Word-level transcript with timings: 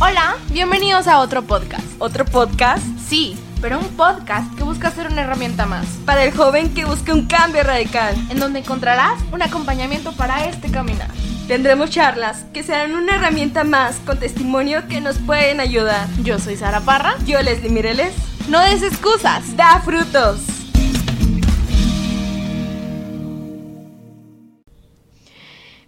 Hola, 0.00 0.36
bienvenidos 0.50 1.06
a 1.08 1.18
otro 1.20 1.42
podcast. 1.42 1.84
¿Otro 1.98 2.24
podcast? 2.24 2.82
Sí, 3.08 3.36
pero 3.60 3.78
un 3.78 3.88
podcast 3.96 4.54
que 4.56 4.62
busca 4.64 4.90
ser 4.90 5.08
una 5.08 5.22
herramienta 5.22 5.66
más, 5.66 5.86
Para 6.06 6.24
el 6.24 6.34
joven 6.34 6.72
que 6.74 6.84
busca 6.84 7.12
un 7.12 7.26
cambio 7.26 7.62
radical. 7.62 8.14
en 8.30 8.40
donde 8.40 8.60
encontrarás 8.60 9.20
un 9.32 9.42
acompañamiento 9.42 10.12
para 10.12 10.46
este 10.46 10.70
caminar. 10.70 11.08
Tendremos 11.48 11.90
charlas 11.90 12.44
que 12.54 12.62
serán 12.62 12.94
una 12.94 13.16
herramienta 13.16 13.64
más 13.64 13.96
con 14.06 14.18
testimonio 14.18 14.86
que 14.88 15.00
nos 15.00 15.18
pueden 15.18 15.60
ayudar. 15.60 16.06
Yo 16.22 16.38
soy 16.38 16.56
Sara 16.56 16.80
Parra. 16.80 17.16
Yo, 17.26 17.40
Leslie 17.42 17.70
Mireles, 17.70 18.14
No 18.48 18.60
des 18.60 18.82
excusas. 18.82 19.56
da 19.56 19.80
frutos. 19.80 20.40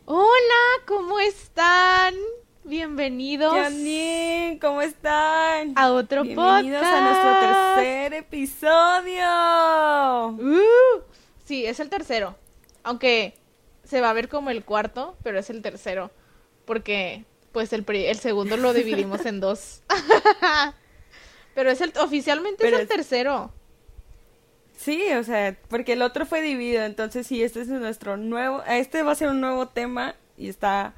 Hola, 0.05 0.83
¿cómo 0.87 1.19
están? 1.21 2.15
Bienvenidos 2.65 3.53
Janine, 3.55 4.59
¿cómo 4.61 4.83
están? 4.83 5.73
a 5.77 5.91
otro 5.93 6.23
Bienvenidos 6.23 6.81
podcast. 6.81 6.95
a 6.95 7.01
nuestro 7.01 7.41
tercer 7.41 8.15
episodio. 8.15 9.27
Uh, 10.29 11.03
sí, 11.45 11.67
es 11.67 11.81
el 11.81 11.89
tercero. 11.89 12.37
Aunque 12.85 13.35
se 13.85 14.01
va 14.01 14.11
a 14.11 14.13
ver 14.13 14.29
como 14.29 14.51
el 14.51 14.65
cuarto, 14.65 15.17
pero 15.25 15.41
es 15.41 15.51
el 15.51 15.61
tercero. 15.61 16.13
Porque, 16.65 17.25
pues, 17.51 17.73
el, 17.73 17.83
pri- 17.83 18.07
el 18.07 18.19
segundo 18.19 18.57
lo 18.57 18.73
dividimos 18.73 19.27
en 19.27 19.41
dos. 19.41 19.83
pero 21.55 21.69
es 21.71 21.81
el, 21.81 21.93
oficialmente 21.99 22.63
Pero 22.63 22.77
es 22.77 22.83
el 22.83 22.89
tercero. 22.89 23.51
Sí, 24.77 25.13
o 25.15 25.25
sea, 25.25 25.57
porque 25.69 25.95
el 25.95 26.03
otro 26.03 26.27
fue 26.27 26.43
dividido, 26.43 26.85
entonces 26.85 27.27
sí, 27.27 27.43
este 27.43 27.61
es 27.61 27.69
nuestro 27.69 28.17
nuevo, 28.17 28.63
este 28.69 29.03
va 29.03 29.13
a 29.13 29.17
ser 29.17 29.29
un 29.29 29.41
nuevo 29.41 29.69
tema 29.69 30.17
y 30.37 30.49
está 30.49 30.95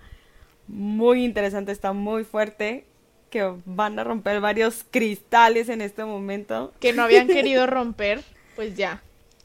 muy 0.68 1.24
interesante, 1.24 1.72
está 1.72 1.92
muy 1.92 2.24
fuerte, 2.24 2.86
que 3.30 3.52
van 3.64 3.98
a 3.98 4.04
romper 4.04 4.40
varios 4.40 4.84
cristales 4.90 5.68
en 5.68 5.80
este 5.80 6.04
momento. 6.04 6.72
Que 6.80 6.92
no 6.92 7.02
habían 7.02 7.26
querido 7.28 7.66
romper. 7.66 8.22
Pues 8.56 8.76
ya. 8.76 9.02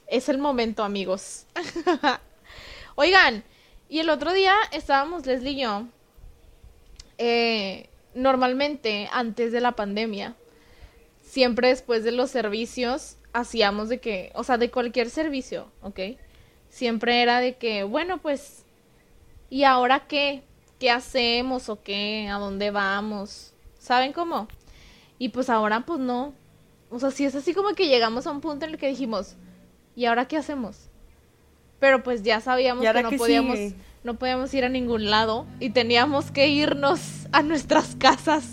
Es 0.07 0.29
el 0.29 0.37
momento, 0.37 0.83
amigos. 0.83 1.45
Oigan, 2.95 3.43
y 3.89 3.99
el 3.99 4.09
otro 4.09 4.33
día 4.33 4.55
estábamos 4.71 5.25
Leslie 5.25 5.51
y 5.51 5.61
yo. 5.61 5.87
eh, 7.17 7.89
normalmente, 8.13 9.09
antes 9.11 9.51
de 9.51 9.61
la 9.61 9.73
pandemia, 9.73 10.35
siempre 11.21 11.69
después 11.69 12.03
de 12.03 12.11
los 12.11 12.31
servicios, 12.31 13.17
hacíamos 13.33 13.89
de 13.89 13.99
que, 13.99 14.31
o 14.35 14.43
sea, 14.43 14.57
de 14.57 14.71
cualquier 14.71 15.09
servicio, 15.09 15.71
¿ok? 15.81 15.99
Siempre 16.69 17.21
era 17.21 17.39
de 17.39 17.55
que, 17.55 17.83
bueno, 17.83 18.19
pues, 18.19 18.65
¿y 19.49 19.63
ahora 19.63 20.05
qué? 20.07 20.43
¿Qué 20.79 20.89
hacemos 20.89 21.69
o 21.69 21.81
qué? 21.83 22.29
¿A 22.29 22.37
dónde 22.37 22.71
vamos? 22.71 23.53
¿Saben 23.77 24.13
cómo? 24.13 24.47
Y 25.17 25.29
pues 25.29 25.49
ahora, 25.49 25.81
pues 25.81 25.99
no. 25.99 26.33
O 26.89 26.99
sea, 26.99 27.11
sí 27.11 27.25
es 27.25 27.35
así 27.35 27.53
como 27.53 27.73
que 27.75 27.87
llegamos 27.87 28.25
a 28.25 28.31
un 28.31 28.41
punto 28.41 28.65
en 28.65 28.71
el 28.71 28.77
que 28.77 28.87
dijimos, 28.87 29.35
¿y 29.95 30.05
ahora 30.05 30.27
qué 30.27 30.37
hacemos? 30.37 30.89
Pero 31.79 32.01
pues 32.03 32.23
ya 32.23 32.41
sabíamos 32.41 32.83
¿Y 32.83 32.87
ahora 32.87 33.03
que 33.03 33.15
no 33.15 33.17
podíamos, 33.17 33.57
sigue? 33.57 33.75
no 34.03 34.15
podíamos 34.15 34.53
ir 34.53 34.65
a 34.65 34.69
ningún 34.69 35.09
lado 35.09 35.45
y 35.59 35.69
teníamos 35.69 36.31
que 36.31 36.47
irnos 36.47 37.27
a 37.31 37.43
nuestras 37.43 37.95
casas. 37.95 38.45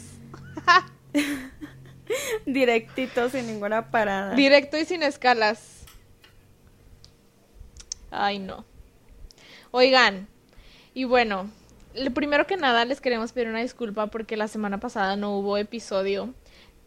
Directito, 2.46 3.28
sin 3.30 3.46
ninguna 3.46 3.90
parada. 3.90 4.34
Directo 4.34 4.76
y 4.78 4.84
sin 4.84 5.02
escalas. 5.02 5.84
Ay, 8.10 8.38
no. 8.38 8.64
Oigan, 9.70 10.28
y 10.94 11.04
bueno, 11.04 11.50
primero 12.14 12.46
que 12.46 12.56
nada 12.56 12.84
les 12.84 13.00
queremos 13.00 13.32
pedir 13.32 13.48
una 13.48 13.60
disculpa 13.60 14.08
porque 14.08 14.36
la 14.36 14.48
semana 14.48 14.78
pasada 14.78 15.16
no 15.16 15.36
hubo 15.38 15.56
episodio, 15.56 16.34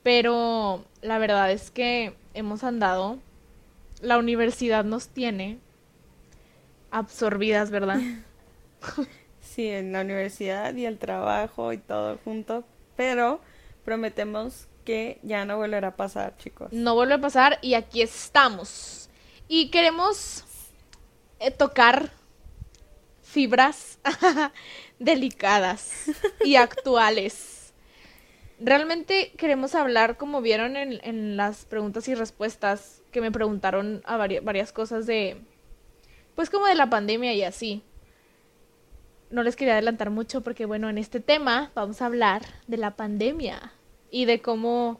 pero 0.03 0.85
la 1.01 1.17
verdad 1.17 1.51
es 1.51 1.71
que 1.71 2.15
hemos 2.33 2.63
andado, 2.63 3.19
la 4.01 4.17
universidad 4.17 4.85
nos 4.85 5.07
tiene 5.09 5.59
absorbidas, 6.91 7.71
¿verdad? 7.71 7.99
Sí, 9.41 9.67
en 9.67 9.91
la 9.91 10.01
universidad 10.01 10.75
y 10.75 10.85
el 10.85 10.99
trabajo 10.99 11.73
y 11.73 11.79
todo 11.79 12.19
junto, 12.23 12.63
pero 12.95 13.41
prometemos 13.83 14.67
que 14.85 15.19
ya 15.23 15.43
no 15.43 15.57
volverá 15.57 15.89
a 15.89 15.95
pasar, 15.95 16.37
chicos. 16.37 16.71
No 16.71 16.93
vuelve 16.93 17.15
a 17.15 17.21
pasar 17.21 17.57
y 17.61 17.73
aquí 17.73 18.01
estamos. 18.01 19.09
Y 19.47 19.69
queremos 19.69 20.45
eh, 21.39 21.51
tocar 21.51 22.11
fibras 23.23 23.99
delicadas 24.99 26.11
y 26.43 26.55
actuales. 26.55 27.73
Realmente 28.59 29.31
queremos 29.37 29.73
hablar, 29.73 30.17
como 30.17 30.41
vieron 30.41 30.75
en, 30.75 31.37
las 31.37 31.65
preguntas 31.65 32.07
y 32.09 32.15
respuestas, 32.15 33.01
que 33.11 33.21
me 33.21 33.31
preguntaron 33.31 34.01
a 34.05 34.17
vari- 34.17 34.43
varias 34.43 34.73
cosas 34.73 35.05
de, 35.05 35.37
pues 36.35 36.49
como 36.49 36.65
de 36.67 36.75
la 36.75 36.89
pandemia 36.89 37.33
y 37.33 37.43
así. 37.43 37.81
No 39.29 39.43
les 39.43 39.55
quería 39.55 39.73
adelantar 39.73 40.09
mucho 40.09 40.41
porque, 40.41 40.65
bueno, 40.65 40.89
en 40.89 40.97
este 40.97 41.19
tema 41.19 41.71
vamos 41.73 42.01
a 42.01 42.07
hablar 42.07 42.41
de 42.67 42.77
la 42.77 42.95
pandemia 42.95 43.71
y 44.11 44.25
de 44.25 44.41
cómo 44.41 44.99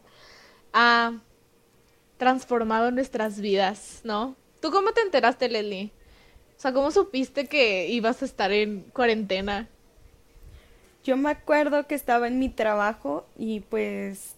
ha 0.72 1.12
transformado 2.16 2.90
nuestras 2.90 3.40
vidas, 3.40 4.00
¿no? 4.04 4.36
¿Tú 4.60 4.70
cómo 4.70 4.92
te 4.92 5.00
enteraste, 5.00 5.48
Leslie? 5.48 5.90
O 6.56 6.60
sea, 6.60 6.72
¿cómo 6.72 6.90
supiste 6.90 7.46
que 7.46 7.88
ibas 7.88 8.22
a 8.22 8.24
estar 8.24 8.52
en 8.52 8.82
cuarentena? 8.92 9.68
Yo 11.02 11.16
me 11.16 11.30
acuerdo 11.30 11.86
que 11.86 11.94
estaba 11.94 12.28
en 12.28 12.38
mi 12.38 12.48
trabajo 12.48 13.26
y 13.38 13.60
pues 13.60 14.36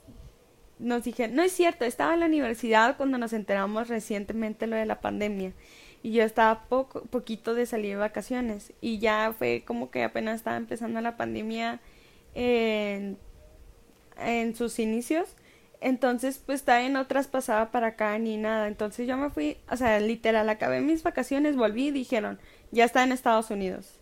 nos 0.78 1.04
dije, 1.04 1.28
no 1.28 1.42
es 1.42 1.52
cierto, 1.52 1.84
estaba 1.84 2.14
en 2.14 2.20
la 2.20 2.26
universidad 2.26 2.96
cuando 2.96 3.18
nos 3.18 3.32
enteramos 3.32 3.88
recientemente 3.88 4.66
lo 4.66 4.76
de 4.76 4.86
la 4.86 5.00
pandemia 5.00 5.52
y 6.02 6.12
yo 6.12 6.24
estaba 6.24 6.64
poco, 6.64 7.02
poquito 7.02 7.54
de 7.54 7.66
salir 7.66 7.90
de 7.90 7.96
vacaciones 7.96 8.72
y 8.80 8.98
ya 8.98 9.34
fue 9.36 9.62
como 9.66 9.90
que 9.90 10.02
apenas 10.02 10.36
estaba 10.36 10.56
empezando 10.56 11.00
la 11.00 11.16
pandemia 11.16 11.80
en, 12.34 13.16
en 14.18 14.54
sus 14.56 14.78
inicios. 14.78 15.36
Entonces, 15.80 16.40
pues 16.44 16.62
todavía 16.62 16.88
no 16.90 17.06
traspasaba 17.06 17.72
para 17.72 17.88
acá 17.88 18.16
ni 18.18 18.36
nada. 18.36 18.68
Entonces 18.68 19.06
yo 19.08 19.16
me 19.16 19.30
fui, 19.30 19.58
o 19.68 19.76
sea, 19.76 19.98
literal, 20.00 20.48
acabé 20.48 20.80
mis 20.80 21.02
vacaciones, 21.02 21.56
volví 21.56 21.88
y 21.88 21.90
dijeron, 21.92 22.38
ya 22.70 22.84
está 22.84 23.02
en 23.02 23.12
Estados 23.12 23.50
Unidos. 23.50 23.98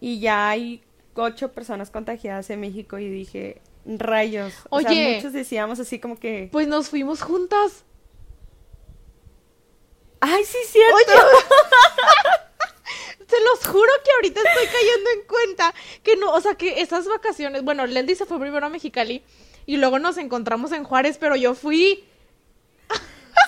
Y 0.00 0.20
ya 0.20 0.48
hay 0.48 0.82
ocho 1.14 1.52
personas 1.52 1.90
contagiadas 1.90 2.48
en 2.50 2.60
México 2.60 2.98
y 2.98 3.08
dije, 3.08 3.60
rayos. 3.84 4.54
O 4.70 4.80
sea, 4.80 4.90
Oye. 4.90 5.16
muchos 5.16 5.32
decíamos 5.32 5.80
así 5.80 5.98
como 5.98 6.18
que, 6.18 6.48
Pues 6.52 6.68
nos 6.68 6.88
fuimos 6.88 7.22
juntas. 7.22 7.84
ay, 10.20 10.44
sí, 10.44 10.58
cierto. 10.66 10.96
Oye, 10.96 11.04
se 13.28 13.40
los 13.40 13.66
juro 13.66 13.90
que 14.04 14.10
ahorita 14.12 14.40
estoy 14.40 14.66
cayendo 14.66 15.10
en 15.10 15.22
cuenta 15.26 15.74
que 16.02 16.16
no, 16.16 16.32
o 16.32 16.40
sea, 16.40 16.54
que 16.54 16.80
esas 16.80 17.06
vacaciones, 17.08 17.62
bueno, 17.64 17.86
Lendy 17.86 18.14
se 18.14 18.26
fue 18.26 18.38
primero 18.38 18.66
a 18.66 18.68
Mexicali 18.68 19.24
y 19.66 19.76
luego 19.78 19.98
nos 19.98 20.18
encontramos 20.18 20.72
en 20.72 20.84
Juárez, 20.84 21.18
pero 21.18 21.36
yo 21.36 21.54
fui. 21.54 22.04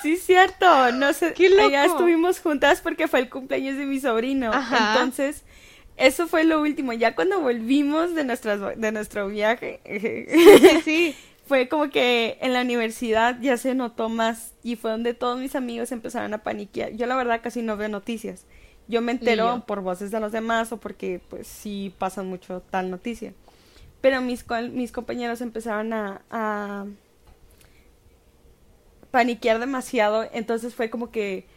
Sí, 0.01 0.17
cierto. 0.17 0.91
No 0.91 1.13
sé, 1.13 1.33
¡Qué 1.33 1.49
loco! 1.49 1.67
allá 1.67 1.85
estuvimos 1.85 2.39
juntas 2.39 2.81
porque 2.81 3.07
fue 3.07 3.19
el 3.19 3.29
cumpleaños 3.29 3.77
de 3.77 3.85
mi 3.85 3.99
sobrino. 3.99 4.51
Ajá. 4.53 4.93
Entonces, 4.93 5.43
eso 5.97 6.27
fue 6.27 6.43
lo 6.43 6.61
último. 6.61 6.93
Ya 6.93 7.15
cuando 7.15 7.39
volvimos 7.41 8.15
de 8.15 8.23
nuestras 8.25 8.77
de 8.79 8.91
nuestro 8.91 9.27
viaje, 9.27 9.81
Sí, 10.61 10.81
sí. 10.83 11.15
fue 11.45 11.69
como 11.69 11.89
que 11.89 12.37
en 12.41 12.53
la 12.53 12.61
universidad 12.61 13.39
ya 13.41 13.57
se 13.57 13.75
notó 13.75 14.09
más 14.09 14.53
y 14.63 14.75
fue 14.75 14.91
donde 14.91 15.13
todos 15.13 15.39
mis 15.39 15.55
amigos 15.55 15.91
empezaron 15.91 16.33
a 16.33 16.39
paniquear. 16.43 16.93
Yo 16.93 17.05
la 17.07 17.15
verdad 17.15 17.41
casi 17.43 17.61
no 17.61 17.77
veo 17.77 17.89
noticias. 17.89 18.45
Yo 18.87 19.01
me 19.01 19.11
entero 19.13 19.57
yo. 19.57 19.65
por 19.65 19.81
voces 19.81 20.11
de 20.11 20.19
los 20.19 20.31
demás 20.31 20.71
o 20.71 20.77
porque 20.77 21.21
pues 21.29 21.47
sí 21.47 21.93
pasan 21.97 22.27
mucho 22.27 22.61
tal 22.69 22.91
noticia. 22.91 23.33
Pero 24.01 24.21
mis, 24.21 24.45
mis 24.71 24.91
compañeros 24.91 25.41
empezaron 25.41 25.93
a, 25.93 26.21
a 26.29 26.85
paniquear 29.11 29.59
demasiado, 29.59 30.27
entonces 30.33 30.75
fue 30.75 30.89
como 30.89 31.09
que 31.11 31.47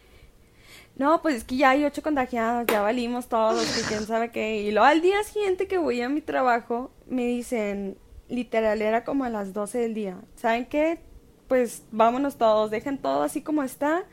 no, 0.99 1.23
pues 1.23 1.37
es 1.37 1.45
que 1.45 1.57
ya 1.57 1.71
hay 1.71 1.85
ocho 1.85 2.03
contagiados, 2.03 2.67
ya 2.67 2.83
valimos 2.83 3.29
todos, 3.29 3.65
que 3.65 3.83
quién 3.83 4.05
sabe 4.05 4.33
qué. 4.33 4.63
Y 4.63 4.73
luego 4.73 4.87
al 4.87 5.01
día 5.01 5.23
siguiente 5.23 5.69
que 5.69 5.79
voy 5.79 6.03
a 6.03 6.09
mi 6.09 6.21
trabajo, 6.21 6.91
me 7.07 7.25
dicen, 7.25 7.97
literal, 8.29 8.83
era 8.83 9.05
como 9.05 9.25
a 9.25 9.31
las 9.31 9.53
12 9.53 9.79
del 9.79 9.95
día. 9.95 10.19
¿Saben 10.35 10.67
qué? 10.67 10.99
Pues 11.47 11.85
vámonos 11.93 12.37
todos, 12.37 12.73
dejen 12.73 12.99
todo 12.99 13.23
así 13.23 13.43
como 13.43 13.63
está. 13.63 14.05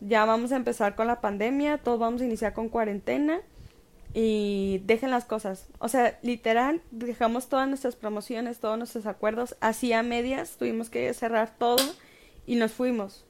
Ya 0.00 0.24
vamos 0.24 0.52
a 0.52 0.56
empezar 0.56 0.94
con 0.94 1.08
la 1.08 1.20
pandemia, 1.20 1.78
todos 1.78 1.98
vamos 1.98 2.22
a 2.22 2.24
iniciar 2.24 2.54
con 2.54 2.68
cuarentena 2.68 3.40
y 4.14 4.80
dejen 4.84 5.10
las 5.10 5.24
cosas. 5.24 5.68
O 5.80 5.88
sea, 5.88 6.20
literal, 6.22 6.82
dejamos 6.92 7.48
todas 7.48 7.68
nuestras 7.68 7.96
promociones, 7.96 8.60
todos 8.60 8.78
nuestros 8.78 9.06
acuerdos, 9.06 9.56
así 9.60 9.92
a 9.92 10.04
medias, 10.04 10.56
tuvimos 10.56 10.88
que 10.88 11.12
cerrar 11.14 11.56
todo 11.58 11.84
y 12.46 12.54
nos 12.54 12.72
fuimos. 12.72 13.27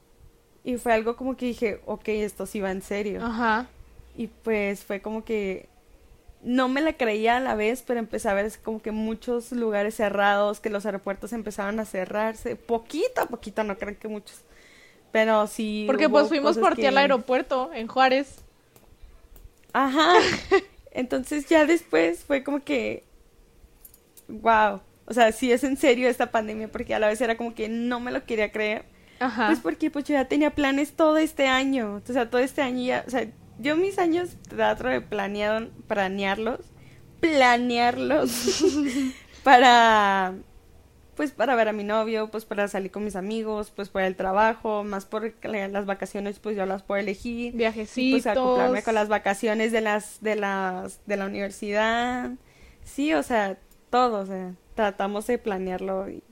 Y 0.63 0.77
fue 0.77 0.93
algo 0.93 1.15
como 1.15 1.37
que 1.37 1.47
dije, 1.47 1.81
ok, 1.85 2.07
esto 2.09 2.45
sí 2.45 2.59
va 2.59 2.71
en 2.71 2.81
serio. 2.81 3.23
Ajá. 3.23 3.67
Y 4.15 4.27
pues 4.27 4.83
fue 4.83 5.01
como 5.01 5.23
que 5.23 5.67
no 6.41 6.69
me 6.69 6.81
la 6.81 6.93
creía 6.93 7.37
a 7.37 7.39
la 7.39 7.55
vez, 7.55 7.83
pero 7.85 7.99
empecé 7.99 8.29
a 8.29 8.33
ver 8.33 8.51
como 8.63 8.81
que 8.81 8.91
muchos 8.91 9.51
lugares 9.51 9.95
cerrados, 9.95 10.59
que 10.59 10.69
los 10.69 10.85
aeropuertos 10.85 11.33
empezaban 11.33 11.79
a 11.79 11.85
cerrarse, 11.85 12.55
poquito 12.55 13.21
a 13.21 13.25
poquito, 13.25 13.63
no 13.63 13.77
creo 13.77 13.97
que 13.97 14.07
muchos. 14.07 14.41
Pero 15.11 15.47
sí. 15.47 15.85
Porque 15.87 16.07
pues 16.07 16.27
fuimos 16.27 16.57
por 16.57 16.75
ti 16.75 16.85
al 16.85 16.97
aeropuerto 16.97 17.71
en 17.73 17.87
Juárez. 17.87 18.43
Ajá. 19.73 20.13
Entonces 20.91 21.47
ya 21.47 21.65
después 21.65 22.23
fue 22.23 22.43
como 22.43 22.63
que. 22.63 23.03
Wow. 24.27 24.81
O 25.05 25.13
sea, 25.13 25.31
sí 25.31 25.51
es 25.51 25.63
en 25.63 25.77
serio 25.77 26.07
esta 26.07 26.31
pandemia, 26.31 26.67
porque 26.67 26.93
a 26.93 26.99
la 26.99 27.07
vez 27.07 27.19
era 27.21 27.37
como 27.37 27.55
que 27.55 27.67
no 27.67 27.99
me 27.99 28.11
lo 28.11 28.23
quería 28.25 28.51
creer. 28.51 28.85
Ajá. 29.19 29.47
Pues 29.47 29.59
porque 29.59 29.91
pues 29.91 30.05
yo 30.05 30.13
ya 30.13 30.25
tenía 30.25 30.51
planes 30.51 30.93
todo 30.93 31.17
este 31.17 31.47
año. 31.47 32.01
O 32.07 32.13
sea, 32.13 32.29
todo 32.29 32.41
este 32.41 32.61
año 32.61 32.83
ya. 32.83 33.03
O 33.07 33.09
sea, 33.09 33.27
yo 33.59 33.75
mis 33.75 33.99
años 33.99 34.37
trato 34.47 34.87
de 34.87 35.01
planear, 35.01 35.69
planearlos. 35.87 36.61
Planearlos. 37.19 38.63
para 39.43 40.33
pues 41.19 41.31
para 41.31 41.53
ver 41.55 41.67
a 41.67 41.73
mi 41.73 41.83
novio, 41.83 42.31
pues 42.31 42.45
para 42.45 42.69
salir 42.69 42.91
con 42.91 43.03
mis 43.03 43.17
amigos, 43.17 43.73
pues 43.75 43.89
para 43.89 44.07
el 44.07 44.15
trabajo, 44.15 44.85
más 44.85 45.05
por 45.05 45.33
las 45.43 45.85
vacaciones, 45.85 46.39
pues 46.39 46.55
yo 46.55 46.65
las 46.65 46.81
puedo 46.81 47.01
elegir. 47.01 47.53
Viajecitos. 47.55 48.23
pues 48.23 48.37
acoplarme 48.37 48.83
con 48.83 48.95
las 48.95 49.09
vacaciones 49.09 49.73
de 49.73 49.81
las, 49.81 50.21
de 50.21 50.37
las, 50.37 51.05
de 51.07 51.17
la 51.17 51.25
universidad. 51.25 52.31
Sí, 52.85 53.13
o 53.13 53.21
sea, 53.21 53.57
todo, 53.89 54.21
o 54.21 54.25
sea, 54.25 54.53
tratamos 54.75 55.27
de 55.27 55.37
planearlo 55.37 56.09
y, 56.09 56.23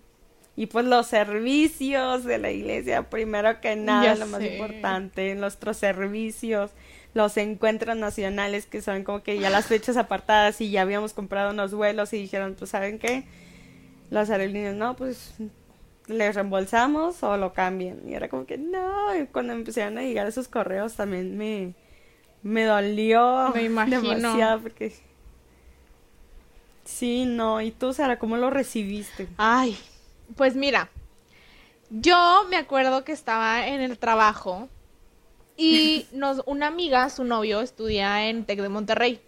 y 0.58 0.66
pues 0.66 0.86
los 0.86 1.06
servicios 1.06 2.24
de 2.24 2.40
la 2.40 2.50
iglesia, 2.50 3.12
primero 3.12 3.62
que 3.62 3.76
nada, 3.76 4.16
lo 4.16 4.26
más 4.26 4.42
importante, 4.42 5.36
nuestros 5.36 5.78
servicios, 5.78 6.72
los 7.14 7.38
encuentros 7.38 7.96
nacionales 7.96 8.66
que 8.66 8.82
son 8.82 9.04
como 9.04 9.22
que 9.22 9.38
ya 9.38 9.52
las 9.52 9.68
fechas 9.68 9.98
apartadas 9.98 10.60
y 10.60 10.72
ya 10.72 10.82
habíamos 10.82 11.14
comprado 11.14 11.52
unos 11.52 11.76
vuelos 11.76 12.12
y 12.14 12.18
dijeron, 12.18 12.56
pues, 12.58 12.72
¿saben 12.72 12.98
qué? 12.98 13.24
Las 14.10 14.32
aerolíneas, 14.32 14.74
no, 14.74 14.96
pues 14.96 15.36
les 16.08 16.34
reembolsamos 16.34 17.22
o 17.22 17.38
lo 17.38 17.54
cambian. 17.54 18.00
Y 18.10 18.16
era 18.16 18.28
como 18.28 18.48
que 18.48 18.58
no, 18.58 19.16
y 19.16 19.28
cuando 19.28 19.54
empezaron 19.54 20.00
a 20.00 20.02
llegar 20.02 20.26
esos 20.26 20.48
correos 20.48 20.96
también 20.96 21.38
me, 21.38 21.76
me 22.42 22.64
dolió 22.64 23.52
me 23.54 23.62
imagino. 23.62 24.02
demasiado 24.02 24.62
porque 24.62 24.92
sí, 26.84 27.26
no, 27.28 27.62
y 27.62 27.70
tú 27.70 27.94
Sara, 27.94 28.18
¿cómo 28.18 28.38
lo 28.38 28.50
recibiste? 28.50 29.28
Ay, 29.38 29.78
pues 30.36 30.56
mira, 30.56 30.90
yo 31.90 32.46
me 32.50 32.58
acuerdo 32.58 33.04
que 33.04 33.12
estaba 33.12 33.68
en 33.68 33.82
el 33.82 33.98
trabajo 33.98 34.68
y 35.56 36.06
nos 36.14 36.42
una 36.46 36.68
amiga, 36.68 37.10
su 37.10 37.24
novio 37.24 37.62
estudia 37.62 38.28
en 38.28 38.46
Tec 38.46 38.62
de 38.62 38.70
Monterrey 38.70 39.22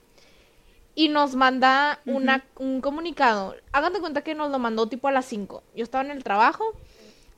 y 0.96 1.08
nos 1.08 1.36
manda 1.36 2.00
una, 2.06 2.46
un 2.58 2.82
comunicado. 2.82 3.56
Hagan 3.72 3.94
de 3.94 4.02
cuenta 4.02 4.22
que 4.22 4.36
nos 4.36 4.52
lo 4.52 4.60
mandó 4.60 4.90
tipo 4.90 5.08
a 5.08 5.12
las 5.14 5.26
5. 5.26 5.64
Yo 5.74 5.84
estaba 5.84 6.04
en 6.04 6.12
el 6.12 6.26
trabajo 6.26 6.74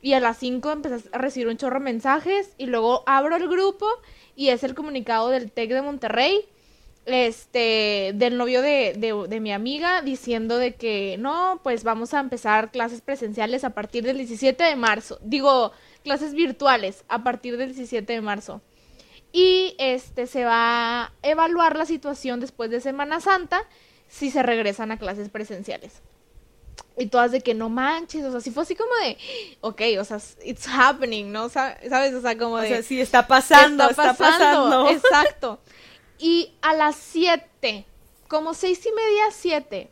y 0.00 0.14
a 0.14 0.20
las 0.20 0.38
5 0.38 0.72
empecé 0.72 1.08
a 1.12 1.18
recibir 1.18 1.46
un 1.46 1.56
chorro 1.56 1.78
de 1.78 1.84
mensajes 1.84 2.54
y 2.58 2.66
luego 2.66 3.04
abro 3.06 3.36
el 3.36 3.48
grupo 3.48 3.86
y 4.34 4.48
es 4.48 4.64
el 4.64 4.74
comunicado 4.74 5.28
del 5.28 5.52
TEC 5.52 5.70
de 5.70 5.82
Monterrey, 5.82 6.44
este, 7.06 8.12
del 8.14 8.36
novio 8.36 8.62
de, 8.62 8.94
de, 8.96 9.28
de, 9.28 9.40
mi 9.40 9.52
amiga, 9.52 10.02
diciendo 10.02 10.58
de 10.58 10.74
que 10.74 11.16
no, 11.18 11.60
pues 11.62 11.84
vamos 11.84 12.14
a 12.14 12.20
empezar 12.20 12.70
clases 12.70 13.00
presenciales 13.00 13.64
a 13.64 13.70
partir 13.70 14.04
del 14.04 14.18
17 14.18 14.62
de 14.62 14.76
marzo. 14.76 15.18
Digo, 15.22 15.72
clases 16.04 16.34
virtuales 16.34 17.04
a 17.08 17.22
partir 17.22 17.56
del 17.56 17.70
17 17.74 18.12
de 18.12 18.20
marzo 18.20 18.60
y 19.32 19.74
este 19.78 20.26
se 20.26 20.44
va 20.44 21.04
a 21.04 21.12
evaluar 21.22 21.76
la 21.76 21.86
situación 21.86 22.38
después 22.40 22.70
de 22.70 22.80
Semana 22.80 23.20
Santa 23.20 23.66
si 24.08 24.30
se 24.30 24.42
regresan 24.42 24.92
a 24.92 24.98
clases 24.98 25.30
presenciales. 25.30 26.02
Y 26.98 27.06
todas 27.06 27.32
de 27.32 27.40
que 27.40 27.54
no 27.54 27.70
manches, 27.70 28.24
o 28.24 28.30
sea, 28.30 28.40
si 28.42 28.50
fue 28.50 28.64
así 28.64 28.76
como 28.76 28.90
de, 29.02 29.16
ok, 29.62 29.80
o 29.98 30.04
sea, 30.04 30.18
it's 30.44 30.66
happening, 30.68 31.32
¿no? 31.32 31.48
¿Sabes? 31.48 32.14
O 32.14 32.20
sea, 32.20 32.36
como 32.36 32.58
de... 32.58 32.66
O 32.66 32.68
sea, 32.68 32.82
sí, 32.82 33.00
está 33.00 33.26
pasando, 33.26 33.88
está, 33.88 34.12
pasando. 34.12 34.90
Exacto. 34.90 35.60
Y 36.22 36.54
a 36.62 36.72
las 36.72 36.94
7, 36.94 37.84
como 38.28 38.54
seis 38.54 38.86
y 38.86 38.92
media, 38.92 39.24
7, 39.32 39.90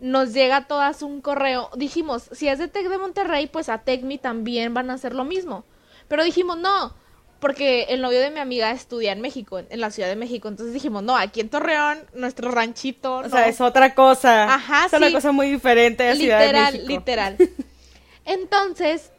nos 0.00 0.34
llega 0.34 0.56
a 0.56 0.66
todas 0.66 1.02
un 1.02 1.20
correo. 1.20 1.70
Dijimos, 1.76 2.28
si 2.32 2.48
es 2.48 2.58
de 2.58 2.66
Tec 2.66 2.88
de 2.88 2.98
Monterrey, 2.98 3.46
pues 3.46 3.68
a 3.68 3.78
Tecmi 3.78 4.18
también 4.18 4.74
van 4.74 4.90
a 4.90 4.94
hacer 4.94 5.14
lo 5.14 5.22
mismo. 5.22 5.64
Pero 6.08 6.24
dijimos, 6.24 6.58
no, 6.58 6.96
porque 7.38 7.84
el 7.90 8.02
novio 8.02 8.18
de 8.18 8.32
mi 8.32 8.40
amiga 8.40 8.72
estudia 8.72 9.12
en 9.12 9.20
México, 9.20 9.60
en 9.60 9.80
la 9.80 9.92
Ciudad 9.92 10.08
de 10.08 10.16
México. 10.16 10.48
Entonces 10.48 10.74
dijimos, 10.74 11.04
no, 11.04 11.16
aquí 11.16 11.38
en 11.38 11.48
Torreón, 11.48 12.00
nuestro 12.14 12.50
ranchito. 12.50 13.18
O 13.18 13.28
sea, 13.28 13.46
es 13.46 13.60
otra 13.60 13.94
cosa. 13.94 14.52
Ajá, 14.52 14.86
Es 14.86 14.92
una 14.94 15.12
cosa 15.12 15.30
muy 15.30 15.48
diferente 15.48 16.02
de 16.02 16.16
Ciudad 16.16 16.40
de 16.40 16.52
México. 16.52 16.88
Literal, 16.88 17.36
literal. 17.36 17.50
Entonces, 18.24 19.12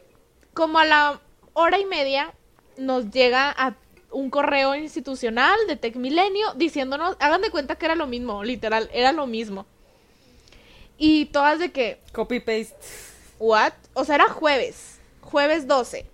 como 0.54 0.78
a 0.78 0.84
la 0.84 1.22
hora 1.54 1.80
y 1.80 1.86
media, 1.86 2.34
nos 2.76 3.12
llega 3.12 3.50
a 3.58 3.78
un 4.12 4.30
correo 4.30 4.76
institucional 4.76 5.58
de 5.68 5.76
Tech 5.76 5.96
Milenio 5.96 6.54
diciéndonos, 6.56 7.16
hagan 7.20 7.42
de 7.42 7.52
cuenta 7.52 7.76
que 7.76 7.86
era 7.86 7.96
lo 7.96 8.08
mismo, 8.08 8.44
literal, 8.44 8.90
era 8.94 9.12
lo 9.12 9.28
mismo. 9.28 9.66
Y 10.98 11.26
todas 11.26 11.60
de 11.60 11.72
que... 11.72 12.00
Copy 12.12 12.40
paste. 12.40 12.76
¿What? 13.40 13.74
O 13.94 14.04
sea, 14.04 14.16
era 14.16 14.30
jueves. 14.30 15.00
Jueves 15.22 15.68
12 15.68 16.06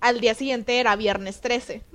al 0.00 0.20
día 0.20 0.34
siguiente 0.34 0.78
era 0.78 0.96
viernes 0.96 1.40
13. 1.40 1.82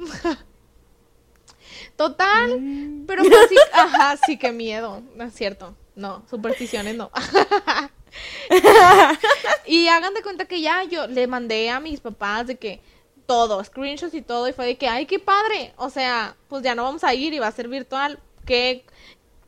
Total, 1.96 2.60
mm. 2.60 3.06
pero 3.06 3.22
así, 3.22 3.56
ajá, 3.74 4.18
sí, 4.26 4.38
qué 4.38 4.52
miedo, 4.52 5.02
no 5.16 5.24
es 5.24 5.34
cierto, 5.34 5.76
no, 5.96 6.24
supersticiones 6.30 6.96
no. 6.96 7.12
y 9.66 9.88
hagan 9.88 10.14
de 10.14 10.22
cuenta 10.22 10.46
que 10.46 10.62
ya 10.62 10.84
yo 10.84 11.08
le 11.08 11.28
mandé 11.28 11.70
a 11.70 11.80
mis 11.80 12.00
papás 12.00 12.48
de 12.48 12.56
que 12.56 12.82
todo, 13.32 13.64
screenshots 13.64 14.14
y 14.14 14.22
todo, 14.22 14.50
y 14.50 14.52
fue 14.52 14.66
de 14.66 14.76
que, 14.76 14.90
ay, 14.90 15.06
qué 15.06 15.18
padre, 15.18 15.74
o 15.78 15.90
sea, 15.90 16.36
pues 16.50 16.64
ya 16.64 16.76
no 16.76 16.84
vamos 16.84 17.06
a 17.06 17.14
ir 17.14 17.34
y 17.34 17.40
va 17.40 17.48
a 17.48 17.52
ser 17.54 17.70
virtual, 17.70 18.20
que, 18.46 18.84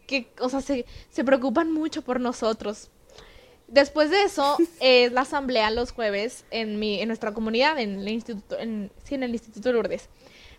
que 0.07 0.31
o 0.39 0.47
sea, 0.47 0.61
se, 0.61 0.85
se 1.09 1.25
preocupan 1.25 1.69
mucho 1.69 2.01
por 2.01 2.21
nosotros. 2.21 2.91
Después 3.67 4.09
de 4.09 4.23
eso, 4.23 4.55
es 4.79 5.11
la 5.11 5.21
asamblea 5.21 5.69
los 5.69 5.91
jueves 5.91 6.45
en, 6.49 6.79
mi, 6.79 7.01
en 7.01 7.09
nuestra 7.09 7.33
comunidad, 7.33 7.77
en 7.77 7.99
el 7.99 8.07
instituto, 8.07 8.57
en, 8.57 8.89
sí, 9.03 9.15
en 9.15 9.23
el 9.23 9.31
Instituto 9.31 9.73
Lourdes. 9.73 10.07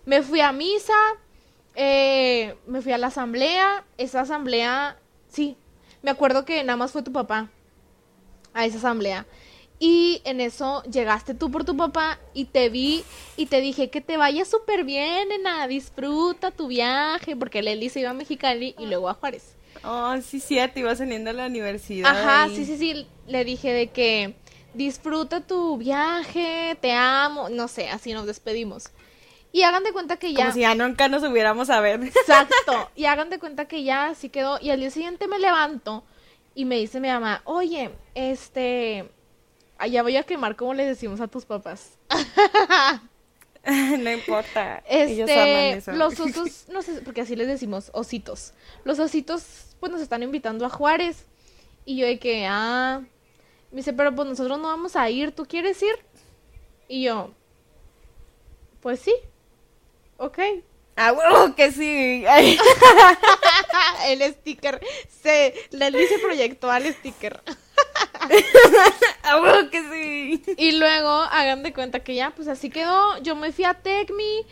Me 0.05 0.21
fui 0.21 0.43
a 0.43 0.53
misa, 0.53 0.93
eh, 1.77 2.55
me 2.67 2.83
fui 2.83 2.93
a 2.93 2.99
la 2.99 3.07
asamblea, 3.07 3.87
esa 3.97 4.21
asamblea, 4.21 4.99
sí, 5.31 5.57
me 6.03 6.11
acuerdo 6.11 6.45
que 6.45 6.63
nada 6.63 6.77
más 6.77 6.93
fue 6.93 7.03
tu 7.03 7.11
papá 7.11 7.49
a 8.53 8.67
esa 8.67 8.77
asamblea. 8.77 9.25
Y 9.87 10.23
en 10.25 10.41
eso 10.41 10.83
llegaste 10.85 11.35
tú 11.35 11.51
por 11.51 11.67
tu 11.67 11.77
papá 11.77 12.19
y 12.33 12.47
te 12.47 12.71
vi 12.71 13.05
y 13.37 13.45
te 13.45 13.61
dije 13.61 13.91
que 13.91 14.01
te 14.01 14.17
vaya 14.17 14.47
súper 14.47 14.83
bien, 14.83 15.29
nena, 15.29 15.69
disfruta 15.69 16.51
tu 16.51 16.69
viaje, 16.69 17.37
porque 17.37 17.61
Leli 17.61 17.91
se 17.91 18.01
iba 18.01 18.09
a 18.09 18.15
Mexicali 18.15 18.75
y 18.79 18.87
luego 18.87 19.11
a 19.11 19.13
Juárez. 19.13 19.57
Oh, 19.83 20.17
sí, 20.23 20.41
sí, 20.41 20.57
te 20.73 20.81
iba 20.81 20.97
saliendo 20.97 21.29
a 21.29 21.33
la 21.35 21.49
universidad. 21.49 22.11
Ajá, 22.11 22.49
sí, 22.49 22.65
sí, 22.65 22.79
sí. 22.79 23.07
Le 23.27 23.45
dije 23.45 23.75
de 23.75 23.89
que 23.89 24.35
disfruta 24.73 25.43
tu 25.43 25.77
viaje, 25.77 26.79
te 26.81 26.93
amo, 26.93 27.51
no 27.51 27.69
sé, 27.69 27.91
así 27.91 28.15
nos 28.15 28.25
despedimos. 28.25 28.85
Y 29.53 29.65
hagan 29.65 29.85
de 29.85 29.93
cuenta 29.93 30.17
que 30.17 30.33
ya. 30.33 30.45
Como 30.45 30.53
si 30.53 30.61
ya 30.61 30.75
nunca 30.75 31.09
nos 31.09 31.23
hubiéramos 31.25 31.69
a 31.69 31.83
ver. 31.83 32.03
Exacto. 32.03 32.89
Y 32.97 33.05
hagan 33.05 33.29
de 33.29 33.39
cuenta 33.39 33.67
que 33.67 33.85
ya 33.85 34.07
así 34.07 34.31
quedó. 34.31 34.59
Y 34.63 34.71
al 34.71 34.81
día 34.81 34.91
siguiente 34.91 35.29
me 35.29 35.39
levanto 35.39 36.05
y 36.55 36.65
me 36.65 36.77
dice 36.77 37.01
mi 37.01 37.09
mamá, 37.09 37.43
oye, 37.45 37.91
este. 38.15 39.11
Allá 39.79 40.03
voy 40.03 40.17
a 40.17 40.23
quemar 40.23 40.57
como 40.57 40.75
le 40.75 40.85
decimos 40.85 41.21
a 41.21 41.29
tus 41.29 41.45
papás. 41.45 41.99
no 43.67 44.11
importa. 44.11 44.83
Este, 44.89 45.83
los 45.93 46.19
osos, 46.21 46.67
no 46.69 46.83
sé, 46.83 47.01
porque 47.03 47.23
así 47.23 47.37
les 47.37 47.47
decimos, 47.47 47.91
ositos. 47.93 48.53
Los 48.85 48.99
ositos, 48.99 49.77
pues 49.81 49.91
nos 49.91 50.01
están 50.01 50.23
invitando 50.23 50.65
a 50.65 50.71
Juárez. 50.71 51.25
Y 51.85 51.97
yo 51.97 52.07
de 52.07 52.19
que, 52.19 52.47
ah, 52.47 53.03
me 53.71 53.79
dice, 53.79 53.93
pero 53.93 54.15
pues 54.15 54.29
nosotros 54.29 54.59
no 54.59 54.69
vamos 54.69 54.97
a 54.97 55.11
ir, 55.11 55.33
¿tú 55.33 55.45
quieres 55.45 55.83
ir? 55.83 55.97
Y 56.89 57.05
yo, 57.05 57.33
pues 58.81 59.01
sí, 59.01 59.15
ok. 60.19 60.39
Ah, 60.97 61.13
huevo 61.13 61.55
que 61.57 61.73
sí. 61.73 62.25
el 64.07 64.35
sticker, 64.35 64.81
se, 65.23 65.55
le 65.71 65.91
dice 65.91 66.19
proyectó 66.21 66.71
al 66.71 66.85
sticker. 66.93 67.43
Y 70.57 70.73
luego 70.73 71.11
hagan 71.11 71.63
de 71.63 71.73
cuenta 71.73 72.01
que 72.01 72.15
ya, 72.15 72.31
pues 72.31 72.49
así 72.49 72.71
quedó. 72.71 73.19
Yo 73.23 73.37
me 73.37 73.53
fui 73.53 73.65
a 73.65 73.75
Tecmi. 73.75 74.47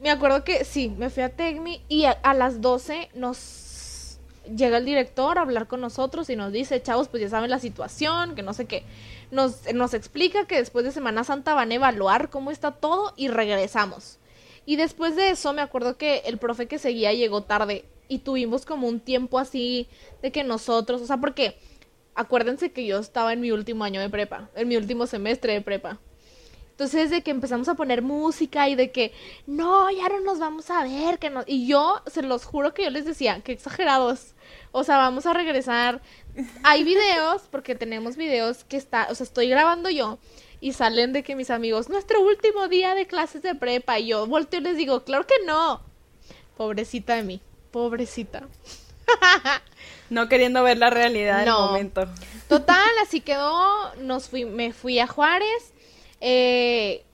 Me 0.00 0.10
acuerdo 0.10 0.44
que 0.44 0.64
sí, 0.64 0.88
me 0.88 1.10
fui 1.10 1.22
a 1.22 1.34
Tecmi 1.34 1.82
y 1.88 2.04
a, 2.04 2.34
las 2.34 2.60
12 2.60 3.10
nos 3.14 4.18
llega 4.54 4.76
el 4.76 4.84
director 4.84 5.38
a 5.38 5.42
hablar 5.42 5.66
con 5.66 5.80
nosotros 5.80 6.28
y 6.28 6.36
nos 6.36 6.52
dice, 6.52 6.82
chavos, 6.82 7.08
pues 7.08 7.22
ya 7.22 7.30
saben 7.30 7.50
la 7.50 7.58
situación, 7.58 8.34
que 8.34 8.42
no 8.42 8.52
sé 8.52 8.66
qué. 8.66 8.84
Nos, 9.30 9.72
nos 9.72 9.94
explica 9.94 10.46
que 10.46 10.56
después 10.56 10.84
de 10.84 10.92
Semana 10.92 11.24
Santa 11.24 11.54
van 11.54 11.70
a 11.70 11.74
evaluar 11.74 12.28
cómo 12.28 12.50
está 12.50 12.72
todo 12.72 13.14
y 13.16 13.28
regresamos. 13.28 14.18
Y 14.66 14.76
después 14.76 15.16
de 15.16 15.30
eso 15.30 15.52
me 15.52 15.62
acuerdo 15.62 15.96
que 15.96 16.18
el 16.26 16.38
profe 16.38 16.66
que 16.66 16.78
seguía 16.78 17.12
llegó 17.12 17.42
tarde 17.42 17.84
y 18.08 18.18
tuvimos 18.18 18.66
como 18.66 18.88
un 18.88 19.00
tiempo 19.00 19.38
así 19.38 19.88
de 20.22 20.30
que 20.30 20.44
nosotros, 20.44 21.00
o 21.00 21.06
sea, 21.06 21.16
porque 21.16 21.56
acuérdense 22.16 22.72
que 22.72 22.86
yo 22.86 22.98
estaba 22.98 23.32
en 23.32 23.40
mi 23.40 23.52
último 23.52 23.84
año 23.84 24.00
de 24.00 24.10
prepa, 24.10 24.50
en 24.56 24.68
mi 24.68 24.76
último 24.76 25.06
semestre 25.06 25.52
de 25.52 25.60
prepa. 25.60 26.00
Entonces, 26.70 27.08
de 27.08 27.22
que 27.22 27.30
empezamos 27.30 27.68
a 27.68 27.74
poner 27.74 28.02
música 28.02 28.68
y 28.68 28.74
de 28.74 28.90
que, 28.90 29.12
no, 29.46 29.90
ya 29.90 30.10
no 30.10 30.20
nos 30.20 30.38
vamos 30.38 30.70
a 30.70 30.82
ver, 30.82 31.18
que 31.18 31.30
no. 31.30 31.42
Y 31.46 31.66
yo, 31.66 32.02
se 32.06 32.20
los 32.20 32.44
juro 32.44 32.74
que 32.74 32.84
yo 32.84 32.90
les 32.90 33.06
decía, 33.06 33.40
que 33.40 33.52
exagerados. 33.52 34.34
O 34.72 34.84
sea, 34.84 34.98
vamos 34.98 35.24
a 35.24 35.32
regresar. 35.32 36.02
Hay 36.64 36.84
videos, 36.84 37.42
porque 37.50 37.76
tenemos 37.76 38.16
videos 38.16 38.64
que 38.64 38.76
está, 38.76 39.06
o 39.10 39.14
sea, 39.14 39.24
estoy 39.24 39.48
grabando 39.48 39.88
yo 39.88 40.18
y 40.60 40.74
salen 40.74 41.14
de 41.14 41.22
que 41.22 41.34
mis 41.34 41.48
amigos, 41.48 41.88
nuestro 41.88 42.20
último 42.20 42.68
día 42.68 42.94
de 42.94 43.06
clases 43.06 43.40
de 43.40 43.54
prepa, 43.54 43.98
y 43.98 44.08
yo 44.08 44.26
volteo 44.26 44.60
y 44.60 44.64
les 44.64 44.76
digo, 44.76 45.02
claro 45.04 45.26
que 45.26 45.46
no. 45.46 45.80
Pobrecita 46.58 47.14
de 47.14 47.22
mí, 47.22 47.40
pobrecita. 47.70 48.48
no 50.10 50.28
queriendo 50.28 50.62
ver 50.62 50.78
la 50.78 50.90
realidad 50.90 51.40
del 51.40 51.52
momento. 51.52 52.06
Total, 52.48 52.90
así 53.02 53.20
quedó, 53.20 53.94
nos 53.96 54.28
fui, 54.28 54.44
me 54.44 54.72
fui 54.72 54.98
a 54.98 55.06
Juárez, 55.06 55.72
eh, 56.20 57.04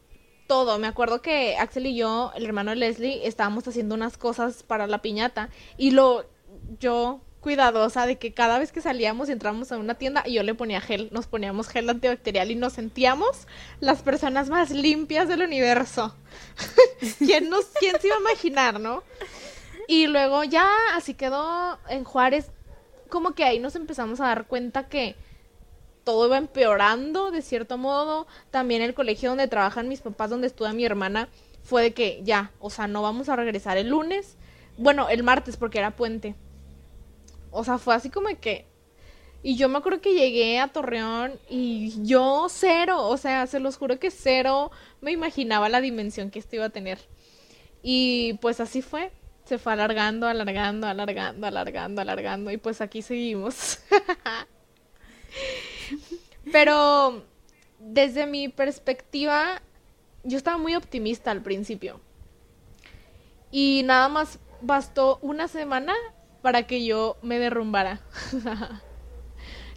todo, 0.46 0.78
me 0.78 0.86
acuerdo 0.86 1.22
que 1.22 1.56
Axel 1.56 1.86
y 1.86 1.96
yo, 1.96 2.32
el 2.34 2.44
hermano 2.44 2.70
de 2.70 2.76
Leslie, 2.76 3.26
estábamos 3.26 3.66
haciendo 3.66 3.94
unas 3.94 4.18
cosas 4.18 4.62
para 4.62 4.86
la 4.86 5.00
piñata 5.00 5.48
y 5.78 5.92
lo, 5.92 6.26
yo 6.78 7.20
cuidadosa 7.40 8.06
de 8.06 8.18
que 8.18 8.32
cada 8.32 8.58
vez 8.58 8.70
que 8.70 8.80
salíamos 8.80 9.28
y 9.28 9.32
entramos 9.32 9.72
a 9.72 9.78
una 9.78 9.94
tienda 9.94 10.24
yo 10.24 10.42
le 10.44 10.54
ponía 10.54 10.80
gel, 10.80 11.08
nos 11.10 11.26
poníamos 11.26 11.68
gel 11.68 11.90
antibacterial 11.90 12.50
y 12.50 12.54
nos 12.54 12.74
sentíamos 12.74 13.48
las 13.80 14.02
personas 14.02 14.48
más 14.48 14.70
limpias 14.70 15.28
del 15.28 15.42
universo. 15.42 16.14
¿Quién, 17.18 17.50
nos, 17.50 17.66
¿Quién 17.80 18.00
se 18.00 18.06
iba 18.06 18.16
a 18.16 18.20
imaginar, 18.20 18.80
no? 18.80 19.02
Y 19.92 20.06
luego 20.06 20.42
ya 20.42 20.66
así 20.94 21.12
quedó 21.12 21.78
en 21.86 22.04
Juárez, 22.04 22.50
como 23.10 23.32
que 23.32 23.44
ahí 23.44 23.58
nos 23.58 23.76
empezamos 23.76 24.22
a 24.22 24.28
dar 24.28 24.46
cuenta 24.46 24.88
que 24.88 25.16
todo 26.02 26.28
iba 26.28 26.38
empeorando 26.38 27.30
de 27.30 27.42
cierto 27.42 27.76
modo. 27.76 28.26
También 28.50 28.80
el 28.80 28.94
colegio 28.94 29.28
donde 29.28 29.48
trabajan 29.48 29.90
mis 29.90 30.00
papás, 30.00 30.30
donde 30.30 30.46
estudia 30.46 30.72
mi 30.72 30.86
hermana, 30.86 31.28
fue 31.62 31.82
de 31.82 31.92
que 31.92 32.22
ya, 32.24 32.52
o 32.58 32.70
sea, 32.70 32.86
no 32.86 33.02
vamos 33.02 33.28
a 33.28 33.36
regresar 33.36 33.76
el 33.76 33.90
lunes. 33.90 34.38
Bueno, 34.78 35.10
el 35.10 35.22
martes 35.24 35.58
porque 35.58 35.80
era 35.80 35.90
puente. 35.90 36.36
O 37.50 37.62
sea, 37.62 37.76
fue 37.76 37.94
así 37.94 38.08
como 38.08 38.28
que... 38.40 38.64
Y 39.42 39.56
yo 39.56 39.68
me 39.68 39.76
acuerdo 39.76 40.00
que 40.00 40.14
llegué 40.14 40.58
a 40.58 40.68
Torreón 40.68 41.38
y 41.50 42.02
yo 42.02 42.46
cero, 42.48 43.08
o 43.08 43.18
sea, 43.18 43.46
se 43.46 43.60
los 43.60 43.76
juro 43.76 43.98
que 43.98 44.10
cero 44.10 44.70
me 45.02 45.12
imaginaba 45.12 45.68
la 45.68 45.82
dimensión 45.82 46.30
que 46.30 46.38
esto 46.38 46.56
iba 46.56 46.64
a 46.64 46.70
tener. 46.70 46.98
Y 47.82 48.38
pues 48.40 48.58
así 48.58 48.80
fue. 48.80 49.12
Se 49.52 49.58
fue 49.58 49.74
alargando, 49.74 50.26
alargando, 50.26 50.86
alargando, 50.86 51.46
alargando, 51.46 52.00
alargando. 52.00 52.50
Y 52.50 52.56
pues 52.56 52.80
aquí 52.80 53.02
seguimos. 53.02 53.80
Pero 56.50 57.22
desde 57.78 58.26
mi 58.26 58.48
perspectiva, 58.48 59.60
yo 60.24 60.38
estaba 60.38 60.56
muy 60.56 60.74
optimista 60.74 61.30
al 61.30 61.42
principio. 61.42 62.00
Y 63.50 63.82
nada 63.84 64.08
más 64.08 64.38
bastó 64.62 65.18
una 65.20 65.48
semana 65.48 65.92
para 66.40 66.66
que 66.66 66.86
yo 66.86 67.18
me 67.20 67.38
derrumbara. 67.38 68.00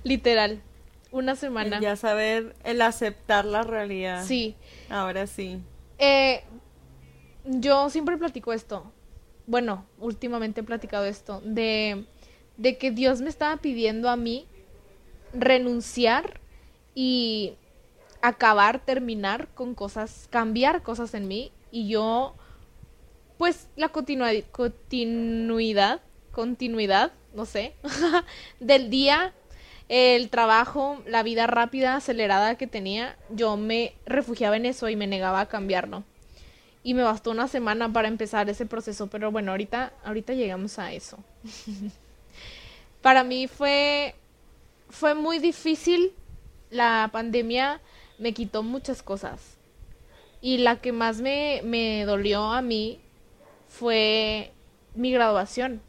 Literal, 0.03 0.61
una 1.11 1.35
semana. 1.35 1.81
ya 1.81 1.97
saber 1.97 2.55
el 2.63 2.81
aceptar 2.81 3.43
la 3.43 3.63
realidad. 3.63 4.23
Sí. 4.23 4.55
Ahora 4.89 5.27
sí. 5.27 5.59
Eh, 5.97 6.45
yo 7.43 7.89
siempre 7.89 8.17
platico 8.17 8.53
esto. 8.53 8.93
Bueno, 9.47 9.85
últimamente 9.99 10.61
he 10.61 10.63
platicado 10.63 11.05
esto. 11.05 11.41
De, 11.43 12.05
de 12.57 12.77
que 12.77 12.91
Dios 12.91 13.21
me 13.21 13.29
estaba 13.29 13.57
pidiendo 13.57 14.09
a 14.09 14.15
mí 14.15 14.47
renunciar 15.33 16.39
y 16.93 17.53
acabar, 18.21 18.79
terminar 18.83 19.49
con 19.53 19.75
cosas, 19.75 20.27
cambiar 20.31 20.81
cosas 20.81 21.13
en 21.13 21.27
mí 21.27 21.51
y 21.71 21.87
yo, 21.87 22.33
pues 23.37 23.67
la 23.75 23.89
continuidad, 23.89 24.41
continuidad, 26.31 27.11
no 27.33 27.45
sé, 27.45 27.75
del 28.59 28.89
día, 28.89 29.33
el 29.89 30.29
trabajo, 30.29 31.03
la 31.05 31.21
vida 31.21 31.45
rápida, 31.45 31.95
acelerada 31.95 32.55
que 32.55 32.65
tenía, 32.65 33.17
yo 33.29 33.57
me 33.57 33.93
refugiaba 34.05 34.57
en 34.57 34.65
eso 34.65 34.89
y 34.89 34.95
me 34.95 35.05
negaba 35.05 35.41
a 35.41 35.47
cambiarlo. 35.47 36.03
Y 36.85 36.93
me 36.93 37.01
bastó 37.01 37.31
una 37.31 37.47
semana 37.47 37.91
para 37.91 38.07
empezar 38.07 38.47
ese 38.47 38.67
proceso, 38.67 39.07
pero 39.07 39.31
bueno, 39.31 39.49
ahorita, 39.51 39.91
ahorita 40.03 40.33
llegamos 40.33 40.77
a 40.77 40.93
eso. 40.93 41.17
para 43.01 43.23
mí 43.23 43.47
fue, 43.47 44.13
fue 44.89 45.15
muy 45.15 45.39
difícil 45.39 46.13
la 46.69 47.09
pandemia 47.11 47.81
me 48.19 48.33
quitó 48.33 48.61
muchas 48.61 49.01
cosas. 49.01 49.57
Y 50.41 50.59
la 50.59 50.75
que 50.79 50.91
más 50.91 51.21
me, 51.21 51.61
me 51.63 52.05
dolió 52.05 52.51
a 52.51 52.61
mí 52.61 52.99
fue 53.67 54.51
mi 54.93 55.11
graduación. 55.11 55.81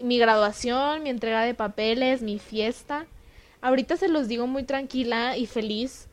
Mi 0.00 0.18
graduación, 0.18 1.04
mi 1.04 1.10
entrega 1.10 1.42
de 1.42 1.54
papeles, 1.54 2.22
mi 2.22 2.40
fiesta. 2.40 3.06
Ahorita 3.60 3.96
se 3.96 4.08
los 4.08 4.26
digo 4.26 4.48
muy 4.48 4.64
tranquila 4.64 5.36
y 5.36 5.46
feliz, 5.46 6.08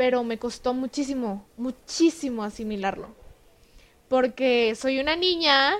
pero 0.00 0.24
me 0.24 0.38
costó 0.38 0.72
muchísimo, 0.72 1.46
muchísimo 1.58 2.42
asimilarlo. 2.42 3.08
Porque 4.08 4.74
soy 4.74 4.98
una 4.98 5.14
niña 5.14 5.74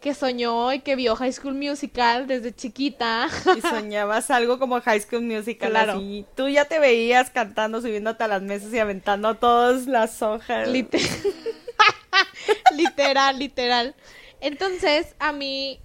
que 0.00 0.12
soñó 0.12 0.72
y 0.72 0.80
que 0.80 0.96
vio 0.96 1.14
High 1.14 1.32
School 1.32 1.54
Musical 1.54 2.26
desde 2.26 2.52
chiquita. 2.52 3.28
Y 3.56 3.60
soñabas 3.60 4.32
algo 4.32 4.58
como 4.58 4.80
High 4.80 5.02
School 5.02 5.22
Musical. 5.22 5.70
Claro. 5.70 6.02
Tú 6.34 6.48
ya 6.48 6.64
te 6.64 6.80
veías 6.80 7.30
cantando, 7.30 7.80
subiéndote 7.80 8.24
a 8.24 8.26
las 8.26 8.42
mesas 8.42 8.74
y 8.74 8.80
aventando 8.80 9.36
todas 9.36 9.86
las 9.86 10.20
hojas. 10.20 10.68
literal, 12.76 13.38
literal. 13.38 13.94
Entonces, 14.40 15.14
a 15.20 15.30
mí 15.30 15.78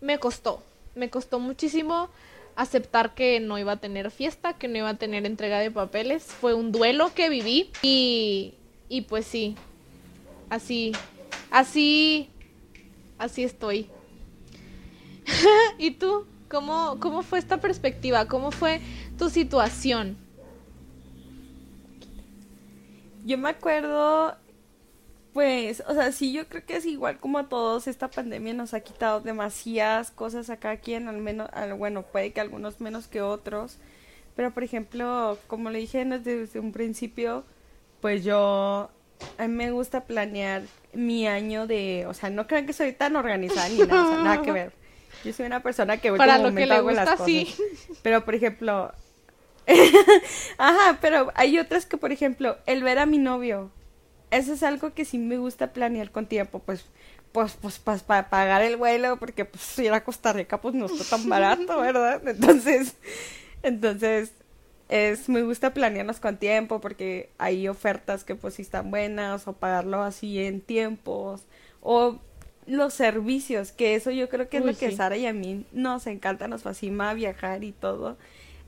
me 0.00 0.18
costó. 0.18 0.60
Me 0.96 1.08
costó 1.08 1.38
muchísimo 1.38 2.10
aceptar 2.56 3.14
que 3.14 3.40
no 3.40 3.58
iba 3.58 3.72
a 3.72 3.76
tener 3.76 4.10
fiesta, 4.10 4.54
que 4.54 4.68
no 4.68 4.78
iba 4.78 4.90
a 4.90 4.98
tener 4.98 5.26
entrega 5.26 5.58
de 5.58 5.70
papeles. 5.70 6.24
Fue 6.24 6.54
un 6.54 6.72
duelo 6.72 7.12
que 7.14 7.28
viví 7.28 7.70
y, 7.82 8.54
y 8.88 9.02
pues 9.02 9.26
sí, 9.26 9.56
así, 10.50 10.92
así 11.50 12.28
así 13.22 13.44
estoy. 13.44 13.88
¿Y 15.78 15.92
tú? 15.92 16.26
¿Cómo, 16.48 16.98
¿Cómo 17.00 17.22
fue 17.22 17.38
esta 17.38 17.60
perspectiva? 17.60 18.26
¿Cómo 18.26 18.50
fue 18.50 18.80
tu 19.16 19.30
situación? 19.30 20.18
Yo 23.24 23.38
me 23.38 23.50
acuerdo, 23.50 24.36
pues, 25.32 25.82
o 25.86 25.94
sea, 25.94 26.12
sí, 26.12 26.32
yo 26.32 26.46
creo 26.48 26.64
que 26.64 26.76
es 26.76 26.86
igual 26.86 27.18
como 27.18 27.38
a 27.38 27.48
todos, 27.48 27.86
esta 27.86 28.08
pandemia 28.08 28.52
nos 28.54 28.74
ha 28.74 28.80
quitado 28.80 29.20
demasiadas 29.20 30.10
cosas 30.10 30.50
a 30.50 30.58
cada 30.58 30.76
quien, 30.76 31.08
al 31.08 31.18
menos, 31.18 31.48
bueno, 31.78 32.02
puede 32.02 32.32
que 32.32 32.40
algunos 32.40 32.80
menos 32.80 33.08
que 33.08 33.22
otros, 33.22 33.78
pero 34.36 34.52
por 34.52 34.62
ejemplo, 34.62 35.38
como 35.46 35.70
le 35.70 35.78
dije 35.78 36.04
desde 36.04 36.60
un 36.60 36.72
principio, 36.72 37.44
pues 38.00 38.24
yo 38.24 38.90
a 39.38 39.48
mí 39.48 39.54
me 39.54 39.70
gusta 39.70 40.04
planear 40.04 40.62
mi 40.92 41.26
año 41.26 41.66
de, 41.66 42.04
o 42.06 42.14
sea, 42.14 42.30
no 42.30 42.46
crean 42.46 42.66
que 42.66 42.72
soy 42.72 42.92
tan 42.92 43.16
organizada 43.16 43.68
ni 43.68 43.78
nada, 43.78 44.04
o 44.04 44.08
sea, 44.08 44.22
nada 44.22 44.42
que 44.42 44.52
ver. 44.52 44.72
Yo 45.24 45.32
soy 45.32 45.46
una 45.46 45.62
persona 45.62 45.98
que 45.98 46.12
para 46.12 46.38
lo 46.38 46.54
que 46.54 46.66
le 46.66 46.80
gusta 46.80 47.16
sí. 47.18 47.54
Pero 48.02 48.24
por 48.24 48.34
ejemplo, 48.34 48.92
ajá, 50.58 50.98
pero 51.00 51.30
hay 51.34 51.58
otras 51.58 51.86
que 51.86 51.96
por 51.96 52.12
ejemplo, 52.12 52.56
el 52.66 52.82
ver 52.82 52.98
a 52.98 53.06
mi 53.06 53.18
novio, 53.18 53.70
eso 54.32 54.54
es 54.54 54.62
algo 54.62 54.92
que 54.94 55.04
sí 55.04 55.18
me 55.18 55.38
gusta 55.38 55.72
planear 55.72 56.10
con 56.10 56.26
tiempo, 56.26 56.58
pues 56.58 56.84
pues, 57.32 57.56
pues, 57.60 57.78
pues 57.78 58.02
para 58.02 58.28
pagar 58.28 58.62
el 58.62 58.76
vuelo, 58.76 59.16
porque 59.18 59.44
pues 59.44 59.78
ir 59.78 59.92
a 59.92 60.04
Costa 60.04 60.32
Rica 60.32 60.60
pues 60.60 60.74
no 60.74 60.86
está 60.86 61.16
tan 61.16 61.28
barato, 61.28 61.80
¿verdad? 61.80 62.20
Entonces, 62.28 62.94
entonces, 63.62 64.32
es 64.88 65.28
me 65.28 65.42
gusta 65.42 65.72
planearlos 65.72 66.20
con 66.20 66.36
tiempo 66.36 66.80
porque 66.80 67.30
hay 67.38 67.68
ofertas 67.68 68.24
que 68.24 68.34
pues 68.34 68.54
sí 68.54 68.62
están 68.62 68.90
buenas 68.90 69.48
o 69.48 69.54
pagarlo 69.54 70.02
así 70.02 70.38
en 70.40 70.60
tiempos 70.60 71.44
o 71.80 72.18
los 72.66 72.92
servicios 72.92 73.72
que 73.72 73.94
eso 73.94 74.10
yo 74.10 74.28
creo 74.28 74.48
que 74.48 74.58
es 74.58 74.64
lo 74.64 74.76
que 74.76 74.94
Sara 74.94 75.16
y 75.16 75.26
a 75.26 75.32
mí 75.32 75.64
nos 75.72 76.06
encanta 76.06 76.46
nos 76.46 76.62
fascina 76.62 77.14
viajar 77.14 77.64
y 77.64 77.72
todo 77.72 78.18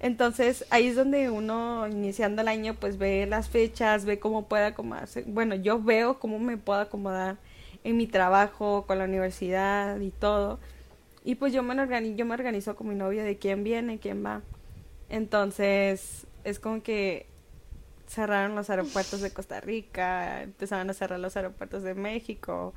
entonces 0.01 0.65
ahí 0.71 0.89
es 0.89 0.97
donde 0.97 1.31
uno 1.31 1.87
iniciando 1.89 2.43
el 2.43 2.49
año 2.49 2.75
pues 2.75 2.99
ve 2.99 3.27
las 3.27 3.49
fechas 3.49 4.05
ve 4.05 4.19
cómo 4.19 4.47
puede 4.47 4.67
acomodarse 4.67 5.25
bueno 5.27 5.55
yo 5.55 5.83
veo 5.83 6.19
cómo 6.19 6.39
me 6.39 6.57
puedo 6.57 6.81
acomodar 6.81 7.37
en 7.85 7.97
mi 7.97 8.07
trabajo 8.07 8.85
con 8.87 8.99
la 8.99 9.05
universidad 9.05 10.01
y 10.01 10.11
todo 10.11 10.59
y 11.25 11.37
pues 11.37 11.53
yo 11.53 11.63
me 11.63 11.81
organizo 11.81 12.17
yo 12.17 12.27
me 12.27 12.35
organizo 12.35 12.77
con 12.77 12.89
mi 12.89 12.95
novia 12.95 13.25
de 13.25 13.39
quién 13.39 13.65
viene 13.65 13.99
quién 13.99 14.25
va 14.25 14.43
entonces, 15.09 16.27
es 16.45 16.59
como 16.59 16.83
que 16.83 17.27
cerraron 18.07 18.55
los 18.55 18.71
aeropuertos 18.71 19.21
de 19.21 19.33
Costa 19.33 19.61
Rica, 19.61 20.43
empezaron 20.43 20.91
a 20.91 20.95
cerrar 20.95 21.21
los 21.21 21.37
aeropuertos 21.37 21.83
de 21.83 21.95
México. 21.95 22.75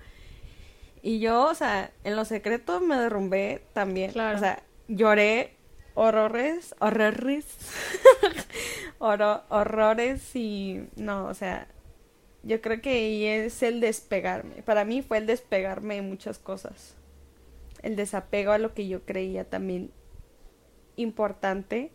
Y 1.02 1.20
yo, 1.20 1.46
o 1.46 1.56
sea, 1.56 1.92
en 2.04 2.16
lo 2.16 2.26
secreto 2.26 2.80
me 2.80 2.96
derrumbé 2.96 3.64
también. 3.74 4.12
Claro. 4.12 4.38
O 4.38 4.40
sea, 4.40 4.64
lloré 4.88 5.56
horrores, 5.98 6.75
horrores, 6.80 7.46
Horro- 9.00 9.44
horrores 9.50 10.36
y 10.36 10.88
no, 10.96 11.25
o 11.25 11.34
sea, 11.34 11.68
yo 12.44 12.62
creo 12.62 12.82
que 12.82 13.46
es 13.46 13.62
el 13.63 13.80
despegarme. 13.80 14.62
Para 14.63 14.86
mí 14.86 15.01
fue 15.01 15.18
el 15.18 15.25
despegarme 15.27 15.96
de 15.96 16.01
muchas 16.01 16.39
cosas. 16.39 16.96
El 17.84 17.96
desapego 17.96 18.51
a 18.54 18.58
lo 18.58 18.74
que 18.74 18.88
yo 18.88 19.01
creía 19.01 19.44
también 19.44 19.92
importante, 20.96 21.92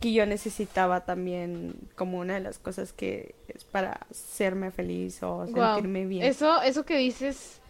que 0.00 0.12
yo 0.12 0.26
necesitaba 0.26 1.04
también 1.04 1.74
como 1.94 2.18
una 2.18 2.34
de 2.34 2.40
las 2.40 2.58
cosas 2.58 2.92
que 2.92 3.34
es 3.48 3.64
para 3.64 4.00
hacerme 4.10 4.70
feliz 4.70 5.22
o 5.22 5.46
sentirme 5.46 6.06
bien. 6.06 6.24
Eso, 6.24 6.60
eso 6.62 6.84
que 6.84 6.96
dices 6.96 7.60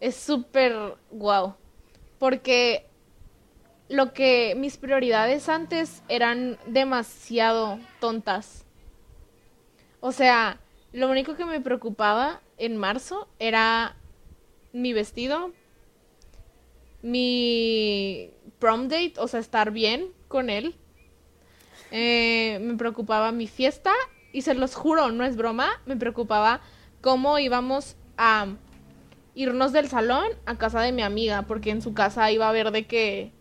es 0.00 0.16
súper 0.16 0.74
guau. 1.10 1.54
Porque 2.18 2.86
lo 3.90 4.12
que 4.12 4.54
mis 4.56 4.76
prioridades 4.76 5.48
antes 5.48 6.04
eran 6.08 6.58
demasiado 6.66 7.80
tontas. 7.98 8.64
O 9.98 10.12
sea, 10.12 10.60
lo 10.92 11.10
único 11.10 11.34
que 11.34 11.44
me 11.44 11.60
preocupaba 11.60 12.40
en 12.56 12.76
marzo 12.76 13.28
era 13.40 13.96
mi 14.72 14.92
vestido, 14.92 15.52
mi 17.02 18.30
prom 18.60 18.86
date, 18.86 19.14
o 19.18 19.26
sea, 19.26 19.40
estar 19.40 19.72
bien 19.72 20.12
con 20.28 20.50
él. 20.50 20.76
Eh, 21.90 22.60
me 22.62 22.76
preocupaba 22.76 23.32
mi 23.32 23.48
fiesta 23.48 23.90
y 24.32 24.42
se 24.42 24.54
los 24.54 24.76
juro, 24.76 25.10
no 25.10 25.24
es 25.24 25.34
broma, 25.34 25.82
me 25.84 25.96
preocupaba 25.96 26.60
cómo 27.00 27.40
íbamos 27.40 27.96
a 28.16 28.46
irnos 29.34 29.72
del 29.72 29.88
salón 29.88 30.28
a 30.46 30.58
casa 30.58 30.80
de 30.80 30.92
mi 30.92 31.02
amiga, 31.02 31.42
porque 31.48 31.70
en 31.70 31.82
su 31.82 31.92
casa 31.92 32.30
iba 32.30 32.46
a 32.46 32.50
haber 32.50 32.70
de 32.70 32.86
que 32.86 33.39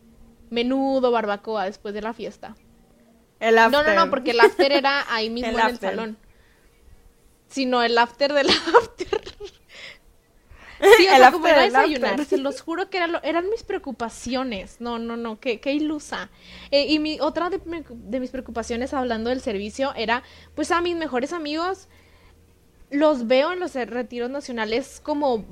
menudo 0.50 1.12
barbacoa 1.12 1.66
después 1.66 1.94
de 1.94 2.02
la 2.02 2.14
fiesta. 2.14 2.56
El 3.40 3.56
No, 3.56 3.70
no, 3.70 3.78
after. 3.80 3.96
no, 3.96 4.10
porque 4.10 4.32
el 4.32 4.40
after 4.40 4.72
era 4.72 5.06
ahí 5.14 5.30
mismo 5.30 5.50
El 5.50 5.56
en 5.56 5.60
el 5.62 5.74
after. 5.74 5.90
salón. 5.92 6.18
Sino 7.48 7.82
el 7.84 7.98
after 7.98 8.34
del 8.34 8.50
after. 8.84 9.22
Sí, 10.98 11.08
o 11.08 11.12
El 11.14 11.18
sea, 11.18 11.32
como 11.32 11.46
after 11.46 11.52
era 11.52 11.62
del 11.64 11.72
desayunar, 11.74 12.10
after. 12.12 12.26
se 12.26 12.38
los 12.38 12.62
juro 12.62 12.90
que 12.90 12.98
era 12.98 13.08
lo- 13.08 13.22
eran 13.24 13.50
mis 13.50 13.64
preocupaciones. 13.64 14.78
No, 14.80 14.98
no, 14.98 15.18
no, 15.18 15.40
qué, 15.40 15.60
qué 15.60 15.74
ilusa. 15.74 16.30
Eh, 16.72 16.86
y 16.88 17.00
mi, 17.00 17.20
otra 17.20 17.50
de 17.50 18.20
mis 18.20 18.30
preocupaciones 18.30 18.94
hablando 18.94 19.30
del 19.30 19.42
servicio 19.42 19.94
era, 19.96 20.24
pues 20.56 20.72
a 20.72 20.80
mis 20.82 20.96
mejores 20.96 21.34
amigos 21.34 21.90
los 22.92 23.28
veo 23.28 23.52
en 23.52 23.60
los 23.60 23.74
retiros 23.74 24.30
nacionales 24.30 25.02
como 25.04 25.46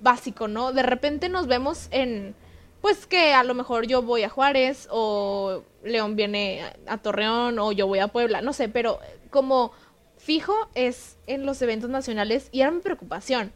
básico, 0.00 0.48
¿no? 0.48 0.72
De 0.72 0.82
repente 0.82 1.28
nos 1.28 1.46
vemos 1.46 1.88
en, 1.90 2.34
pues 2.82 3.06
que 3.06 3.32
a 3.32 3.44
lo 3.44 3.54
mejor 3.54 3.86
yo 3.86 4.02
voy 4.02 4.24
a 4.24 4.28
Juárez 4.28 4.88
o 4.90 5.62
León 5.84 6.16
viene 6.16 6.64
a, 6.86 6.98
Torreón 6.98 7.58
o 7.60 7.72
yo 7.72 7.86
voy 7.86 8.00
a 8.00 8.08
Puebla, 8.08 8.42
no 8.42 8.52
sé, 8.52 8.68
pero 8.68 8.98
como 9.30 9.72
fijo 10.18 10.54
es 10.74 11.16
en 11.26 11.46
los 11.46 11.62
eventos 11.62 11.88
nacionales 11.88 12.48
y 12.50 12.60
era 12.60 12.72
mi 12.72 12.80
preocupación, 12.80 13.52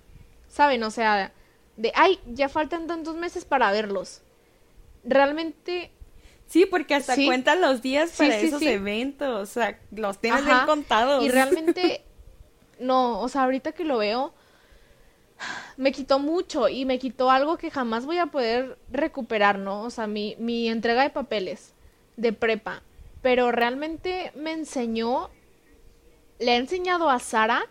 ¿saben? 0.48 0.82
O 0.84 0.90
sea, 0.92 1.32
de, 1.76 1.92
ay, 1.96 2.20
ya 2.26 2.48
faltan 2.48 2.86
tantos 2.86 3.16
meses 3.16 3.44
para 3.44 3.70
verlos. 3.72 4.22
Realmente 5.04 5.90
Sí, 6.48 6.64
porque 6.64 6.94
hasta 6.94 7.16
Sí. 7.16 7.26
cuentan 7.26 7.60
los 7.60 7.82
días 7.82 8.12
para 8.16 8.38
sí, 8.38 8.46
esos 8.46 8.62
eventos, 8.62 9.50
o 9.50 9.52
sea, 9.52 9.80
los 9.90 10.20
tienes 10.20 10.44
bien 10.46 10.60
contados. 10.64 11.24
Y 11.24 11.28
realmente, 11.28 12.02
no, 12.78 13.20
o 13.20 13.28
sea, 13.28 13.42
ahorita 13.42 13.72
que 13.72 13.84
lo 13.84 13.98
veo, 13.98 14.32
me 15.76 15.92
quitó 15.92 16.18
mucho 16.18 16.68
y 16.68 16.84
me 16.84 16.98
quitó 16.98 17.30
algo 17.30 17.58
que 17.58 17.70
jamás 17.70 18.06
voy 18.06 18.18
a 18.18 18.26
poder 18.26 18.78
recuperar, 18.90 19.58
¿no? 19.58 19.82
O 19.82 19.90
sea, 19.90 20.06
mi, 20.06 20.36
mi 20.38 20.68
entrega 20.68 21.02
de 21.02 21.10
papeles 21.10 21.74
de 22.16 22.32
prepa. 22.32 22.82
Pero 23.22 23.52
realmente 23.52 24.32
me 24.36 24.52
enseñó, 24.52 25.30
le 26.38 26.52
ha 26.52 26.56
enseñado 26.56 27.10
a 27.10 27.18
Sara 27.18 27.62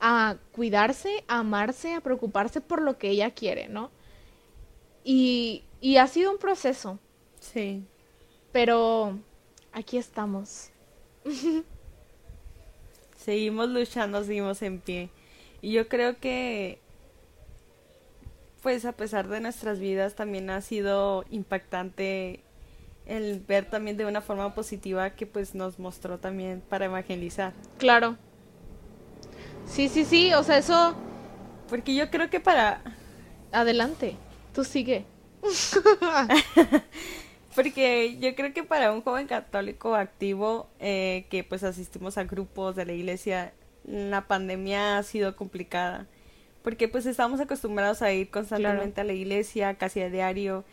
a 0.00 0.36
cuidarse, 0.52 1.24
a 1.28 1.40
amarse, 1.40 1.94
a 1.94 2.00
preocuparse 2.02 2.60
por 2.60 2.82
lo 2.82 2.98
que 2.98 3.10
ella 3.10 3.30
quiere, 3.32 3.68
¿no? 3.68 3.90
Y, 5.04 5.64
y 5.80 5.96
ha 5.98 6.06
sido 6.06 6.32
un 6.32 6.38
proceso, 6.38 6.98
Sí. 7.40 7.86
pero 8.52 9.18
aquí 9.72 9.98
estamos. 9.98 10.70
Seguimos 13.16 13.68
luchando, 13.70 14.22
seguimos 14.24 14.62
en 14.62 14.80
pie. 14.80 15.10
Y 15.60 15.72
yo 15.72 15.88
creo 15.88 16.18
que, 16.20 16.80
pues 18.66 18.84
a 18.84 18.90
pesar 18.90 19.28
de 19.28 19.38
nuestras 19.38 19.78
vidas, 19.78 20.16
también 20.16 20.50
ha 20.50 20.60
sido 20.60 21.24
impactante 21.30 22.40
el 23.06 23.38
ver 23.38 23.70
también 23.70 23.96
de 23.96 24.06
una 24.06 24.20
forma 24.20 24.56
positiva 24.56 25.10
que 25.10 25.24
pues 25.24 25.54
nos 25.54 25.78
mostró 25.78 26.18
también 26.18 26.60
para 26.68 26.86
evangelizar. 26.86 27.52
Claro. 27.78 28.16
Sí, 29.68 29.88
sí, 29.88 30.04
sí, 30.04 30.34
o 30.34 30.42
sea, 30.42 30.58
eso, 30.58 30.96
Porque 31.68 31.94
yo 31.94 32.10
creo 32.10 32.28
que 32.28 32.40
para, 32.40 32.80
adelante, 33.52 34.16
tú 34.52 34.64
sigue. 34.64 35.04
porque 37.54 38.18
yo 38.18 38.34
creo 38.34 38.52
que 38.52 38.64
para 38.64 38.90
un 38.90 39.00
joven 39.00 39.28
católico 39.28 39.94
activo 39.94 40.68
eh, 40.80 41.26
que 41.30 41.44
pues 41.44 41.62
asistimos 41.62 42.18
a 42.18 42.24
grupos 42.24 42.74
de 42.74 42.84
la 42.84 42.94
iglesia, 42.94 43.52
la 43.84 44.26
pandemia 44.26 44.98
ha 44.98 45.04
sido 45.04 45.36
complicada. 45.36 46.08
Porque 46.66 46.88
pues 46.88 47.06
estamos 47.06 47.38
acostumbrados 47.38 48.02
a 48.02 48.12
ir 48.12 48.28
constantemente 48.28 49.00
a 49.00 49.04
la 49.04 49.12
iglesia, 49.12 49.74
casi 49.74 50.00
a 50.00 50.10
diario, 50.10 50.64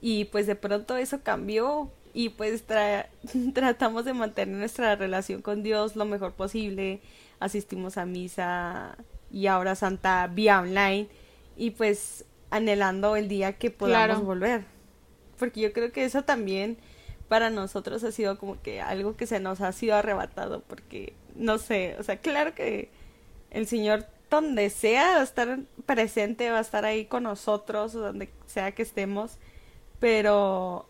y 0.00 0.24
pues 0.24 0.46
de 0.46 0.56
pronto 0.56 0.96
eso 0.96 1.20
cambió 1.22 1.90
y 2.14 2.30
pues 2.30 2.66
tra- 2.66 3.06
tratamos 3.52 4.06
de 4.06 4.14
mantener 4.14 4.56
nuestra 4.56 4.96
relación 4.96 5.42
con 5.42 5.62
Dios 5.62 5.94
lo 5.94 6.06
mejor 6.06 6.32
posible. 6.32 7.00
Asistimos 7.38 7.98
a 7.98 8.06
misa 8.06 8.96
y 9.30 9.46
ahora 9.46 9.74
Santa 9.74 10.26
vía 10.26 10.58
online 10.60 11.08
y 11.58 11.72
pues 11.72 12.24
anhelando 12.50 13.14
el 13.16 13.28
día 13.28 13.52
que 13.58 13.70
podamos 13.70 14.06
Claro. 14.06 14.20
volver. 14.22 14.64
Porque 15.38 15.60
yo 15.60 15.74
creo 15.74 15.92
que 15.92 16.04
eso 16.06 16.22
también 16.22 16.78
para 17.28 17.50
nosotros 17.50 18.02
ha 18.04 18.10
sido 18.12 18.38
como 18.38 18.62
que 18.62 18.80
algo 18.80 19.16
que 19.18 19.26
se 19.26 19.38
nos 19.38 19.60
ha 19.60 19.72
sido 19.72 19.96
arrebatado 19.96 20.62
porque 20.66 21.12
no 21.36 21.58
sé, 21.58 21.94
o 21.98 22.02
sea, 22.04 22.16
claro 22.16 22.54
que 22.54 22.88
el 23.50 23.66
Señor 23.66 24.06
donde 24.32 24.70
sea 24.70 25.14
va 25.14 25.20
a 25.20 25.24
estar 25.24 25.58
presente, 25.86 26.50
va 26.50 26.58
a 26.58 26.62
estar 26.62 26.84
ahí 26.84 27.04
con 27.04 27.22
nosotros, 27.24 27.92
donde 27.92 28.30
sea 28.46 28.72
que 28.72 28.82
estemos, 28.82 29.32
pero 30.00 30.86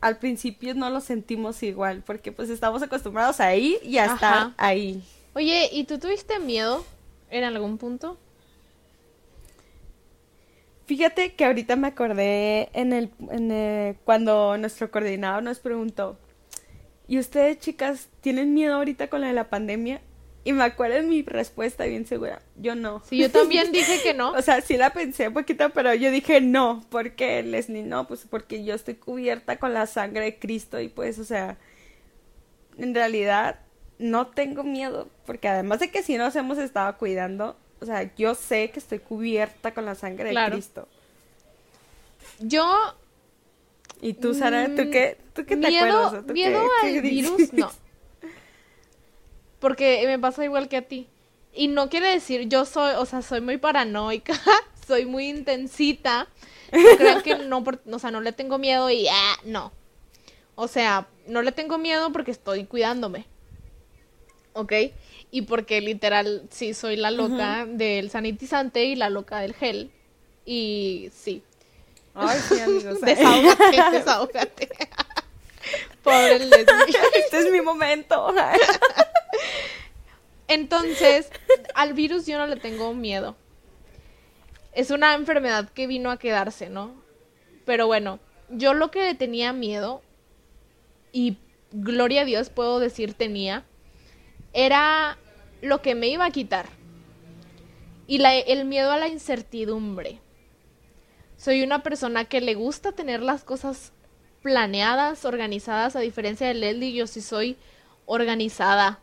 al 0.00 0.18
principio 0.18 0.74
no 0.74 0.90
lo 0.90 1.00
sentimos 1.00 1.62
igual, 1.62 2.02
porque 2.04 2.32
pues 2.32 2.50
estamos 2.50 2.82
acostumbrados 2.82 3.40
a 3.40 3.54
ir 3.54 3.78
y 3.82 3.98
a 3.98 4.04
Ajá. 4.04 4.14
estar 4.14 4.54
ahí. 4.56 5.02
Oye, 5.34 5.68
¿y 5.72 5.84
tú 5.84 5.98
tuviste 5.98 6.38
miedo 6.38 6.84
en 7.30 7.44
algún 7.44 7.78
punto? 7.78 8.18
Fíjate 10.86 11.34
que 11.34 11.44
ahorita 11.44 11.76
me 11.76 11.86
acordé 11.88 12.68
en 12.72 12.92
el, 12.92 13.10
en 13.30 13.50
el- 13.52 13.96
cuando 14.04 14.56
nuestro 14.58 14.90
coordinador 14.90 15.42
nos 15.42 15.60
preguntó, 15.60 16.18
¿y 17.06 17.18
ustedes 17.18 17.60
chicas 17.60 18.08
tienen 18.20 18.54
miedo 18.54 18.74
ahorita 18.74 19.08
con 19.08 19.20
la 19.20 19.28
de 19.28 19.34
la 19.34 19.48
pandemia? 19.50 20.00
Y 20.42 20.52
me 20.52 20.64
acuerdo 20.64 20.96
de 20.96 21.02
mi 21.02 21.22
respuesta 21.22 21.84
bien 21.84 22.06
segura, 22.06 22.40
yo 22.56 22.74
no. 22.74 23.02
Sí, 23.08 23.18
yo 23.18 23.30
también 23.30 23.70
dije 23.72 24.00
que 24.02 24.14
no. 24.14 24.32
O 24.32 24.40
sea, 24.42 24.60
sí 24.62 24.76
la 24.78 24.90
pensé 24.92 25.28
un 25.28 25.34
poquito, 25.34 25.68
pero 25.70 25.92
yo 25.94 26.10
dije 26.10 26.40
no. 26.40 26.82
¿Por 26.88 27.12
qué, 27.12 27.42
Leslie? 27.42 27.82
No, 27.82 28.06
pues 28.06 28.26
porque 28.28 28.64
yo 28.64 28.74
estoy 28.74 28.94
cubierta 28.94 29.58
con 29.58 29.74
la 29.74 29.86
sangre 29.86 30.22
de 30.24 30.38
Cristo 30.38 30.80
y 30.80 30.88
pues, 30.88 31.18
o 31.18 31.24
sea, 31.24 31.58
en 32.78 32.94
realidad 32.94 33.60
no 33.98 34.28
tengo 34.28 34.62
miedo, 34.64 35.10
porque 35.26 35.48
además 35.48 35.80
de 35.80 35.90
que 35.90 36.02
sí 36.02 36.16
nos 36.16 36.34
hemos 36.36 36.56
estado 36.56 36.96
cuidando, 36.96 37.58
o 37.82 37.84
sea, 37.84 38.10
yo 38.16 38.34
sé 38.34 38.70
que 38.70 38.78
estoy 38.78 38.98
cubierta 38.98 39.74
con 39.74 39.84
la 39.84 39.94
sangre 39.94 40.32
de. 40.34 40.50
Cristo. 40.50 40.88
Yo, 42.38 42.74
¿Y 44.00 44.14
tú, 44.14 44.32
Sara, 44.32 44.66
tú 44.74 44.82
Mm, 44.84 44.90
qué, 44.90 45.18
tú 45.34 45.44
qué 45.44 45.56
te 45.56 45.68
miedo, 45.68 45.84
acuerdas? 45.86 46.22
¿O 46.22 46.26
tú 46.26 46.32
miedo 46.32 46.58
qué- 46.80 46.86
al 46.86 46.92
qué 46.94 47.00
virus, 47.02 47.52
no. 47.52 47.70
Porque 49.60 50.02
me 50.06 50.18
pasa 50.18 50.44
igual 50.44 50.68
que 50.68 50.78
a 50.78 50.82
ti. 50.82 51.08
Y 51.52 51.68
no 51.68 51.88
quiere 51.88 52.10
decir, 52.10 52.48
yo 52.48 52.64
soy, 52.64 52.94
o 52.96 53.04
sea, 53.06 53.22
soy 53.22 53.40
muy 53.40 53.56
paranoica, 53.58 54.34
soy 54.86 55.04
muy 55.06 55.28
intensita. 55.28 56.26
Creo 56.70 57.22
que 57.22 57.34
no, 57.36 57.64
por- 57.64 57.80
o 57.90 57.98
sea, 57.98 58.10
no 58.10 58.20
le 58.20 58.32
tengo 58.32 58.58
miedo 58.58 58.88
y 58.90 59.06
ah, 59.08 59.36
no. 59.44 59.72
O 60.54 60.68
sea, 60.68 61.08
no 61.26 61.42
le 61.42 61.52
tengo 61.52 61.78
miedo 61.78 62.12
porque 62.12 62.30
estoy 62.30 62.64
cuidándome. 62.64 63.26
¿Ok? 64.52 64.72
Y 65.32 65.42
porque 65.42 65.80
literal, 65.80 66.42
sí, 66.50 66.74
soy 66.74 66.96
la 66.96 67.10
loca 67.10 67.66
del 67.66 68.10
sanitizante 68.10 68.84
y 68.84 68.96
la 68.96 69.10
loca 69.10 69.40
del 69.40 69.54
gel. 69.54 69.90
Y 70.44 71.10
sí. 71.14 71.42
Ay, 72.14 72.38
sí, 72.48 72.60
amigos. 72.60 73.00
Desahógate, 73.02 73.82
desahógate. 73.92 74.68
Pobre 76.02 76.38
Leslie. 76.38 76.96
este 77.14 77.38
es 77.38 77.52
mi 77.52 77.60
momento. 77.60 78.32
Entonces, 80.48 81.30
al 81.74 81.94
virus 81.94 82.26
yo 82.26 82.38
no 82.38 82.46
le 82.46 82.56
tengo 82.56 82.92
miedo. 82.94 83.36
es 84.72 84.90
una 84.90 85.14
enfermedad 85.14 85.68
que 85.70 85.86
vino 85.86 86.10
a 86.10 86.18
quedarse, 86.18 86.70
¿no? 86.70 86.92
Pero 87.64 87.86
bueno, 87.86 88.18
yo 88.48 88.74
lo 88.74 88.90
que 88.90 89.14
tenía 89.14 89.52
miedo, 89.52 90.02
y 91.12 91.36
gloria 91.72 92.22
a 92.22 92.24
Dios 92.24 92.50
puedo 92.50 92.78
decir 92.78 93.14
tenía, 93.14 93.64
era 94.52 95.18
lo 95.60 95.82
que 95.82 95.94
me 95.94 96.08
iba 96.08 96.24
a 96.24 96.30
quitar. 96.30 96.66
Y 98.06 98.20
el 98.24 98.64
miedo 98.64 98.90
a 98.90 98.96
la 98.96 99.08
incertidumbre. 99.08 100.18
Soy 101.36 101.62
una 101.62 101.82
persona 101.82 102.24
que 102.24 102.40
le 102.40 102.54
gusta 102.54 102.92
tener 102.92 103.22
las 103.22 103.44
cosas 103.44 103.92
planeadas, 104.42 105.24
organizadas, 105.24 105.94
a 105.94 106.00
diferencia 106.00 106.48
de 106.48 106.54
Leslie, 106.54 106.92
yo 106.92 107.06
sí 107.06 107.20
soy 107.20 107.56
organizada. 108.06 108.98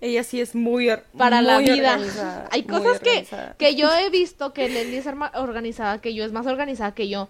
Ella 0.00 0.22
sí 0.22 0.40
es 0.40 0.54
muy 0.54 0.90
para 1.16 1.42
la 1.42 1.58
vida. 1.58 2.48
Hay 2.50 2.62
cosas 2.64 3.00
que, 3.00 3.26
que 3.58 3.74
yo 3.74 3.92
he 3.96 4.10
visto 4.10 4.52
que 4.52 4.68
Leslie 4.68 4.98
es 4.98 5.06
organizada, 5.34 6.00
que 6.00 6.14
yo 6.14 6.24
es 6.24 6.32
más 6.32 6.46
organizada 6.46 6.94
que 6.94 7.08
yo. 7.08 7.28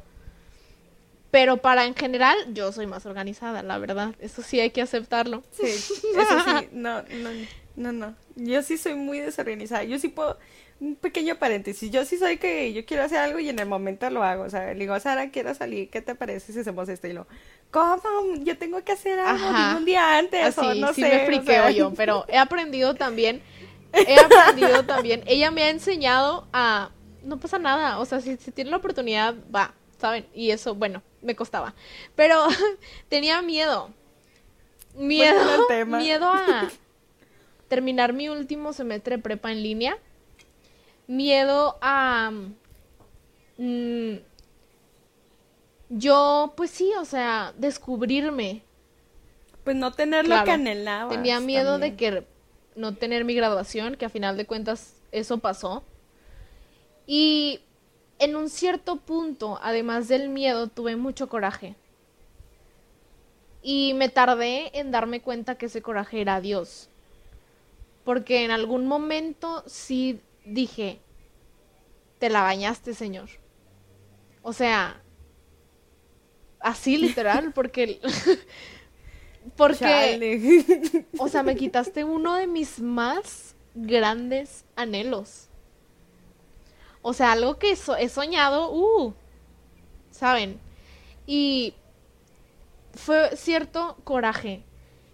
Pero 1.31 1.59
para 1.59 1.85
en 1.85 1.94
general, 1.94 2.37
yo 2.52 2.72
soy 2.72 2.87
más 2.87 3.04
organizada, 3.07 3.62
la 3.62 3.78
verdad. 3.78 4.14
Eso 4.18 4.42
sí 4.42 4.61
hay 4.61 4.70
que 4.70 4.81
aceptarlo. 4.81 5.42
Sí, 5.50 5.66
eso 5.66 6.00
sí. 6.14 6.68
No, 6.72 7.02
no, 7.02 7.31
no, 7.76 7.92
no. 7.92 8.14
Yo 8.37 8.62
sí 8.62 8.78
soy 8.78 8.94
muy 8.94 9.20
desorganizada. 9.20 9.85
Yo 9.85 9.98
sí 9.98 10.09
puedo 10.09 10.38
un 10.81 10.96
pequeño 10.96 11.37
paréntesis. 11.37 11.90
Yo 11.90 12.04
sí 12.04 12.16
soy 12.16 12.38
que 12.38 12.72
yo 12.72 12.87
quiero 12.87 13.02
hacer 13.02 13.18
algo 13.18 13.38
y 13.40 13.48
en 13.48 13.59
el 13.59 13.66
momento 13.66 14.09
lo 14.11 14.22
hago. 14.22 14.44
O 14.44 14.50
sea, 14.50 14.72
le 14.72 14.81
digo, 14.81 14.98
Sara, 15.00 15.31
quiero 15.31 15.54
salir. 15.54 15.90
¿Qué 15.90 16.00
te 16.00 16.14
parece 16.14 16.52
si 16.52 16.61
hacemos 16.61 16.88
esto? 16.88 17.09
Y 17.09 17.12
lo, 17.12 17.26
¿cómo? 17.70 18.35
Yo 18.42 18.57
tengo 18.59 18.83
que 18.83 18.92
hacer 18.92 19.18
algo 19.18 19.76
un 19.76 19.85
día 19.85 20.18
antes. 20.18 20.57
o 20.59 20.74
no 20.74 20.92
sí 20.92 21.02
sé, 21.02 21.09
me 21.09 21.26
friqueo 21.26 21.70
yo, 21.70 21.92
pero 21.94 22.24
he 22.28 22.38
aprendido 22.38 22.94
también. 22.94 23.42
He 23.92 24.18
aprendido 24.18 24.85
también. 24.85 25.22
Ella 25.26 25.50
me 25.50 25.62
ha 25.62 25.70
enseñado 25.70 26.46
a. 26.52 26.90
No 27.22 27.38
pasa 27.38 27.59
nada. 27.59 27.98
O 27.98 28.04
sea, 28.04 28.20
si, 28.20 28.37
si 28.37 28.50
tiene 28.50 28.70
la 28.70 28.76
oportunidad, 28.78 29.35
va. 29.54 29.74
¿Saben? 29.98 30.26
Y 30.33 30.50
eso, 30.50 30.74
bueno, 30.74 31.02
me 31.22 31.35
costaba. 31.35 31.74
Pero 32.14 32.46
tenía 33.09 33.42
miedo. 33.42 33.90
Miedo. 34.94 35.66
Miedo 35.87 36.28
a 36.31 36.68
terminar 37.68 38.12
mi 38.12 38.28
último 38.28 38.72
semestre 38.72 39.16
de 39.16 39.22
prepa 39.22 39.52
en 39.52 39.62
línea 39.62 39.98
miedo 41.09 41.76
a... 41.81 42.31
Mm, 43.57 44.14
yo, 45.88 46.53
pues 46.57 46.70
sí, 46.70 46.92
o 46.98 47.05
sea, 47.05 47.53
descubrirme. 47.57 48.62
Pues 49.64 49.77
no 49.77 49.92
tener 49.92 50.27
lo 50.27 50.44
que 50.44 50.51
anhelaba. 50.51 51.11
Tenía 51.11 51.40
miedo 51.40 51.79
de 51.79 51.96
que 51.96 52.27
no 52.77 52.94
tener 52.94 53.24
mi 53.24 53.35
graduación, 53.35 53.96
que 53.96 54.07
a 54.07 54.11
final 54.11 54.37
de 54.37 54.46
cuentas 54.46 54.94
eso 55.12 55.38
pasó. 55.38 55.83
Y 57.07 57.61
en 58.18 58.37
un 58.37 58.48
cierto 58.48 58.96
punto, 58.96 59.59
además 59.62 60.09
del 60.09 60.29
miedo, 60.29 60.68
tuve 60.68 60.96
mucho 60.96 61.29
coraje. 61.29 61.74
Y 63.62 63.94
me 63.94 64.09
tardé 64.09 64.79
en 64.79 64.90
darme 64.90 65.20
cuenta 65.20 65.57
que 65.57 65.66
ese 65.66 65.83
coraje 65.83 66.20
era 66.20 66.40
Dios. 66.40 66.88
Porque 68.05 68.44
en 68.44 68.51
algún 68.51 68.87
momento 68.87 69.62
sí 69.66 70.20
dije, 70.44 71.01
te 72.18 72.31
la 72.31 72.42
bañaste, 72.42 72.94
Señor. 72.94 73.29
O 74.42 74.53
sea, 74.53 75.03
así 76.60 76.96
literal, 76.96 77.52
porque... 77.54 78.00
porque... 79.56 81.04
O 81.18 81.28
sea, 81.28 81.42
me 81.42 81.56
quitaste 81.56 82.04
uno 82.04 82.34
de 82.34 82.46
mis 82.46 82.80
más 82.80 83.54
grandes 83.74 84.64
anhelos. 84.76 85.48
O 87.02 87.12
sea, 87.12 87.32
algo 87.32 87.58
que 87.58 87.72
he 87.72 88.08
soñado, 88.08 88.72
uh, 88.72 89.14
¿saben? 90.10 90.60
Y 91.26 91.74
fue 92.94 93.36
cierto 93.36 93.96
coraje. 94.04 94.64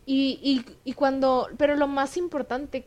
Y, 0.06 0.38
y, 0.42 0.64
y, 0.84 0.92
cuando, 0.94 1.48
pero 1.56 1.76
lo 1.76 1.88
más 1.88 2.16
importante 2.16 2.86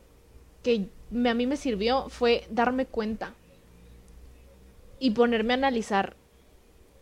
que 0.63 0.87
a 1.13 1.33
mí 1.33 1.47
me 1.47 1.57
sirvió 1.57 2.09
fue 2.09 2.45
darme 2.49 2.85
cuenta 2.85 3.33
y 4.99 5.11
ponerme 5.11 5.53
a 5.53 5.57
analizar 5.57 6.15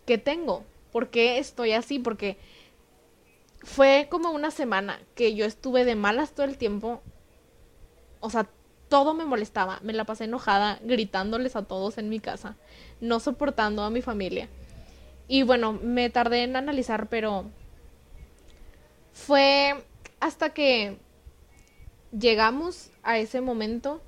qué 0.05 0.17
tengo, 0.17 0.63
por 0.95 1.09
qué 1.09 1.39
estoy 1.39 1.73
así, 1.73 1.99
porque 1.99 2.37
fue 3.59 4.07
como 4.09 4.31
una 4.31 4.49
semana 4.49 5.01
que 5.13 5.35
yo 5.35 5.43
estuve 5.43 5.83
de 5.83 5.93
malas 5.93 6.31
todo 6.31 6.45
el 6.45 6.57
tiempo. 6.57 7.01
O 8.21 8.29
sea, 8.29 8.47
todo 8.87 9.13
me 9.13 9.25
molestaba, 9.25 9.81
me 9.83 9.91
la 9.91 10.05
pasé 10.05 10.23
enojada, 10.23 10.79
gritándoles 10.83 11.57
a 11.57 11.63
todos 11.63 11.97
en 11.97 12.07
mi 12.07 12.21
casa, 12.21 12.55
no 13.01 13.19
soportando 13.19 13.83
a 13.83 13.89
mi 13.89 14.01
familia. 14.01 14.47
Y 15.27 15.43
bueno, 15.43 15.73
me 15.73 16.09
tardé 16.09 16.43
en 16.43 16.55
analizar, 16.55 17.09
pero 17.09 17.43
fue 19.11 19.83
hasta 20.21 20.51
que 20.51 20.97
llegamos 22.17 22.89
a 23.03 23.17
ese 23.17 23.41
momento 23.41 24.01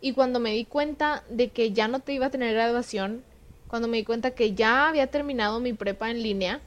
y 0.00 0.14
cuando 0.14 0.40
me 0.40 0.52
di 0.52 0.64
cuenta 0.64 1.22
de 1.28 1.50
que 1.50 1.72
ya 1.72 1.86
no 1.86 2.00
te 2.00 2.14
iba 2.14 2.24
a 2.24 2.30
tener 2.30 2.54
graduación, 2.54 3.22
cuando 3.68 3.88
me 3.88 3.96
di 3.96 4.04
cuenta 4.04 4.32
que 4.32 4.54
ya 4.54 4.88
había 4.88 5.06
terminado 5.08 5.60
mi 5.60 5.72
prepa 5.72 6.10
en 6.10 6.22
línea, 6.22 6.60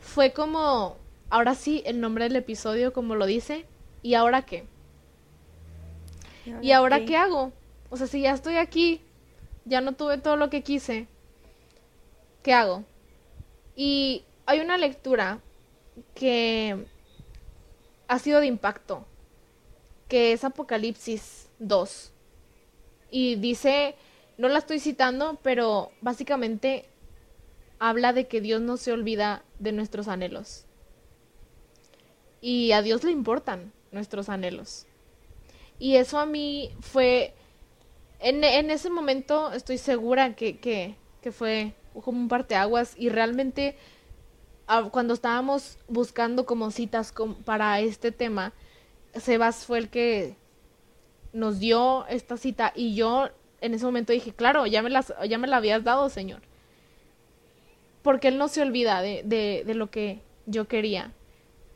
fue 0.00 0.32
como, 0.32 0.96
ahora 1.30 1.54
sí, 1.54 1.82
el 1.86 2.00
nombre 2.00 2.24
del 2.24 2.36
episodio 2.36 2.92
como 2.92 3.14
lo 3.14 3.26
dice, 3.26 3.66
¿y 4.02 4.14
ahora 4.14 4.42
qué? 4.42 4.64
¿Y 6.60 6.72
ahora, 6.72 7.04
qué? 7.04 7.16
hago? 7.16 7.52
O 7.90 7.96
sea, 7.96 8.06
si 8.06 8.20
ya 8.20 8.32
estoy 8.32 8.56
aquí, 8.56 9.00
ya 9.64 9.80
no 9.80 9.92
tuve 9.92 10.18
todo 10.18 10.36
lo 10.36 10.50
que 10.50 10.62
quise, 10.62 11.06
¿qué 12.42 12.52
hago? 12.52 12.84
Y 13.74 14.24
hay 14.46 14.60
una 14.60 14.76
lectura 14.76 15.40
que 16.14 16.84
ha 18.08 18.18
sido 18.18 18.40
de 18.40 18.46
impacto, 18.46 19.06
que 20.08 20.32
es 20.32 20.44
Apocalipsis 20.44 21.48
2 21.58 22.12
y 23.10 23.36
dice, 23.36 23.94
no 24.36 24.48
la 24.48 24.58
estoy 24.58 24.80
citando, 24.80 25.38
pero 25.42 25.92
básicamente 26.00 26.86
habla 27.78 28.12
de 28.12 28.26
que 28.26 28.40
Dios 28.40 28.60
no 28.60 28.76
se 28.76 28.92
olvida 28.92 29.44
de 29.58 29.72
nuestros 29.72 30.08
anhelos. 30.08 30.64
Y 32.40 32.72
a 32.72 32.82
Dios 32.82 33.04
le 33.04 33.10
importan 33.10 33.72
nuestros 33.92 34.28
anhelos. 34.28 34.86
Y 35.78 35.96
eso 35.96 36.18
a 36.18 36.26
mí 36.26 36.70
fue, 36.80 37.34
en, 38.20 38.44
en 38.44 38.70
ese 38.70 38.90
momento 38.90 39.52
estoy 39.52 39.78
segura 39.78 40.34
que, 40.34 40.58
que, 40.58 40.94
que 41.20 41.32
fue 41.32 41.74
como 42.02 42.18
un 42.20 42.28
parteaguas 42.28 42.94
y 42.98 43.08
realmente 43.08 43.76
ah, 44.66 44.88
cuando 44.90 45.14
estábamos 45.14 45.78
buscando 45.88 46.46
como 46.46 46.70
citas 46.70 47.12
para 47.44 47.80
este 47.80 48.12
tema, 48.12 48.52
Sebas 49.14 49.64
fue 49.64 49.78
el 49.78 49.88
que 49.90 50.36
nos 51.32 51.58
dio 51.58 52.06
esta 52.06 52.36
cita 52.36 52.72
y 52.74 52.94
yo 52.94 53.28
en 53.64 53.72
ese 53.72 53.86
momento 53.86 54.12
dije, 54.12 54.32
claro, 54.32 54.66
ya 54.66 54.82
me, 54.82 54.90
las, 54.90 55.14
ya 55.26 55.38
me 55.38 55.48
la 55.48 55.56
habías 55.56 55.82
dado, 55.82 56.10
Señor. 56.10 56.42
Porque 58.02 58.28
Él 58.28 58.36
no 58.36 58.48
se 58.48 58.60
olvida 58.60 59.00
de, 59.00 59.22
de, 59.24 59.62
de 59.64 59.74
lo 59.74 59.90
que 59.90 60.20
yo 60.44 60.68
quería. 60.68 61.12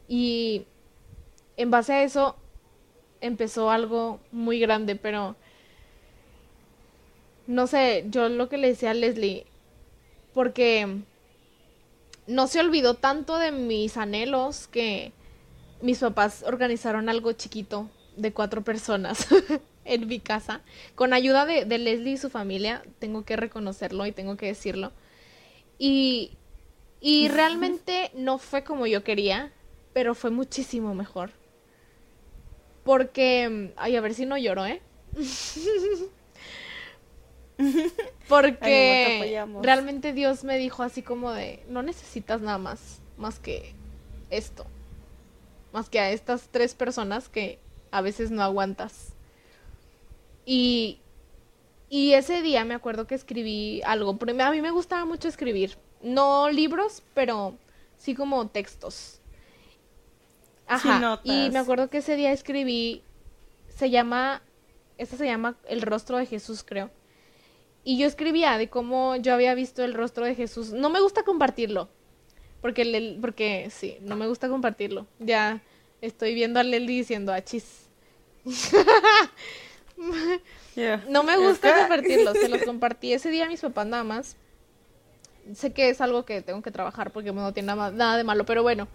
Y 0.07 0.66
en 1.57 1.70
base 1.70 1.94
a 1.94 2.03
eso 2.03 2.37
empezó 3.22 3.70
algo 3.70 4.20
muy 4.33 4.61
grande, 4.61 4.96
pero 4.96 5.35
no 7.46 7.66
sé, 7.66 8.05
yo 8.11 8.29
lo 8.29 8.51
que 8.51 8.59
le 8.59 8.68
decía 8.68 8.90
a 8.90 8.94
Leslie, 8.94 9.46
porque 10.35 10.98
no 12.27 12.46
se 12.48 12.61
olvidó 12.61 12.94
tanto 12.94 13.38
de 13.38 13.51
mis 13.51 13.96
anhelos 13.96 14.68
que 14.68 15.12
mis 15.81 16.01
papás 16.01 16.44
organizaron 16.46 17.09
algo 17.09 17.33
chiquito 17.33 17.88
de 18.18 18.33
cuatro 18.33 18.62
personas 18.62 19.26
en 19.85 20.07
mi 20.07 20.20
casa, 20.20 20.61
con 20.94 21.12
ayuda 21.12 21.46
de, 21.46 21.64
Leslie 21.66 22.12
y 22.12 22.16
su 22.18 22.31
familia, 22.31 22.83
tengo 22.98 23.24
que 23.24 23.37
reconocerlo 23.37 24.07
y 24.07 24.12
tengo 24.12 24.37
que 24.37 24.46
decirlo. 24.46 24.92
Y, 25.78 26.37
y 27.00 27.28
realmente 27.28 28.11
no 28.14 28.38
fue 28.38 28.64
como 28.64 28.87
yo 28.87 29.04
quería, 29.04 29.52
pero 29.92 30.14
fue 30.14 30.31
muchísimo 30.31 30.94
mejor. 30.94 31.31
Porque, 32.85 33.72
ay, 33.76 33.96
a 33.96 34.00
ver 34.00 34.14
si 34.14 34.26
no 34.26 34.37
lloro, 34.37 34.66
¿eh? 34.66 34.83
Porque 38.28 39.44
realmente 39.62 40.12
Dios 40.12 40.44
me 40.44 40.59
dijo 40.59 40.83
así 40.83 41.02
como 41.02 41.33
de, 41.33 41.64
no 41.68 41.83
necesitas 41.83 42.40
nada 42.40 42.59
más, 42.59 43.00
más 43.16 43.38
que 43.38 43.74
esto. 44.31 44.66
Más 45.72 45.88
que 45.88 46.00
a 46.00 46.11
estas 46.11 46.48
tres 46.50 46.74
personas 46.74 47.28
que 47.28 47.59
a 47.90 48.01
veces 48.01 48.31
no 48.31 48.42
aguantas. 48.42 49.12
Y, 50.44 50.98
y 51.90 52.12
ese 52.14 52.42
día 52.42 52.64
me 52.64 52.74
acuerdo 52.74 53.07
que 53.07 53.14
escribí 53.14 53.83
algo. 53.85 54.18
A 54.40 54.51
mí 54.51 54.62
me 54.62 54.70
gustaba 54.70 55.05
mucho 55.05 55.29
escribir. 55.29 55.77
No 56.03 56.48
libros, 56.51 57.03
pero 57.14 57.57
sí 57.96 58.14
como 58.14 58.46
textos. 58.48 59.20
Ajá. 60.66 61.20
y 61.24 61.51
me 61.51 61.59
acuerdo 61.59 61.88
que 61.90 61.98
ese 61.98 62.16
día 62.16 62.33
escribí. 62.33 63.03
Se 63.68 63.90
llama. 63.90 64.42
Esta 64.96 65.16
se 65.16 65.27
llama 65.27 65.57
El 65.68 65.83
rostro 65.83 66.16
de 66.18 66.27
Jesús, 66.27 66.64
creo. 66.64 66.90
Y 67.85 67.98
yo 67.98 68.07
escribía 68.07 68.59
de 68.59 68.68
cómo 68.68 69.16
yo 69.16 69.33
había 69.33 69.55
visto 69.55 69.85
el 69.85 69.94
rostro 69.94 70.24
de 70.27 70.35
Jesús. 70.35 70.72
No 70.72 70.90
me 70.90 71.01
gusta 71.01 71.22
compartirlo. 71.22 71.88
Porque, 72.61 72.85
le- 72.85 73.16
porque 73.20 73.68
sí, 73.70 73.96
no 74.01 74.16
me 74.16 74.27
gusta 74.27 74.48
compartirlo. 74.48 75.07
Ya 75.20 75.62
estoy 76.00 76.34
viendo 76.34 76.61
a 76.61 76.62
Leli 76.62 76.98
diciendo 76.98 77.32
achis. 77.32 77.88
Ya. 80.76 81.04
No 81.08 81.24
me 81.24 81.37
gusta 81.37 81.74
compartirlo. 81.76 82.32
Se 82.34 82.48
los 82.48 82.62
compartí 82.64 83.12
ese 83.12 83.30
día 83.30 83.46
a 83.46 83.48
mis 83.48 83.61
papás 83.61 83.84
nada 83.87 84.04
más. 84.04 84.37
Sé 85.52 85.72
que 85.72 85.88
es 85.88 86.00
algo 86.00 86.24
que 86.24 86.40
tengo 86.40 86.62
que 86.62 86.70
trabajar 86.70 87.11
porque 87.11 87.32
no 87.32 87.52
tiene 87.52 87.66
nada, 87.66 87.90
nada 87.90 88.16
de 88.16 88.22
malo, 88.22 88.46
pero 88.46 88.62
bueno. 88.62 88.87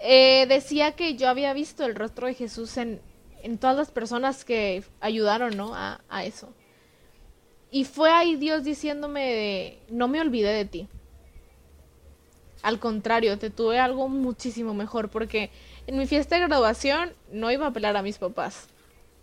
Eh, 0.00 0.46
decía 0.48 0.96
que 0.96 1.14
yo 1.14 1.28
había 1.28 1.52
visto 1.52 1.84
el 1.84 1.94
rostro 1.94 2.26
de 2.26 2.34
Jesús 2.34 2.76
en, 2.78 3.00
en 3.42 3.58
todas 3.58 3.76
las 3.76 3.92
personas 3.92 4.44
que 4.44 4.82
ayudaron, 5.00 5.56
¿no? 5.56 5.74
A, 5.74 6.00
a 6.08 6.24
eso. 6.24 6.52
Y 7.70 7.84
fue 7.84 8.10
ahí 8.10 8.36
Dios 8.36 8.64
diciéndome 8.64 9.20
de, 9.20 9.78
no 9.90 10.08
me 10.08 10.20
olvidé 10.20 10.52
de 10.52 10.64
ti. 10.64 10.88
Al 12.62 12.80
contrario, 12.80 13.38
te 13.38 13.50
tuve 13.50 13.78
algo 13.78 14.08
muchísimo 14.08 14.74
mejor 14.74 15.10
porque 15.10 15.50
en 15.88 15.96
mi 15.96 16.06
fiesta 16.06 16.36
de 16.36 16.42
graduación 16.46 17.14
no 17.32 17.50
iba 17.50 17.64
a 17.64 17.70
apelar 17.70 17.96
a 17.96 18.02
mis 18.02 18.18
papás, 18.18 18.68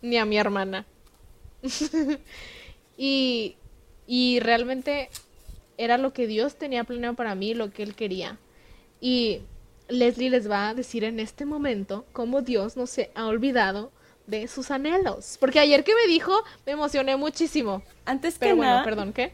ni 0.01 0.17
a 0.17 0.25
mi 0.25 0.35
hermana. 0.39 0.87
y, 2.97 3.55
y 4.07 4.39
realmente 4.39 5.09
era 5.77 5.99
lo 5.99 6.11
que 6.11 6.25
Dios 6.25 6.55
tenía 6.55 6.83
planeado 6.83 7.15
para 7.15 7.35
mí, 7.35 7.53
lo 7.53 7.71
que 7.71 7.83
Él 7.83 7.93
quería. 7.93 8.39
Y 8.99 9.41
Leslie 9.89 10.31
les 10.31 10.49
va 10.49 10.69
a 10.69 10.73
decir 10.73 11.03
en 11.03 11.19
este 11.19 11.45
momento 11.45 12.07
cómo 12.13 12.41
Dios 12.41 12.75
no 12.77 12.87
se 12.87 13.11
ha 13.13 13.27
olvidado 13.27 13.91
de 14.25 14.47
sus 14.47 14.71
anhelos. 14.71 15.37
Porque 15.39 15.59
ayer 15.59 15.83
que 15.83 15.93
me 15.93 16.07
dijo, 16.11 16.33
me 16.65 16.71
emocioné 16.71 17.15
muchísimo. 17.15 17.83
Antes 18.05 18.39
que 18.39 18.39
Pero 18.39 18.55
bueno, 18.55 18.71
nada. 18.71 18.83
perdón, 18.83 19.13
¿qué? 19.13 19.33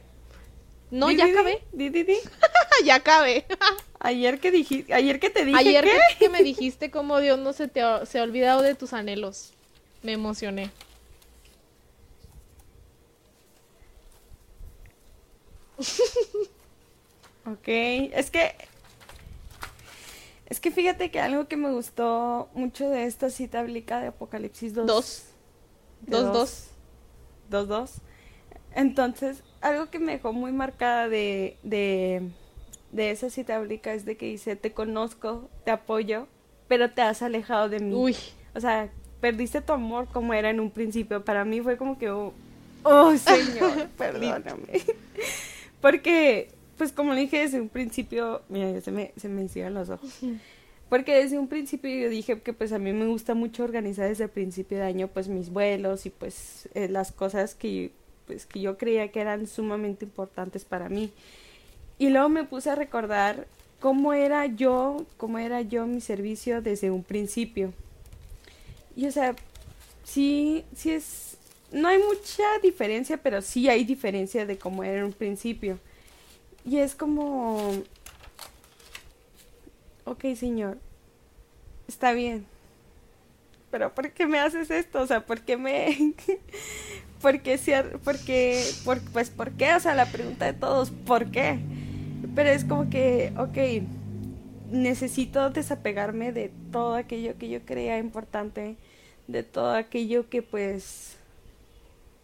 No, 0.92 1.08
di, 1.08 1.16
ya 1.18 1.26
di, 1.26 1.32
acabé. 1.32 1.64
di, 1.72 1.90
di, 1.90 2.04
di. 2.04 2.18
ya 2.86 2.96
acabé. 2.96 3.46
Ayer 4.04 4.40
que 4.40 4.52
dijiste, 4.52 4.94
ayer 4.96 5.20
que 5.20 5.30
te 5.30 5.46
dije 5.46 5.58
Ayer 5.60 5.84
que 5.84 5.92
que, 5.92 6.18
que 6.20 6.30
me 6.30 6.42
dijiste 6.44 6.90
cómo 6.90 7.20
Dios 7.20 7.38
no 7.40 7.54
se 7.54 7.68
te 7.68 7.82
ha, 7.82 8.06
se 8.06 8.18
ha 8.20 8.24
olvidado 8.24 8.62
de 8.64 8.74
tus 8.76 8.94
anhelos. 8.94 9.54
Me 10.02 10.14
emocioné. 10.14 10.72
Ok, 17.46 17.68
es 17.68 18.30
que 18.30 18.54
es 20.48 20.60
que 20.60 20.70
fíjate 20.72 21.12
que 21.12 21.20
algo 21.20 21.48
que 21.48 21.56
me 21.58 21.72
gustó 21.72 22.50
mucho 22.54 22.90
de 22.90 23.06
esta 23.06 23.30
cita 23.30 23.64
bíblica 23.64 24.00
de 24.00 24.08
Apocalipsis 24.08 24.74
2 24.74 24.86
Dos. 24.86 25.24
de 26.02 26.18
Dos, 26.18 26.34
dos. 26.34 26.68
dos, 27.50 27.68
dos. 27.68 27.92
Entonces, 28.76 29.44
algo 29.62 29.90
que 29.90 30.00
me 30.00 30.14
dejó 30.14 30.34
muy 30.34 30.52
marcada 30.52 31.08
de, 31.08 31.58
de, 31.64 32.30
de 32.92 33.12
esa 33.12 33.30
cita 33.30 33.60
bíblica 33.60 33.94
es 33.94 34.06
de 34.06 34.18
que 34.18 34.26
dice, 34.26 34.56
te 34.56 34.72
conozco, 34.74 35.50
te 35.64 35.72
apoyo, 35.72 36.28
pero 36.68 36.92
te 36.92 37.02
has 37.02 37.22
alejado 37.22 37.70
de 37.70 37.80
mí. 37.80 37.94
Uy. 37.96 38.16
O 38.54 38.60
sea, 38.60 38.90
perdiste 39.22 39.62
tu 39.62 39.74
amor 39.74 40.08
como 40.12 40.34
era 40.34 40.50
en 40.50 40.60
un 40.60 40.72
principio. 40.72 41.24
Para 41.24 41.46
mí 41.46 41.62
fue 41.62 41.78
como 41.78 41.98
que, 41.98 42.10
oh, 42.10 42.34
oh, 42.84 43.16
Señor, 43.18 43.88
perdóname. 43.98 44.82
Porque, 45.82 46.50
pues 46.78 46.92
como 46.92 47.14
le 47.14 47.22
dije 47.22 47.40
desde 47.40 47.62
un 47.62 47.70
principio, 47.70 48.42
mira, 48.50 48.72
ya 48.72 48.82
se 48.82 48.92
me, 48.92 49.14
se 49.16 49.30
me 49.30 49.44
hicieron 49.44 49.74
los 49.74 49.90
ojos. 49.90 50.20
Porque 50.90 51.16
desde 51.16 51.40
un 51.40 51.48
principio 51.48 51.90
yo 51.90 52.10
dije 52.10 52.42
que 52.42 52.52
pues 52.52 52.74
a 52.74 52.78
mí 52.78 52.92
me 52.92 53.06
gusta 53.06 53.34
mucho 53.34 53.64
organizar 53.64 54.10
desde 54.10 54.26
el 54.26 54.30
principio 54.30 54.78
de 54.78 54.84
año 54.84 55.08
pues 55.08 55.30
mis 55.30 55.50
vuelos 55.50 56.06
y 56.06 56.10
pues 56.10 56.68
eh, 56.74 56.90
las 56.90 57.14
cosas 57.14 57.56
que 57.56 57.92
pues 58.32 58.46
que 58.46 58.62
yo 58.62 58.78
creía 58.78 59.12
que 59.12 59.20
eran 59.20 59.46
sumamente 59.46 60.06
importantes 60.06 60.64
para 60.64 60.88
mí. 60.88 61.12
Y 62.00 62.12
luego 62.12 62.30
me 62.30 62.46
puse 62.46 62.70
a 62.70 62.76
recordar 62.76 63.46
cómo 63.82 64.14
era 64.14 64.46
yo, 64.46 65.06
cómo 65.18 65.38
era 65.38 65.60
yo 65.60 65.86
mi 65.86 66.00
servicio 66.00 66.62
desde 66.62 66.92
un 66.92 67.04
principio. 67.04 67.74
Y 68.96 69.06
o 69.06 69.12
sea, 69.12 69.36
sí, 70.06 70.64
sí 70.74 70.92
es, 70.92 71.36
no 71.74 71.90
hay 71.90 71.98
mucha 71.98 72.44
diferencia, 72.64 73.18
pero 73.18 73.42
sí 73.42 73.68
hay 73.68 73.84
diferencia 73.84 74.46
de 74.46 74.58
cómo 74.58 74.82
era 74.82 75.00
en 75.00 75.04
un 75.04 75.14
principio. 75.14 75.78
Y 76.64 76.78
es 76.78 76.96
como, 76.96 77.84
ok, 80.06 80.24
señor, 80.38 80.78
está 81.86 82.14
bien, 82.14 82.46
pero 83.72 83.94
¿por 83.94 84.10
qué 84.12 84.26
me 84.26 84.40
haces 84.40 84.72
esto? 84.72 85.02
O 85.02 85.08
sea, 85.08 85.26
¿por 85.26 85.42
qué 85.42 85.58
me... 85.58 86.14
¿Por 87.22 87.42
qué, 87.42 87.58
cier- 87.58 88.00
por 88.00 88.18
qué? 88.20 88.64
Por, 88.84 89.00
pues, 89.12 89.30
¿por 89.30 89.52
qué? 89.52 89.74
O 89.76 89.80
sea, 89.80 89.94
la 89.96 90.06
pregunta 90.08 90.46
de 90.46 90.54
todos, 90.54 90.90
¿por 90.92 91.32
qué? 91.32 91.60
Pero 92.36 92.50
es 92.50 92.66
como 92.66 92.90
que, 92.90 93.32
ok, 93.38 93.84
necesito 94.72 95.50
desapegarme 95.50 96.32
de 96.32 96.52
todo 96.72 96.96
aquello 96.96 97.38
que 97.38 97.50
yo 97.50 97.62
creía 97.66 97.98
importante, 98.00 98.76
de 99.28 99.44
todo 99.44 99.74
aquello 99.76 100.30
que 100.30 100.42
pues 100.42 101.16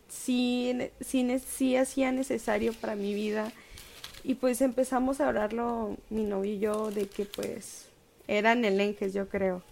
sí, 0.10 0.77
sí, 1.01 1.39
sí 1.39 1.75
hacía 1.75 2.12
necesario 2.12 2.73
para 2.73 2.95
mi 2.95 3.13
vida. 3.13 3.51
Y 4.23 4.36
pues 4.36 4.62
empezamos 4.62 5.21
a 5.21 5.27
hablarlo 5.29 5.97
mi 6.10 6.23
novio 6.25 6.53
y 6.53 6.60
yo 6.60 6.91
de 6.91 7.07
que 7.07 7.25
pues 7.25 7.86
eran 8.27 8.65
elenjes, 8.65 9.13
yo 9.13 9.29
creo. 9.29 9.63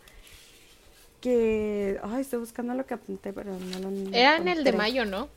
Que, 1.22 2.00
ay, 2.04 2.22
estoy 2.22 2.40
buscando 2.40 2.74
lo 2.74 2.86
que 2.86 2.94
apunté, 2.94 3.34
pero 3.34 3.52
no 3.54 3.80
lo 3.80 4.16
Era 4.16 4.38
en 4.38 4.48
el 4.48 4.64
de 4.64 4.74
mayo, 4.74 5.06
¿no? 5.06 5.30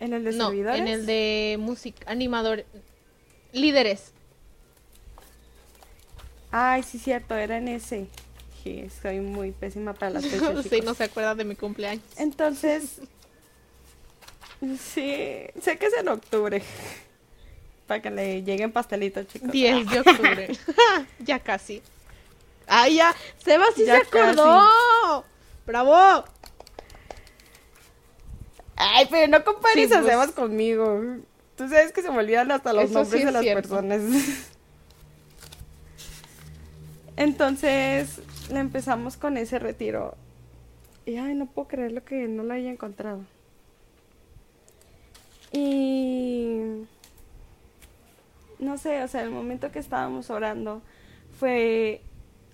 ¿En 0.00 0.12
el 0.12 0.24
de 0.24 0.32
No, 0.32 0.48
servidores? 0.48 0.80
en 0.80 0.88
el 0.88 1.06
de 1.06 1.56
música, 1.60 2.10
animador, 2.10 2.64
líderes. 3.52 4.12
Ay, 6.50 6.82
sí, 6.82 6.98
cierto, 6.98 7.36
era 7.36 7.56
en 7.56 7.68
ese. 7.68 8.08
Sí, 8.62 8.88
soy 9.00 9.20
muy 9.20 9.52
pésima 9.52 9.94
para 9.94 10.10
las 10.10 10.26
fechas. 10.26 10.66
sí, 10.70 10.80
no 10.80 10.94
se 10.94 11.04
acuerda 11.04 11.34
de 11.34 11.44
mi 11.44 11.54
cumpleaños. 11.54 12.04
Entonces, 12.16 13.00
sí, 14.60 15.16
sé 15.60 15.78
que 15.78 15.86
es 15.86 15.94
en 15.98 16.08
octubre. 16.08 16.62
Para 17.86 18.00
que 18.00 18.10
le 18.10 18.42
lleguen 18.42 18.70
pastelitos, 18.70 19.26
chicos. 19.26 19.50
10 19.50 19.90
de 19.90 20.00
octubre. 20.00 20.48
ya 21.18 21.38
casi. 21.40 21.82
¡Ay, 22.74 22.94
ya! 22.96 23.14
¡Seba 23.36 23.66
sí 23.76 23.84
Ya 23.84 24.00
se 24.00 24.06
acordó! 24.06 25.24
¡Bravo! 25.66 26.24
Ay, 28.76 29.06
pero 29.10 29.28
no 29.28 29.44
compares 29.44 29.90
Sí, 29.90 29.94
a 29.94 29.98
pues. 29.98 30.10
Sebas 30.10 30.30
conmigo. 30.32 31.02
Tú 31.54 31.68
sabes 31.68 31.92
que 31.92 32.00
se 32.00 32.10
me 32.10 32.16
olvidan 32.18 32.50
hasta 32.50 32.72
los 32.72 32.84
Eso 32.84 32.94
nombres 32.94 33.20
sí 33.20 33.26
de 33.26 33.30
las 33.32 33.42
cierto. 33.42 33.68
personas. 33.68 34.00
Entonces, 37.16 38.22
empezamos 38.50 39.18
con 39.18 39.36
ese 39.36 39.58
retiro. 39.58 40.16
Y 41.04 41.16
ay, 41.16 41.34
no 41.34 41.44
puedo 41.44 41.68
creer 41.68 41.92
lo 41.92 42.02
que 42.04 42.26
no 42.26 42.42
lo 42.42 42.54
haya 42.54 42.70
encontrado. 42.70 43.20
Y 45.52 46.56
no 48.58 48.78
sé, 48.78 49.02
o 49.02 49.08
sea, 49.08 49.20
el 49.20 49.30
momento 49.30 49.70
que 49.70 49.78
estábamos 49.78 50.30
orando 50.30 50.80
fue 51.38 52.00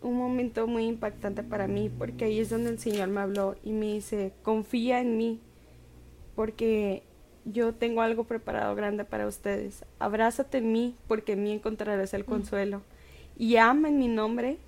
un 0.02 0.16
momento 0.16 0.66
muy 0.66 0.86
impactante 0.86 1.42
para 1.42 1.66
mí, 1.66 1.90
porque 1.96 2.26
ahí 2.26 2.38
es 2.40 2.50
donde 2.50 2.70
el 2.70 2.78
Señor 2.78 3.08
me 3.08 3.20
habló 3.20 3.56
y 3.64 3.72
me 3.72 3.86
dice, 3.94 4.32
confía 4.42 5.00
en 5.00 5.16
mí, 5.16 5.40
porque 6.34 7.02
yo 7.44 7.74
tengo 7.74 8.02
algo 8.02 8.24
preparado 8.24 8.74
grande 8.74 9.04
para 9.04 9.26
ustedes. 9.26 9.84
Abrázate 9.98 10.58
en 10.58 10.72
mí, 10.72 10.94
porque 11.08 11.32
en 11.32 11.42
mí 11.42 11.52
encontrarás 11.52 12.14
el 12.14 12.24
consuelo. 12.24 12.82
Y 13.36 13.56
ama 13.56 13.88
en 13.88 13.98
mi 13.98 14.08
nombre, 14.08 14.58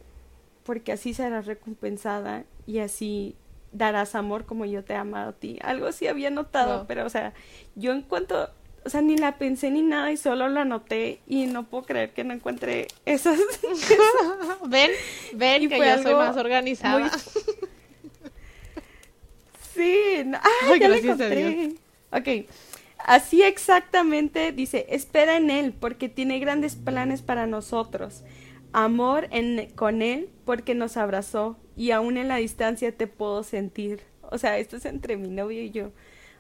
porque 0.64 0.92
así 0.92 1.14
serás 1.14 1.46
recompensada 1.46 2.44
y 2.66 2.78
así 2.78 3.36
darás 3.72 4.14
amor 4.14 4.46
como 4.46 4.64
yo 4.64 4.82
te 4.84 4.94
he 4.94 4.96
amado 4.96 5.30
a 5.30 5.32
ti. 5.34 5.58
Algo 5.62 5.86
así 5.86 6.06
había 6.08 6.30
notado, 6.30 6.78
Wow. 6.78 6.86
pero 6.88 7.06
o 7.06 7.10
sea, 7.10 7.34
yo 7.76 7.92
en 7.92 8.02
cuanto, 8.02 8.50
o 8.84 8.88
sea, 8.88 9.02
ni 9.02 9.16
la 9.16 9.36
pensé 9.38 9.70
ni 9.70 9.82
nada 9.82 10.10
y 10.12 10.16
solo 10.16 10.48
la 10.48 10.62
anoté 10.62 11.20
y 11.26 11.46
no 11.46 11.64
puedo 11.64 11.84
creer 11.84 12.12
que 12.12 12.24
no 12.24 12.32
encuentré 12.34 12.88
esas. 13.04 13.38
ven, 14.68 14.90
ven 15.34 15.62
Y 15.62 15.68
que 15.68 15.78
yo 15.78 16.02
soy 16.02 16.14
más 16.14 16.36
organizada. 16.36 16.98
muy- 16.98 17.10
Sí, 19.74 20.22
no- 20.26 20.38
¡ay, 20.42 20.72
Ay, 20.72 20.80
ya 20.80 20.88
la 20.88 20.96
encontré! 20.96 21.74
Ok, 22.12 22.46
así 22.98 23.42
exactamente 23.42 24.52
dice, 24.52 24.86
espera 24.90 25.36
en 25.36 25.48
Él 25.50 25.72
porque 25.78 26.08
tiene 26.08 26.38
grandes 26.38 26.74
planes 26.76 27.22
para 27.22 27.46
nosotros. 27.46 28.22
Amor 28.72 29.28
en, 29.30 29.70
con 29.74 30.02
Él 30.02 30.28
porque 30.44 30.74
nos 30.74 30.96
abrazó 30.96 31.56
y 31.76 31.92
aún 31.92 32.16
en 32.16 32.28
la 32.28 32.36
distancia 32.36 32.92
te 32.92 33.06
puedo 33.06 33.42
sentir. 33.42 34.02
O 34.22 34.38
sea, 34.38 34.58
esto 34.58 34.76
es 34.76 34.84
entre 34.84 35.16
mi 35.16 35.28
novio 35.28 35.62
y 35.62 35.70
yo. 35.70 35.90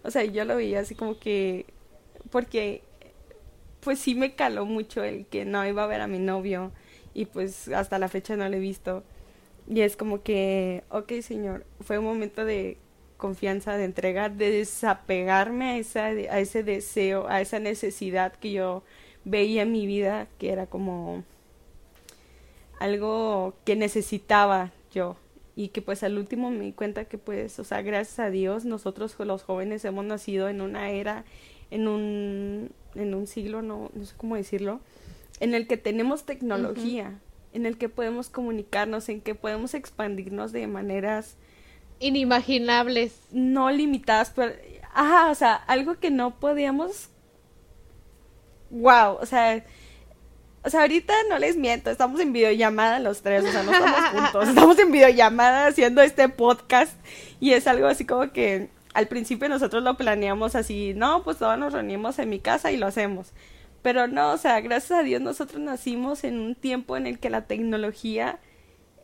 O 0.02 0.10
sea, 0.10 0.24
yo 0.24 0.44
lo 0.44 0.56
veía 0.56 0.80
así 0.80 0.94
como 0.94 1.18
que, 1.18 1.66
porque 2.30 2.82
pues 3.80 3.98
sí 3.98 4.14
me 4.14 4.34
caló 4.34 4.66
mucho 4.66 5.02
el 5.02 5.26
que 5.26 5.44
no 5.44 5.66
iba 5.66 5.84
a 5.84 5.86
ver 5.86 6.00
a 6.00 6.06
mi 6.06 6.18
novio 6.18 6.72
y 7.14 7.24
pues 7.26 7.68
hasta 7.68 7.98
la 7.98 8.08
fecha 8.08 8.36
no 8.36 8.48
lo 8.48 8.56
he 8.56 8.60
visto. 8.60 9.02
Y 9.68 9.82
es 9.82 9.96
como 9.96 10.22
que, 10.22 10.84
ok, 10.90 11.12
señor, 11.22 11.64
fue 11.80 11.98
un 11.98 12.04
momento 12.04 12.44
de 12.44 12.76
confianza, 13.16 13.76
de 13.76 13.84
entrega, 13.84 14.28
de 14.28 14.50
desapegarme 14.50 15.70
a, 15.70 15.76
esa, 15.78 16.06
a 16.06 16.40
ese 16.40 16.62
deseo, 16.62 17.28
a 17.28 17.40
esa 17.40 17.58
necesidad 17.58 18.32
que 18.32 18.52
yo 18.52 18.82
veía 19.24 19.62
en 19.62 19.72
mi 19.72 19.86
vida, 19.86 20.26
que 20.38 20.50
era 20.50 20.66
como 20.66 21.24
algo 22.80 23.54
que 23.64 23.76
necesitaba 23.76 24.72
yo 24.92 25.16
y 25.54 25.68
que 25.68 25.82
pues 25.82 26.02
al 26.02 26.16
último 26.16 26.50
me 26.50 26.64
di 26.64 26.72
cuenta 26.72 27.04
que 27.04 27.18
pues, 27.18 27.58
o 27.58 27.64
sea, 27.64 27.82
gracias 27.82 28.18
a 28.18 28.30
Dios 28.30 28.64
nosotros 28.64 29.14
los 29.18 29.42
jóvenes 29.42 29.84
hemos 29.84 30.04
nacido 30.04 30.48
en 30.48 30.62
una 30.62 30.90
era, 30.90 31.24
en 31.70 31.88
un, 31.88 32.70
en 32.94 33.14
un 33.14 33.26
siglo, 33.26 33.62
no, 33.62 33.90
no 33.94 34.04
sé 34.04 34.14
cómo 34.16 34.36
decirlo, 34.36 34.80
en 35.40 35.54
el 35.54 35.66
que 35.66 35.76
tenemos 35.76 36.24
tecnología, 36.24 37.18
en 37.52 37.66
el 37.66 37.78
que 37.78 37.88
podemos 37.88 38.28
comunicarnos, 38.28 39.08
en 39.08 39.20
que 39.20 39.34
podemos 39.34 39.74
expandirnos 39.74 40.52
de 40.52 40.66
maneras 40.66 41.36
inimaginables, 41.98 43.14
no 43.30 43.70
limitadas, 43.70 44.32
pero, 44.34 44.52
ajá, 44.92 45.30
o 45.30 45.34
sea, 45.34 45.54
algo 45.54 45.98
que 45.98 46.10
no 46.10 46.38
podíamos, 46.38 47.08
wow, 48.70 49.16
o 49.20 49.26
sea, 49.26 49.64
o 50.62 50.68
sea, 50.68 50.82
ahorita 50.82 51.14
no 51.30 51.38
les 51.38 51.56
miento, 51.56 51.90
estamos 51.90 52.20
en 52.20 52.32
videollamada 52.32 52.98
los 52.98 53.22
tres, 53.22 53.44
o 53.44 53.50
sea, 53.50 53.62
no 53.62 53.72
estamos 53.72 54.00
juntos, 54.12 54.48
estamos 54.48 54.78
en 54.78 54.92
videollamada 54.92 55.66
haciendo 55.66 56.02
este 56.02 56.28
podcast 56.28 56.92
y 57.40 57.52
es 57.52 57.66
algo 57.66 57.86
así 57.86 58.04
como 58.04 58.30
que 58.32 58.68
al 58.94 59.08
principio 59.08 59.48
nosotros 59.48 59.82
lo 59.82 59.96
planeamos 59.96 60.54
así, 60.54 60.94
no, 60.94 61.22
pues 61.22 61.38
todos 61.38 61.58
nos 61.58 61.72
reunimos 61.72 62.18
en 62.18 62.28
mi 62.28 62.40
casa 62.40 62.72
y 62.72 62.76
lo 62.76 62.86
hacemos. 62.86 63.32
Pero 63.82 64.06
no, 64.06 64.32
o 64.32 64.36
sea, 64.36 64.60
gracias 64.60 64.98
a 64.98 65.02
Dios 65.02 65.22
nosotros 65.22 65.60
nacimos 65.60 66.24
en 66.24 66.38
un 66.38 66.54
tiempo 66.54 66.96
en 66.96 67.06
el 67.06 67.18
que 67.18 67.30
la 67.30 67.46
tecnología 67.46 68.38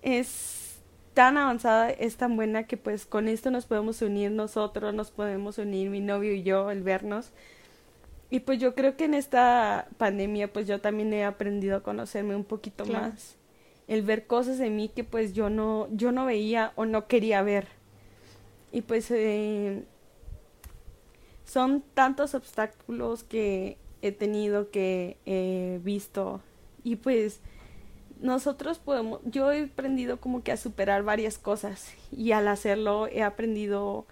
es 0.03 0.81
tan 1.15 1.39
avanzada, 1.39 1.89
es 1.91 2.17
tan 2.17 2.37
buena 2.37 2.65
que 2.65 2.77
pues 2.77 3.07
con 3.07 3.27
esto 3.27 3.51
nos 3.51 3.65
podemos 3.65 4.03
unir 4.03 4.31
nosotros, 4.31 4.93
nos 4.93 5.11
podemos 5.11 5.57
unir 5.57 5.89
mi 5.89 6.01
novio 6.01 6.35
y 6.35 6.43
yo, 6.43 6.71
el 6.71 6.83
vernos. 6.83 7.31
Y 8.29 8.41
pues 8.41 8.59
yo 8.59 8.75
creo 8.75 8.97
que 8.97 9.05
en 9.05 9.15
esta 9.15 9.89
pandemia 9.97 10.53
pues 10.53 10.67
yo 10.67 10.81
también 10.81 11.13
he 11.15 11.25
aprendido 11.25 11.77
a 11.77 11.83
conocerme 11.83 12.37
un 12.37 12.45
poquito 12.45 12.85
más, 12.85 13.37
el 13.89 14.03
ver 14.03 14.27
cosas 14.27 14.61
en 14.61 14.77
mí 14.77 14.89
que 14.89 15.05
pues 15.05 15.33
yo 15.33 15.49
no 15.49 15.89
yo 15.93 16.13
no 16.13 16.27
veía 16.27 16.73
o 16.77 16.85
no 16.85 17.07
quería 17.07 17.41
ver. 17.43 17.69
Y 18.77 18.83
pues 18.83 19.11
eh, 19.11 19.85
son 21.47 21.83
tantos 21.95 22.35
obstáculos 22.35 23.25
que 23.25 23.79
he 24.03 24.13
tenido, 24.13 24.71
que 24.71 25.17
he 25.25 25.81
visto. 25.83 26.43
Y 26.85 26.97
pues 26.97 27.41
nosotros 28.21 28.79
podemos, 28.79 29.21
yo 29.25 29.51
he 29.51 29.65
aprendido 29.65 30.21
como 30.21 30.43
que 30.43 30.53
a 30.53 30.59
superar 30.59 31.05
varias 31.05 31.39
cosas 31.39 31.95
y 32.15 32.33
al 32.33 32.49
hacerlo 32.49 33.07
he 33.07 33.23
aprendido 33.23 34.05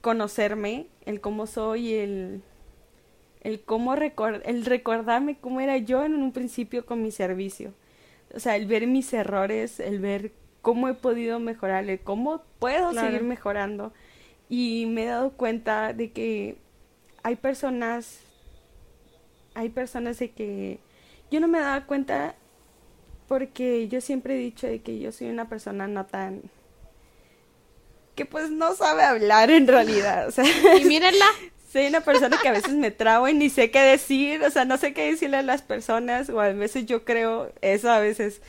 conocerme, 0.00 0.88
el 1.06 1.20
cómo 1.20 1.46
soy, 1.46 1.94
el, 1.94 2.42
el 3.42 3.60
cómo 3.60 3.94
record, 3.94 4.42
el 4.46 4.64
recordarme 4.64 5.38
cómo 5.38 5.60
era 5.60 5.76
yo 5.76 6.04
en 6.04 6.14
un 6.14 6.32
principio 6.32 6.86
con 6.86 7.02
mi 7.02 7.12
servicio. 7.12 7.72
O 8.34 8.40
sea, 8.40 8.56
el 8.56 8.66
ver 8.66 8.88
mis 8.88 9.12
errores, 9.12 9.78
el 9.78 10.00
ver 10.00 10.32
cómo 10.62 10.88
he 10.88 10.94
podido 10.94 11.38
mejorar, 11.38 11.88
el 11.88 12.00
cómo 12.00 12.42
puedo 12.58 12.92
seguir 12.92 13.22
mejorando. 13.22 13.92
Y 14.48 14.86
me 14.86 15.04
he 15.04 15.06
dado 15.06 15.30
cuenta 15.30 15.92
de 15.92 16.10
que 16.10 16.56
hay 17.22 17.36
personas 17.36 18.20
hay 19.54 19.68
personas 19.68 20.18
de 20.18 20.30
que 20.30 20.78
yo 21.30 21.40
no 21.40 21.48
me 21.48 21.60
daba 21.60 21.84
cuenta 21.86 22.34
porque 23.28 23.88
yo 23.88 24.00
siempre 24.00 24.34
he 24.34 24.38
dicho 24.38 24.66
de 24.66 24.80
que 24.80 24.98
yo 24.98 25.12
soy 25.12 25.28
una 25.28 25.48
persona 25.48 25.86
no 25.86 26.06
tan 26.06 26.42
que 28.14 28.26
pues 28.26 28.50
no 28.50 28.74
sabe 28.74 29.02
hablar 29.02 29.50
en 29.50 29.66
realidad, 29.66 30.28
o 30.28 30.30
sea, 30.30 30.44
y 30.80 30.84
mírenla. 30.84 31.26
soy 31.72 31.86
una 31.86 32.00
persona 32.00 32.36
que 32.42 32.48
a 32.48 32.52
veces 32.52 32.74
me 32.74 32.90
trago 32.90 33.28
y 33.28 33.34
ni 33.34 33.48
sé 33.48 33.70
qué 33.70 33.80
decir, 33.80 34.42
o 34.42 34.50
sea, 34.50 34.64
no 34.64 34.76
sé 34.76 34.92
qué 34.92 35.10
decirle 35.10 35.36
a 35.36 35.42
las 35.42 35.62
personas 35.62 36.28
o 36.28 36.40
a 36.40 36.48
veces 36.52 36.86
yo 36.86 37.04
creo 37.04 37.52
eso 37.60 37.90
a 37.90 38.00
veces. 38.00 38.40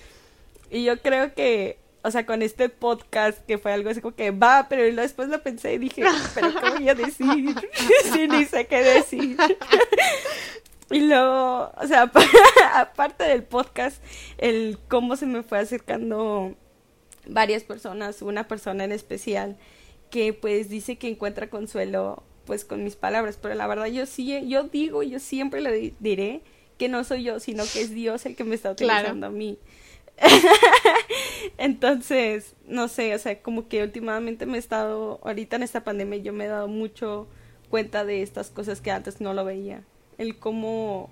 Y 0.71 0.83
yo 0.83 0.99
creo 1.01 1.33
que 1.35 1.77
o 2.03 2.11
sea, 2.11 2.25
con 2.25 2.41
este 2.41 2.69
podcast 2.69 3.45
que 3.45 3.57
fue 3.57 3.71
algo 3.71 3.89
así 3.89 4.01
como 4.01 4.15
que 4.15 4.31
va, 4.31 4.67
pero 4.69 4.83
después 5.01 5.29
lo 5.29 5.41
pensé 5.43 5.73
y 5.75 5.77
dije, 5.77 6.03
pero 6.33 6.49
¿qué 6.59 6.69
voy 6.71 6.89
a 6.89 6.95
decir? 6.95 7.55
sí, 8.13 8.27
ni 8.27 8.45
sé 8.45 8.65
qué 8.65 8.81
decir. 8.81 9.37
Y 10.89 11.01
luego, 11.01 11.71
o 11.77 11.87
sea, 11.87 12.11
aparte 12.75 13.23
del 13.23 13.43
podcast, 13.43 14.03
el 14.37 14.77
cómo 14.87 15.15
se 15.15 15.25
me 15.25 15.43
fue 15.43 15.59
acercando 15.59 16.55
varias 17.27 17.63
personas, 17.63 18.21
una 18.21 18.47
persona 18.47 18.83
en 18.83 18.91
especial 18.91 19.57
que 20.09 20.33
pues 20.33 20.69
dice 20.69 20.97
que 20.97 21.07
encuentra 21.07 21.49
consuelo 21.49 22.23
pues 22.45 22.65
con 22.65 22.83
mis 22.83 22.95
palabras, 22.95 23.37
pero 23.41 23.55
la 23.55 23.67
verdad 23.67 23.85
yo 23.85 24.05
sí, 24.05 24.47
yo 24.47 24.63
digo, 24.63 25.03
yo 25.03 25.19
siempre 25.19 25.61
le 25.61 25.93
diré 25.99 26.41
que 26.77 26.89
no 26.89 27.03
soy 27.03 27.23
yo, 27.23 27.39
sino 27.39 27.63
que 27.71 27.81
es 27.81 27.91
Dios 27.91 28.25
el 28.25 28.35
que 28.35 28.43
me 28.43 28.55
está 28.55 28.71
utilizando 28.71 29.27
a 29.27 29.29
mí. 29.29 29.59
Entonces, 31.57 32.55
no 32.65 32.87
sé, 32.87 33.15
o 33.15 33.19
sea, 33.19 33.41
como 33.41 33.67
que 33.67 33.83
últimamente 33.83 34.45
me 34.45 34.57
he 34.57 34.59
estado, 34.59 35.19
ahorita 35.23 35.55
en 35.55 35.63
esta 35.63 35.83
pandemia 35.83 36.19
yo 36.19 36.33
me 36.33 36.45
he 36.45 36.47
dado 36.47 36.67
mucho 36.67 37.27
cuenta 37.69 38.05
de 38.05 38.21
estas 38.21 38.49
cosas 38.49 38.81
que 38.81 38.91
antes 38.91 39.21
no 39.21 39.33
lo 39.33 39.45
veía 39.45 39.83
el 40.21 40.37
cómo 40.37 41.09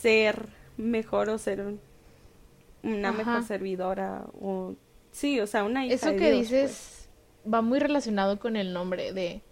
ser 0.00 0.48
mejor 0.76 1.28
o 1.28 1.38
ser 1.38 1.74
una 2.82 3.12
mejor 3.12 3.42
servidora 3.42 4.24
o 4.40 4.74
sí, 5.10 5.40
o 5.40 5.46
sea, 5.46 5.64
una 5.64 5.84
hija 5.84 5.94
Eso 5.94 6.16
que 6.16 6.32
dices 6.32 7.08
pues. 7.42 7.52
va 7.52 7.60
muy 7.60 7.78
relacionado 7.78 8.38
con 8.38 8.56
el 8.56 8.72
nombre 8.72 9.12
de 9.12 9.42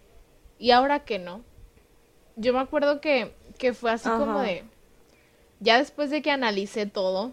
¿y 0.59 0.71
ahora 0.71 1.01
qué 1.01 1.19
no? 1.19 1.43
Yo 2.37 2.53
me 2.53 2.61
acuerdo 2.61 3.01
que, 3.01 3.35
que 3.59 3.75
fue 3.75 3.91
así 3.91 4.09
como 4.09 4.41
de 4.41 4.65
ya 5.61 5.79
después 5.79 6.11
de 6.11 6.23
que 6.23 6.31
analicé 6.31 6.87
todo 6.87 7.33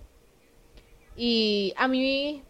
y 1.15 1.73
a 1.77 1.87
mí 1.87 2.43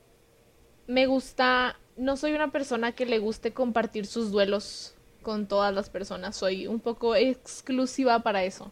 me 0.87 1.05
gusta, 1.05 1.79
no 1.97 2.17
soy 2.17 2.33
una 2.33 2.51
persona 2.51 2.91
que 2.91 3.05
le 3.05 3.19
guste 3.19 3.53
compartir 3.53 4.05
sus 4.05 4.31
duelos 4.31 4.95
con 5.21 5.47
todas 5.47 5.73
las 5.73 5.89
personas. 5.89 6.35
Soy 6.35 6.67
un 6.67 6.79
poco 6.79 7.15
exclusiva 7.15 8.19
para 8.19 8.43
eso. 8.43 8.71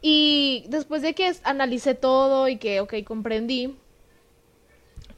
Y 0.00 0.64
después 0.68 1.02
de 1.02 1.14
que 1.14 1.32
analicé 1.44 1.94
todo 1.94 2.48
y 2.48 2.56
que, 2.56 2.80
ok, 2.80 2.94
comprendí, 3.04 3.76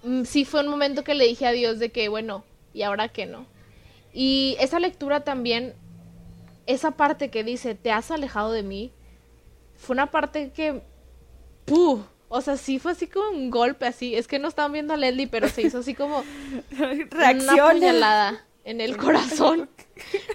mm, 0.02 0.24
sí 0.24 0.44
fue 0.44 0.60
un 0.60 0.68
momento 0.68 1.04
que 1.04 1.14
le 1.14 1.24
dije 1.24 1.46
a 1.46 1.52
Dios 1.52 1.78
de 1.78 1.90
que, 1.90 2.08
bueno, 2.08 2.44
¿y 2.74 2.82
ahora 2.82 3.08
qué 3.08 3.26
no? 3.26 3.46
Y 4.12 4.56
esa 4.60 4.78
lectura 4.78 5.24
también, 5.24 5.74
esa 6.66 6.92
parte 6.92 7.30
que 7.30 7.44
dice, 7.44 7.74
te 7.74 7.90
has 7.90 8.10
alejado 8.10 8.52
de 8.52 8.62
mí, 8.62 8.92
fue 9.74 9.94
una 9.94 10.10
parte 10.10 10.52
que, 10.52 10.82
¡puh! 11.64 12.04
O 12.36 12.40
sea, 12.40 12.56
sí 12.56 12.80
fue 12.80 12.90
así 12.90 13.06
como 13.06 13.30
un 13.30 13.48
golpe, 13.48 13.86
así. 13.86 14.16
Es 14.16 14.26
que 14.26 14.40
no 14.40 14.48
estaban 14.48 14.72
viendo 14.72 14.92
a 14.92 14.96
Leslie, 14.96 15.28
pero 15.28 15.48
se 15.48 15.62
hizo 15.62 15.78
así 15.78 15.94
como 15.94 16.24
Reacciona. 16.72 17.92
una 17.96 18.44
en 18.64 18.80
el 18.80 18.96
corazón. 18.96 19.70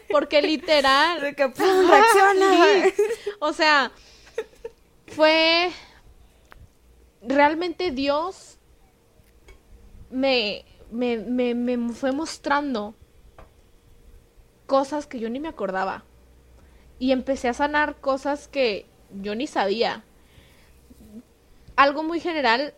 Porque 0.09 0.41
literal. 0.41 1.19
reacciona. 1.19 2.85
O 3.39 3.51
sea, 3.51 3.91
fue. 5.07 5.71
Realmente 7.21 7.91
Dios 7.91 8.59
me, 10.09 10.63
me, 10.91 11.17
me, 11.17 11.53
me 11.53 11.93
fue 11.93 12.13
mostrando 12.13 12.95
cosas 14.67 15.05
que 15.05 15.19
yo 15.19 15.29
ni 15.29 15.41
me 15.41 15.49
acordaba. 15.49 16.05
Y 16.97 17.11
empecé 17.11 17.49
a 17.49 17.53
sanar 17.53 17.97
cosas 17.99 18.47
que 18.47 18.85
yo 19.21 19.35
ni 19.35 19.47
sabía. 19.47 20.05
Algo 21.79 22.03
muy 22.03 22.19
general 22.19 22.73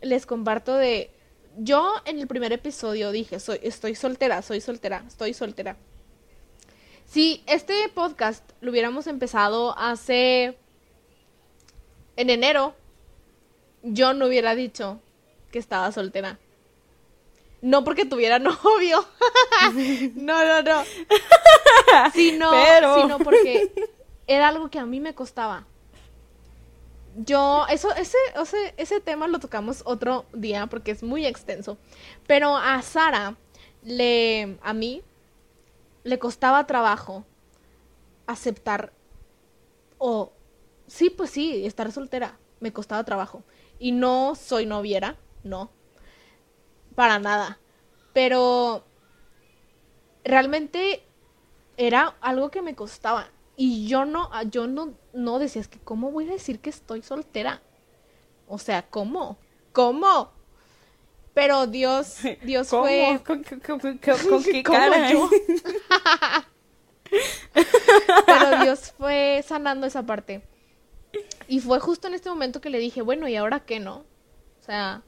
les 0.00 0.24
comparto 0.24 0.76
de 0.76 1.10
yo 1.58 1.94
en 2.04 2.20
el 2.20 2.28
primer 2.28 2.52
episodio 2.52 3.10
dije, 3.10 3.40
soy, 3.40 3.58
estoy 3.60 3.96
soltera, 3.96 4.40
soy 4.40 4.60
soltera, 4.60 5.02
estoy 5.04 5.34
soltera. 5.34 5.76
Si 7.06 7.42
este 7.48 7.88
podcast 7.88 8.48
lo 8.60 8.70
hubiéramos 8.70 9.08
empezado 9.08 9.76
hace... 9.76 10.56
en 12.14 12.30
enero, 12.30 12.76
yo 13.82 14.14
no 14.14 14.26
hubiera 14.26 14.54
dicho 14.54 15.00
que 15.50 15.58
estaba 15.58 15.90
soltera. 15.90 16.38
No 17.62 17.82
porque 17.82 18.04
tuviera 18.04 18.38
novio. 18.38 19.04
no, 20.14 20.44
no, 20.44 20.62
no. 20.62 20.84
Sino, 22.14 22.52
sino 23.02 23.18
porque 23.18 23.72
era 24.28 24.46
algo 24.46 24.70
que 24.70 24.78
a 24.78 24.86
mí 24.86 25.00
me 25.00 25.16
costaba 25.16 25.66
yo, 27.16 27.66
eso, 27.68 27.92
ese, 27.94 28.18
ese, 28.40 28.74
ese 28.76 29.00
tema 29.00 29.28
lo 29.28 29.38
tocamos 29.38 29.82
otro 29.86 30.26
día 30.32 30.66
porque 30.66 30.90
es 30.90 31.02
muy 31.02 31.26
extenso. 31.26 31.78
Pero 32.26 32.56
a 32.56 32.80
Sara, 32.82 33.36
le, 33.82 34.58
a 34.62 34.72
mí, 34.74 35.02
le 36.04 36.18
costaba 36.18 36.66
trabajo 36.66 37.24
aceptar, 38.26 38.92
o, 39.98 40.32
sí, 40.86 41.10
pues 41.10 41.30
sí, 41.30 41.66
estar 41.66 41.90
soltera, 41.92 42.38
me 42.60 42.72
costaba 42.72 43.04
trabajo. 43.04 43.44
Y 43.78 43.92
no 43.92 44.34
soy 44.34 44.66
noviera, 44.66 45.16
no, 45.44 45.70
para 46.94 47.18
nada. 47.18 47.58
Pero 48.12 48.84
realmente 50.24 51.02
era 51.76 52.16
algo 52.20 52.50
que 52.50 52.62
me 52.62 52.74
costaba. 52.74 53.30
Y 53.56 53.86
yo 53.88 54.04
no, 54.04 54.30
yo 54.50 54.66
no, 54.66 54.94
no 55.12 55.38
decía, 55.38 55.62
es 55.62 55.68
que 55.68 55.78
¿cómo 55.78 56.10
voy 56.10 56.28
a 56.28 56.32
decir 56.32 56.60
que 56.60 56.70
estoy 56.70 57.02
soltera? 57.02 57.62
O 58.46 58.58
sea, 58.58 58.82
¿cómo? 58.82 59.38
¿Cómo? 59.72 60.30
Pero 61.32 61.66
Dios, 61.66 62.18
Dios 62.42 62.68
fue... 62.68 63.20
¿Con, 63.26 63.42
qué 63.42 63.58
cara? 64.62 65.10
Pero 68.26 68.62
Dios 68.62 68.92
fue 68.96 69.44
sanando 69.46 69.86
esa 69.86 70.02
parte. 70.04 70.42
Y 71.48 71.60
fue 71.60 71.78
justo 71.80 72.08
en 72.08 72.14
este 72.14 72.28
momento 72.28 72.60
que 72.60 72.70
le 72.70 72.78
dije, 72.78 73.02
bueno, 73.02 73.28
¿y 73.28 73.36
ahora 73.36 73.60
qué 73.60 73.80
no? 73.80 74.04
O 74.60 74.64
sea, 74.64 75.02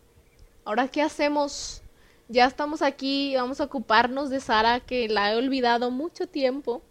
¿ahora 0.65 0.89
qué 0.89 1.03
hacemos? 1.03 1.83
Ya 2.29 2.47
estamos 2.47 2.83
aquí, 2.83 3.35
vamos 3.35 3.61
a 3.61 3.65
ocuparnos 3.65 4.31
de 4.31 4.41
Sara, 4.41 4.81
que 4.81 5.09
la 5.09 5.33
he 5.33 5.37
olvidado 5.37 5.91
mucho 5.91 6.27
tiempo. 6.27 6.83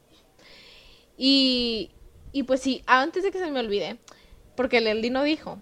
Y, 1.17 1.91
y 2.31 2.43
pues 2.43 2.61
sí, 2.61 2.83
antes 2.85 3.23
de 3.23 3.31
que 3.31 3.39
se 3.39 3.51
me 3.51 3.59
olvide, 3.59 3.97
porque 4.55 4.77
el 4.77 5.11
no 5.11 5.23
dijo, 5.23 5.59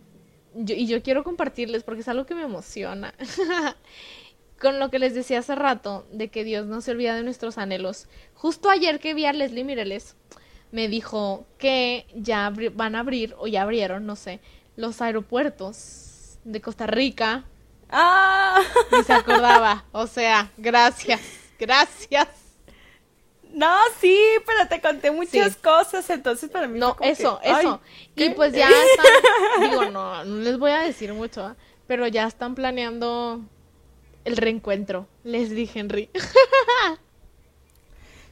y 0.55 0.87
yo 0.87 1.01
quiero 1.01 1.23
compartirles 1.23 1.83
porque 1.83 2.01
es 2.01 2.07
algo 2.07 2.25
que 2.25 2.35
me 2.35 2.43
emociona. 2.43 3.13
Con 4.59 4.79
lo 4.79 4.89
que 4.89 4.99
les 4.99 5.13
decía 5.13 5.39
hace 5.39 5.53
rato, 5.53 6.07
de 6.11 6.29
que 6.29 6.43
Dios 6.43 6.65
no 6.65 6.79
se 6.79 6.91
olvida 6.91 7.13
de 7.15 7.23
nuestros 7.23 7.57
anhelos. 7.57 8.07
Justo 8.33 8.69
ayer 8.69 8.99
que 8.99 9.13
vi 9.13 9.25
a 9.25 9.33
Leslie 9.33 9.65
Mireles, 9.65 10.15
me 10.71 10.87
dijo 10.87 11.45
que 11.57 12.07
ya 12.15 12.53
van 12.73 12.95
a 12.95 13.01
abrir, 13.01 13.35
o 13.37 13.47
ya 13.47 13.63
abrieron, 13.63 14.05
no 14.05 14.15
sé, 14.15 14.39
los 14.77 15.01
aeropuertos 15.01 16.39
de 16.45 16.61
Costa 16.61 16.87
Rica. 16.87 17.43
¡Ah! 17.89 18.61
Y 18.97 19.03
se 19.03 19.13
acordaba. 19.13 19.85
O 19.91 20.07
sea, 20.07 20.51
gracias, 20.57 21.21
gracias. 21.59 22.44
No, 23.55 23.73
sí, 24.01 24.19
pero 24.45 24.67
te 24.67 24.81
conté 24.81 25.11
muchas 25.11 25.55
cosas, 25.55 26.09
entonces 26.09 26.49
para 26.49 26.67
mí. 26.67 26.77
No, 26.77 26.97
eso, 26.99 27.39
eso. 27.41 27.79
Y 28.13 28.29
pues 28.31 28.51
ya 28.51 28.69
están, 28.91 29.69
digo, 29.69 29.85
no, 29.85 30.25
no 30.25 30.35
les 30.43 30.59
voy 30.59 30.71
a 30.71 30.79
decir 30.79 31.13
mucho, 31.13 31.55
pero 31.87 32.05
ya 32.05 32.27
están 32.27 32.53
planeando 32.53 33.39
el 34.25 34.35
reencuentro, 34.35 35.07
les 35.23 35.51
dije 35.51 35.79
Henry. 35.79 36.09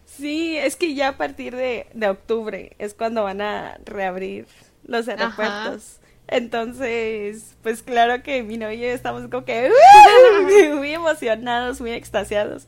sí, 0.05 0.57
es 0.57 0.75
que 0.75 0.93
ya 0.93 1.07
a 1.07 1.17
partir 1.17 1.55
de, 1.55 1.87
de, 1.93 2.09
octubre 2.09 2.75
es 2.77 2.93
cuando 2.93 3.23
van 3.23 3.39
a 3.39 3.77
reabrir 3.85 4.45
los 4.85 5.07
aeropuertos. 5.07 6.01
Entonces, 6.27 7.55
pues 7.63 7.81
claro 7.81 8.23
que 8.23 8.43
mi 8.43 8.57
novio 8.57 8.77
y 8.77 8.81
yo 8.81 8.87
estamos 8.87 9.29
como 9.29 9.45
que 9.45 9.71
muy 10.75 10.93
emocionados, 10.93 11.79
muy 11.79 11.91
extasiados. 11.91 12.67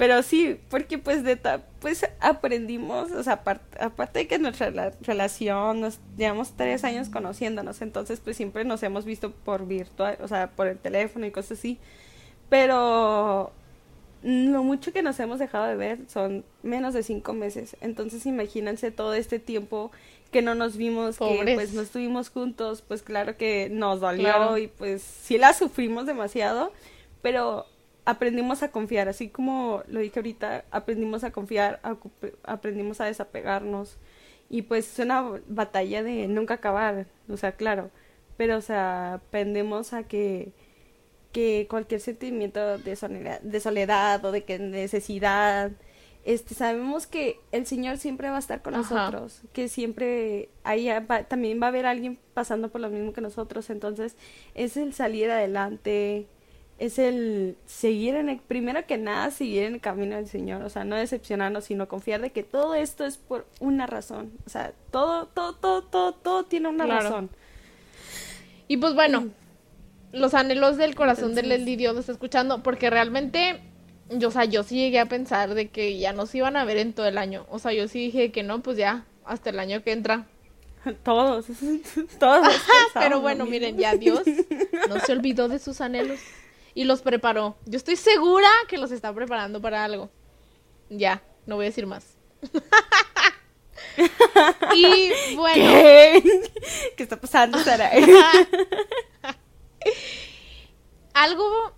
Pero 0.00 0.22
sí, 0.22 0.58
porque 0.70 0.96
pues 0.96 1.22
de 1.24 1.36
pues 1.78 2.06
aprendimos, 2.20 3.10
o 3.10 3.22
sea, 3.22 3.34
aparte, 3.34 4.20
de 4.20 4.26
que 4.26 4.38
nuestra 4.38 4.94
relación, 5.02 5.82
nos 5.82 6.00
llevamos 6.16 6.52
tres 6.56 6.84
años 6.84 7.10
conociéndonos, 7.10 7.82
entonces 7.82 8.18
pues 8.18 8.38
siempre 8.38 8.64
nos 8.64 8.82
hemos 8.82 9.04
visto 9.04 9.30
por 9.30 9.66
virtual, 9.66 10.16
o 10.22 10.26
sea, 10.26 10.52
por 10.52 10.68
el 10.68 10.78
teléfono 10.78 11.26
y 11.26 11.30
cosas 11.30 11.58
así. 11.58 11.76
Pero 12.48 13.52
lo 14.22 14.64
mucho 14.64 14.90
que 14.90 15.02
nos 15.02 15.20
hemos 15.20 15.38
dejado 15.38 15.66
de 15.66 15.76
ver 15.76 15.98
son 16.08 16.46
menos 16.62 16.94
de 16.94 17.02
cinco 17.02 17.34
meses. 17.34 17.76
Entonces 17.82 18.24
imagínense 18.24 18.90
todo 18.90 19.12
este 19.12 19.38
tiempo 19.38 19.92
que 20.32 20.40
no 20.40 20.54
nos 20.54 20.78
vimos, 20.78 21.18
que 21.18 21.52
pues 21.56 21.74
no 21.74 21.82
estuvimos 21.82 22.30
juntos, 22.30 22.80
pues 22.80 23.02
claro 23.02 23.36
que 23.36 23.68
nos 23.70 24.00
dolió 24.00 24.56
y 24.56 24.68
pues 24.68 25.02
sí 25.02 25.36
la 25.36 25.52
sufrimos 25.52 26.06
demasiado, 26.06 26.72
pero 27.20 27.66
aprendimos 28.10 28.62
a 28.62 28.70
confiar, 28.70 29.08
así 29.08 29.28
como 29.28 29.82
lo 29.88 30.00
dije 30.00 30.18
ahorita, 30.18 30.64
aprendimos 30.70 31.24
a 31.24 31.30
confiar, 31.30 31.80
aprendimos 32.44 33.00
a 33.00 33.06
desapegarnos 33.06 33.96
y 34.48 34.62
pues 34.62 34.92
es 34.92 34.98
una 34.98 35.40
batalla 35.48 36.02
de 36.02 36.26
nunca 36.28 36.54
acabar, 36.54 37.06
o 37.28 37.36
sea, 37.36 37.52
claro, 37.52 37.90
pero 38.36 38.56
o 38.56 38.60
sea, 38.60 39.14
aprendemos 39.14 39.92
a 39.92 40.02
que 40.04 40.52
que 41.32 41.68
cualquier 41.70 42.00
sentimiento 42.00 42.78
de 42.78 42.96
soledad, 42.96 43.40
de 43.40 43.60
soledad 43.60 44.24
o 44.24 44.32
de 44.32 44.42
que 44.42 44.58
necesidad, 44.58 45.70
este 46.24 46.54
sabemos 46.54 47.06
que 47.06 47.38
el 47.52 47.66
Señor 47.66 47.98
siempre 47.98 48.28
va 48.30 48.36
a 48.36 48.40
estar 48.40 48.62
con 48.62 48.74
nosotros, 48.74 49.42
que 49.52 49.68
siempre 49.68 50.48
ahí 50.64 50.88
también 51.28 51.60
va 51.62 51.66
a 51.66 51.68
haber 51.68 51.86
alguien 51.86 52.18
pasando 52.34 52.68
por 52.68 52.80
lo 52.80 52.90
mismo 52.90 53.12
que 53.12 53.20
nosotros, 53.20 53.70
entonces 53.70 54.16
es 54.54 54.76
el 54.76 54.92
salir 54.92 55.30
adelante, 55.30 56.26
es 56.80 56.98
el 56.98 57.58
seguir 57.66 58.14
en 58.14 58.30
el, 58.30 58.38
primero 58.38 58.86
que 58.86 58.96
nada, 58.96 59.30
seguir 59.30 59.64
en 59.64 59.74
el 59.74 59.80
camino 59.82 60.16
del 60.16 60.26
Señor, 60.26 60.62
o 60.62 60.70
sea, 60.70 60.82
no 60.82 60.96
decepcionarnos, 60.96 61.66
sino 61.66 61.88
confiar 61.88 62.22
de 62.22 62.30
que 62.30 62.42
todo 62.42 62.74
esto 62.74 63.04
es 63.04 63.18
por 63.18 63.46
una 63.60 63.86
razón, 63.86 64.32
o 64.46 64.50
sea, 64.50 64.72
todo, 64.90 65.26
todo, 65.26 65.54
todo, 65.54 65.82
todo, 65.82 66.14
todo 66.14 66.44
tiene 66.44 66.70
una 66.70 66.86
razón. 66.86 67.28
Y 68.66 68.78
pues 68.78 68.94
bueno, 68.94 69.28
los 70.12 70.32
anhelos 70.32 70.78
del 70.78 70.94
corazón 70.94 71.34
de 71.34 71.42
Leslie 71.42 71.76
Dios 71.76 71.98
está 71.98 72.12
escuchando, 72.12 72.62
porque 72.62 72.88
realmente, 72.88 73.60
yo, 74.08 74.28
o 74.28 74.30
sea, 74.30 74.46
yo 74.46 74.62
sí 74.62 74.76
llegué 74.76 75.00
a 75.00 75.06
pensar 75.06 75.52
de 75.52 75.68
que 75.68 75.98
ya 75.98 76.14
no 76.14 76.24
se 76.24 76.38
iban 76.38 76.56
a 76.56 76.64
ver 76.64 76.78
en 76.78 76.94
todo 76.94 77.06
el 77.06 77.18
año, 77.18 77.44
o 77.50 77.58
sea, 77.58 77.74
yo 77.74 77.88
sí 77.88 77.98
dije 78.06 78.32
que 78.32 78.42
no, 78.42 78.62
pues 78.62 78.78
ya, 78.78 79.04
hasta 79.26 79.50
el 79.50 79.58
año 79.58 79.82
que 79.82 79.92
entra. 79.92 80.26
Todos, 81.04 81.44
todos. 82.18 82.54
Pero 82.94 83.20
bueno, 83.20 83.44
miren, 83.44 83.76
ya 83.76 83.96
Dios 83.96 84.22
no 84.88 84.98
se 85.00 85.12
olvidó 85.12 85.46
de 85.46 85.58
sus 85.58 85.82
anhelos 85.82 86.18
y 86.74 86.84
los 86.84 87.02
preparó. 87.02 87.56
Yo 87.66 87.76
estoy 87.76 87.96
segura 87.96 88.48
que 88.68 88.78
los 88.78 88.92
está 88.92 89.12
preparando 89.12 89.60
para 89.60 89.84
algo. 89.84 90.10
Ya, 90.88 91.22
no 91.46 91.56
voy 91.56 91.66
a 91.66 91.68
decir 91.68 91.86
más. 91.86 92.16
y 94.74 95.10
bueno. 95.34 95.64
¿Qué, 95.64 96.22
¿Qué 96.96 97.02
está 97.02 97.20
pasando, 97.20 97.58
Sara? 97.58 97.90
algo. 101.14 101.72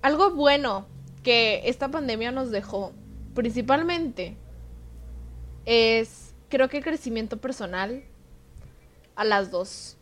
Algo 0.00 0.30
bueno 0.30 0.86
que 1.24 1.62
esta 1.64 1.90
pandemia 1.90 2.30
nos 2.30 2.50
dejó, 2.50 2.92
principalmente, 3.34 4.36
es 5.66 6.34
creo 6.48 6.68
que 6.68 6.80
crecimiento 6.80 7.36
personal 7.36 8.04
a 9.16 9.24
las 9.24 9.50
dos. 9.50 9.97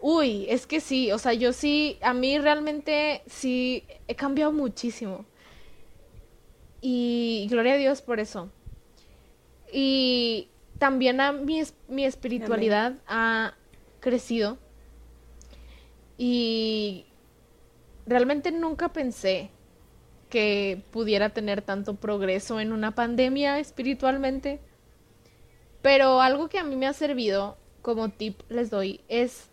Uy, 0.00 0.46
es 0.48 0.66
que 0.66 0.80
sí, 0.80 1.12
o 1.12 1.18
sea, 1.18 1.34
yo 1.34 1.52
sí, 1.52 1.98
a 2.00 2.14
mí 2.14 2.38
realmente 2.38 3.22
sí 3.26 3.84
he 4.08 4.14
cambiado 4.14 4.52
muchísimo. 4.52 5.26
Y 6.80 7.46
gloria 7.50 7.74
a 7.74 7.76
Dios 7.76 8.00
por 8.00 8.20
eso. 8.20 8.50
Y 9.72 10.48
también 10.78 11.20
a 11.20 11.32
mi, 11.32 11.62
mi 11.88 12.04
espiritualidad 12.06 12.94
ha 13.06 13.54
crecido. 14.00 14.58
Y 16.16 17.04
realmente 18.06 18.50
nunca 18.52 18.92
pensé 18.92 19.50
que 20.30 20.82
pudiera 20.90 21.30
tener 21.30 21.60
tanto 21.60 21.96
progreso 21.96 22.60
en 22.60 22.72
una 22.72 22.94
pandemia 22.94 23.58
espiritualmente. 23.58 24.60
Pero 25.82 26.22
algo 26.22 26.48
que 26.48 26.58
a 26.58 26.64
mí 26.64 26.76
me 26.76 26.86
ha 26.86 26.94
servido 26.94 27.58
como 27.82 28.10
tip 28.10 28.40
les 28.48 28.70
doy 28.70 29.00
es 29.08 29.49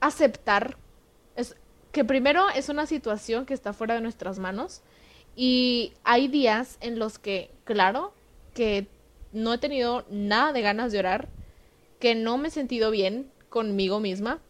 aceptar 0.00 0.76
es, 1.36 1.56
que 1.92 2.04
primero 2.04 2.48
es 2.54 2.68
una 2.68 2.86
situación 2.86 3.46
que 3.46 3.54
está 3.54 3.72
fuera 3.72 3.94
de 3.94 4.00
nuestras 4.00 4.38
manos 4.38 4.82
y 5.36 5.92
hay 6.04 6.28
días 6.28 6.78
en 6.80 6.98
los 6.98 7.18
que, 7.18 7.50
claro, 7.64 8.12
que 8.54 8.86
no 9.32 9.54
he 9.54 9.58
tenido 9.58 10.04
nada 10.10 10.52
de 10.52 10.62
ganas 10.62 10.92
de 10.92 10.98
orar, 10.98 11.28
que 12.00 12.14
no 12.14 12.38
me 12.38 12.48
he 12.48 12.50
sentido 12.50 12.90
bien 12.90 13.30
conmigo 13.48 14.00
misma, 14.00 14.40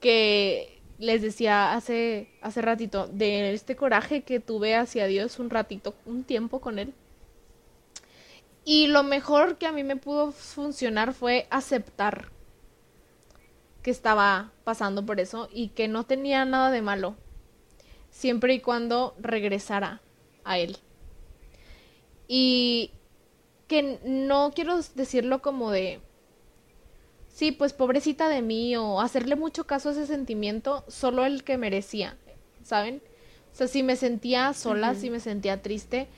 que 0.00 0.80
les 0.98 1.22
decía 1.22 1.74
hace, 1.74 2.28
hace 2.40 2.62
ratito, 2.62 3.08
de 3.08 3.52
este 3.52 3.76
coraje 3.76 4.22
que 4.22 4.40
tuve 4.40 4.74
hacia 4.74 5.06
Dios 5.06 5.38
un 5.38 5.50
ratito, 5.50 5.94
un 6.06 6.24
tiempo 6.24 6.60
con 6.60 6.78
Él. 6.78 6.92
Y 8.64 8.88
lo 8.88 9.02
mejor 9.02 9.56
que 9.56 9.66
a 9.66 9.72
mí 9.72 9.82
me 9.82 9.96
pudo 9.96 10.32
funcionar 10.32 11.14
fue 11.14 11.46
aceptar 11.50 12.30
que 13.88 13.92
estaba 13.92 14.52
pasando 14.64 15.06
por 15.06 15.18
eso 15.18 15.48
y 15.50 15.68
que 15.68 15.88
no 15.88 16.04
tenía 16.04 16.44
nada 16.44 16.70
de 16.70 16.82
malo, 16.82 17.16
siempre 18.10 18.52
y 18.52 18.60
cuando 18.60 19.14
regresara 19.18 20.02
a 20.44 20.58
él. 20.58 20.76
Y 22.26 22.90
que 23.66 23.98
no 24.04 24.52
quiero 24.54 24.78
decirlo 24.94 25.40
como 25.40 25.70
de, 25.70 26.02
sí, 27.28 27.50
pues 27.50 27.72
pobrecita 27.72 28.28
de 28.28 28.42
mí 28.42 28.76
o 28.76 29.00
hacerle 29.00 29.36
mucho 29.36 29.66
caso 29.66 29.88
a 29.88 29.92
ese 29.92 30.06
sentimiento, 30.06 30.84
solo 30.86 31.24
el 31.24 31.44
que 31.44 31.56
merecía, 31.56 32.18
¿saben? 32.62 33.00
O 33.54 33.56
sea, 33.56 33.68
si 33.68 33.82
me 33.82 33.96
sentía 33.96 34.52
sola, 34.52 34.94
si 34.96 35.08
me 35.08 35.18
sentía 35.18 35.62
triste, 35.62 36.08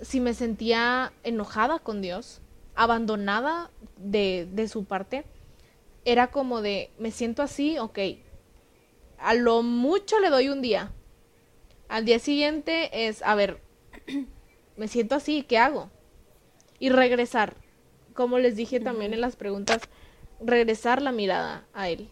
si 0.00 0.18
me 0.18 0.32
sentía 0.32 1.12
enojada 1.24 1.78
con 1.78 2.00
Dios, 2.00 2.40
abandonada 2.74 3.70
de, 3.98 4.48
de 4.50 4.66
su 4.66 4.86
parte, 4.86 5.26
era 6.06 6.28
como 6.28 6.62
de, 6.62 6.90
me 6.98 7.10
siento 7.10 7.42
así, 7.42 7.78
ok, 7.78 7.98
a 9.18 9.34
lo 9.34 9.62
mucho 9.62 10.20
le 10.20 10.30
doy 10.30 10.48
un 10.48 10.62
día. 10.62 10.92
Al 11.88 12.04
día 12.04 12.20
siguiente 12.20 13.08
es, 13.08 13.22
a 13.22 13.34
ver, 13.34 13.60
me 14.76 14.86
siento 14.86 15.16
así, 15.16 15.42
¿qué 15.42 15.58
hago? 15.58 15.90
Y 16.78 16.90
regresar, 16.90 17.56
como 18.14 18.38
les 18.38 18.54
dije 18.54 18.78
también 18.78 19.14
en 19.14 19.20
las 19.20 19.34
preguntas, 19.34 19.82
regresar 20.40 21.02
la 21.02 21.10
mirada 21.10 21.66
a 21.74 21.88
Él. 21.88 22.08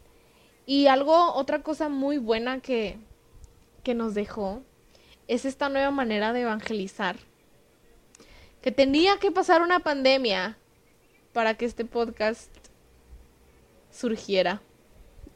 Y 0.66 0.88
algo, 0.88 1.32
otra 1.34 1.62
cosa 1.62 1.88
muy 1.88 2.18
buena 2.18 2.58
que, 2.60 2.98
que 3.84 3.94
nos 3.94 4.14
dejó 4.14 4.62
es 5.28 5.44
esta 5.44 5.68
nueva 5.68 5.92
manera 5.92 6.32
de 6.32 6.40
evangelizar. 6.40 7.16
Que 8.60 8.72
tenía 8.72 9.18
que 9.18 9.30
pasar 9.30 9.62
una 9.62 9.78
pandemia 9.78 10.58
para 11.32 11.54
que 11.54 11.64
este 11.64 11.84
podcast 11.84 12.63
surgiera. 13.94 14.60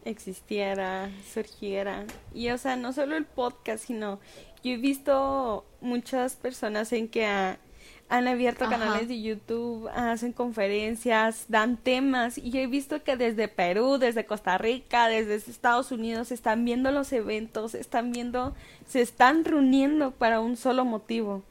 Existiera, 0.04 1.10
surgiera. 1.32 2.04
Y 2.34 2.50
o 2.50 2.58
sea, 2.58 2.76
no 2.76 2.92
solo 2.92 3.16
el 3.16 3.24
podcast, 3.24 3.84
sino 3.84 4.20
yo 4.62 4.72
he 4.72 4.76
visto 4.76 5.64
muchas 5.80 6.34
personas 6.36 6.92
en 6.92 7.08
que 7.08 7.26
han 7.26 8.26
abierto 8.26 8.68
canales 8.68 9.08
de 9.08 9.20
YouTube, 9.20 9.88
hacen 9.94 10.32
conferencias, 10.32 11.46
dan 11.48 11.76
temas 11.76 12.38
y 12.38 12.50
yo 12.50 12.60
he 12.60 12.66
visto 12.66 13.02
que 13.04 13.16
desde 13.16 13.48
Perú, 13.48 13.98
desde 13.98 14.24
Costa 14.24 14.56
Rica, 14.56 15.08
desde 15.08 15.36
Estados 15.36 15.92
Unidos 15.92 16.32
están 16.32 16.64
viendo 16.64 16.90
los 16.90 17.12
eventos, 17.12 17.74
están 17.74 18.12
viendo, 18.12 18.54
se 18.86 19.02
están 19.02 19.44
reuniendo 19.44 20.12
para 20.12 20.40
un 20.40 20.56
solo 20.56 20.84
motivo. 20.84 21.42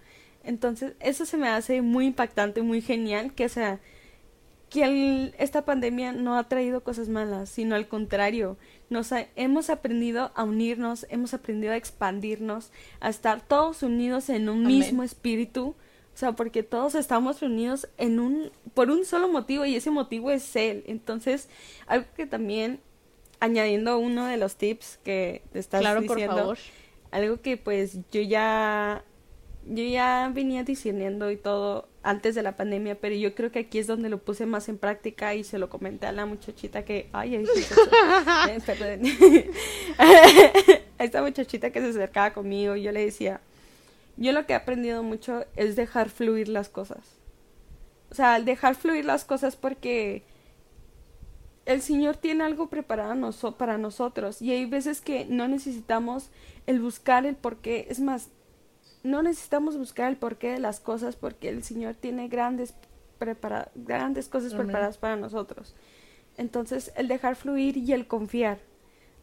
Entonces, 0.43 0.93
eso 0.99 1.25
se 1.25 1.37
me 1.37 1.49
hace 1.49 1.81
muy 1.81 2.07
impactante, 2.07 2.61
muy 2.61 2.81
genial, 2.81 3.33
que 3.33 3.45
o 3.45 3.49
sea, 3.49 3.79
que 4.69 5.33
esta 5.37 5.63
pandemia 5.63 6.11
no 6.11 6.37
ha 6.37 6.43
traído 6.49 6.81
cosas 6.81 7.07
malas, 7.07 7.49
sino 7.49 7.75
al 7.75 7.87
contrario, 7.87 8.57
nos 8.89 9.11
hemos 9.35 9.69
aprendido 9.69 10.31
a 10.35 10.43
unirnos, 10.43 11.05
hemos 11.09 11.33
aprendido 11.33 11.73
a 11.73 11.77
expandirnos, 11.77 12.71
a 12.99 13.09
estar 13.09 13.41
todos 13.41 13.83
unidos 13.83 14.29
en 14.29 14.49
un 14.49 14.65
mismo 14.65 15.03
espíritu, 15.03 15.75
o 16.13 16.19
sea, 16.19 16.31
porque 16.31 16.63
todos 16.63 16.95
estamos 16.95 17.39
reunidos 17.39 17.87
en 17.97 18.19
un 18.19 18.51
por 18.73 18.89
un 18.89 19.05
solo 19.05 19.29
motivo 19.29 19.65
y 19.65 19.75
ese 19.75 19.91
motivo 19.91 20.31
es 20.31 20.55
él. 20.55 20.83
Entonces, 20.87 21.47
algo 21.85 22.07
que 22.15 22.25
también 22.25 22.79
añadiendo 23.39 23.99
uno 23.99 24.25
de 24.25 24.37
los 24.37 24.55
tips 24.55 24.97
que 25.03 25.43
te 25.53 25.59
estás 25.59 25.81
claro, 25.81 26.01
diciendo, 26.01 26.35
por 26.35 26.41
favor. 26.41 26.57
algo 27.11 27.41
que 27.41 27.57
pues 27.57 27.99
yo 28.11 28.21
ya 28.21 29.03
yo 29.67 29.83
ya 29.83 30.31
venía 30.33 30.63
discerniendo 30.63 31.29
y 31.29 31.37
todo 31.37 31.87
antes 32.07 32.35
de 32.35 32.41
la 32.41 32.55
pandemia, 32.55 32.95
pero 32.95 33.15
yo 33.15 33.35
creo 33.35 33.51
que 33.51 33.59
aquí 33.59 33.79
es 33.79 33.87
donde 33.87 34.07
lo 34.07 34.19
puse 34.19 34.45
más 34.45 34.69
en 34.69 34.77
práctica 34.77 35.35
y 35.35 35.43
se 35.43 35.59
lo 35.59 35.69
comenté 35.69 36.07
a 36.07 36.13
la 36.13 36.25
muchachita 36.25 36.85
que, 36.85 37.09
ay, 37.11 37.35
ay, 37.35 37.45
eh, 38.49 39.51
a 39.97 40.07
esta 41.03 41.21
muchachita 41.21 41.69
que 41.69 41.81
se 41.81 41.89
acercaba 41.89 42.33
conmigo, 42.33 42.77
yo 42.77 42.93
le 42.93 43.03
decía, 43.03 43.41
yo 44.15 44.31
lo 44.31 44.45
que 44.45 44.53
he 44.53 44.55
aprendido 44.55 45.03
mucho 45.03 45.43
es 45.57 45.75
dejar 45.75 46.09
fluir 46.09 46.47
las 46.47 46.69
cosas. 46.69 47.17
O 48.09 48.15
sea, 48.15 48.39
dejar 48.39 48.75
fluir 48.75 49.03
las 49.03 49.25
cosas 49.25 49.57
porque 49.57 50.23
el 51.65 51.81
Señor 51.81 52.15
tiene 52.15 52.45
algo 52.45 52.67
preparado 52.67 53.33
para 53.57 53.77
nosotros 53.77 54.41
y 54.41 54.51
hay 54.51 54.65
veces 54.65 55.01
que 55.01 55.25
no 55.25 55.49
necesitamos 55.49 56.29
el 56.67 56.79
buscar 56.79 57.25
el 57.25 57.35
por 57.35 57.57
qué. 57.57 57.85
Es 57.89 57.99
más, 57.99 58.29
no 59.03 59.21
necesitamos 59.23 59.77
buscar 59.77 60.09
el 60.09 60.17
porqué 60.17 60.51
de 60.51 60.59
las 60.59 60.79
cosas 60.79 61.15
porque 61.15 61.49
el 61.49 61.63
Señor 61.63 61.95
tiene 61.95 62.27
grandes, 62.27 62.73
grandes 63.75 64.27
cosas 64.27 64.53
preparadas 64.53 64.97
para 64.97 65.15
nosotros. 65.15 65.75
Entonces, 66.37 66.91
el 66.95 67.07
dejar 67.07 67.35
fluir 67.35 67.77
y 67.77 67.93
el 67.93 68.07
confiar. 68.07 68.59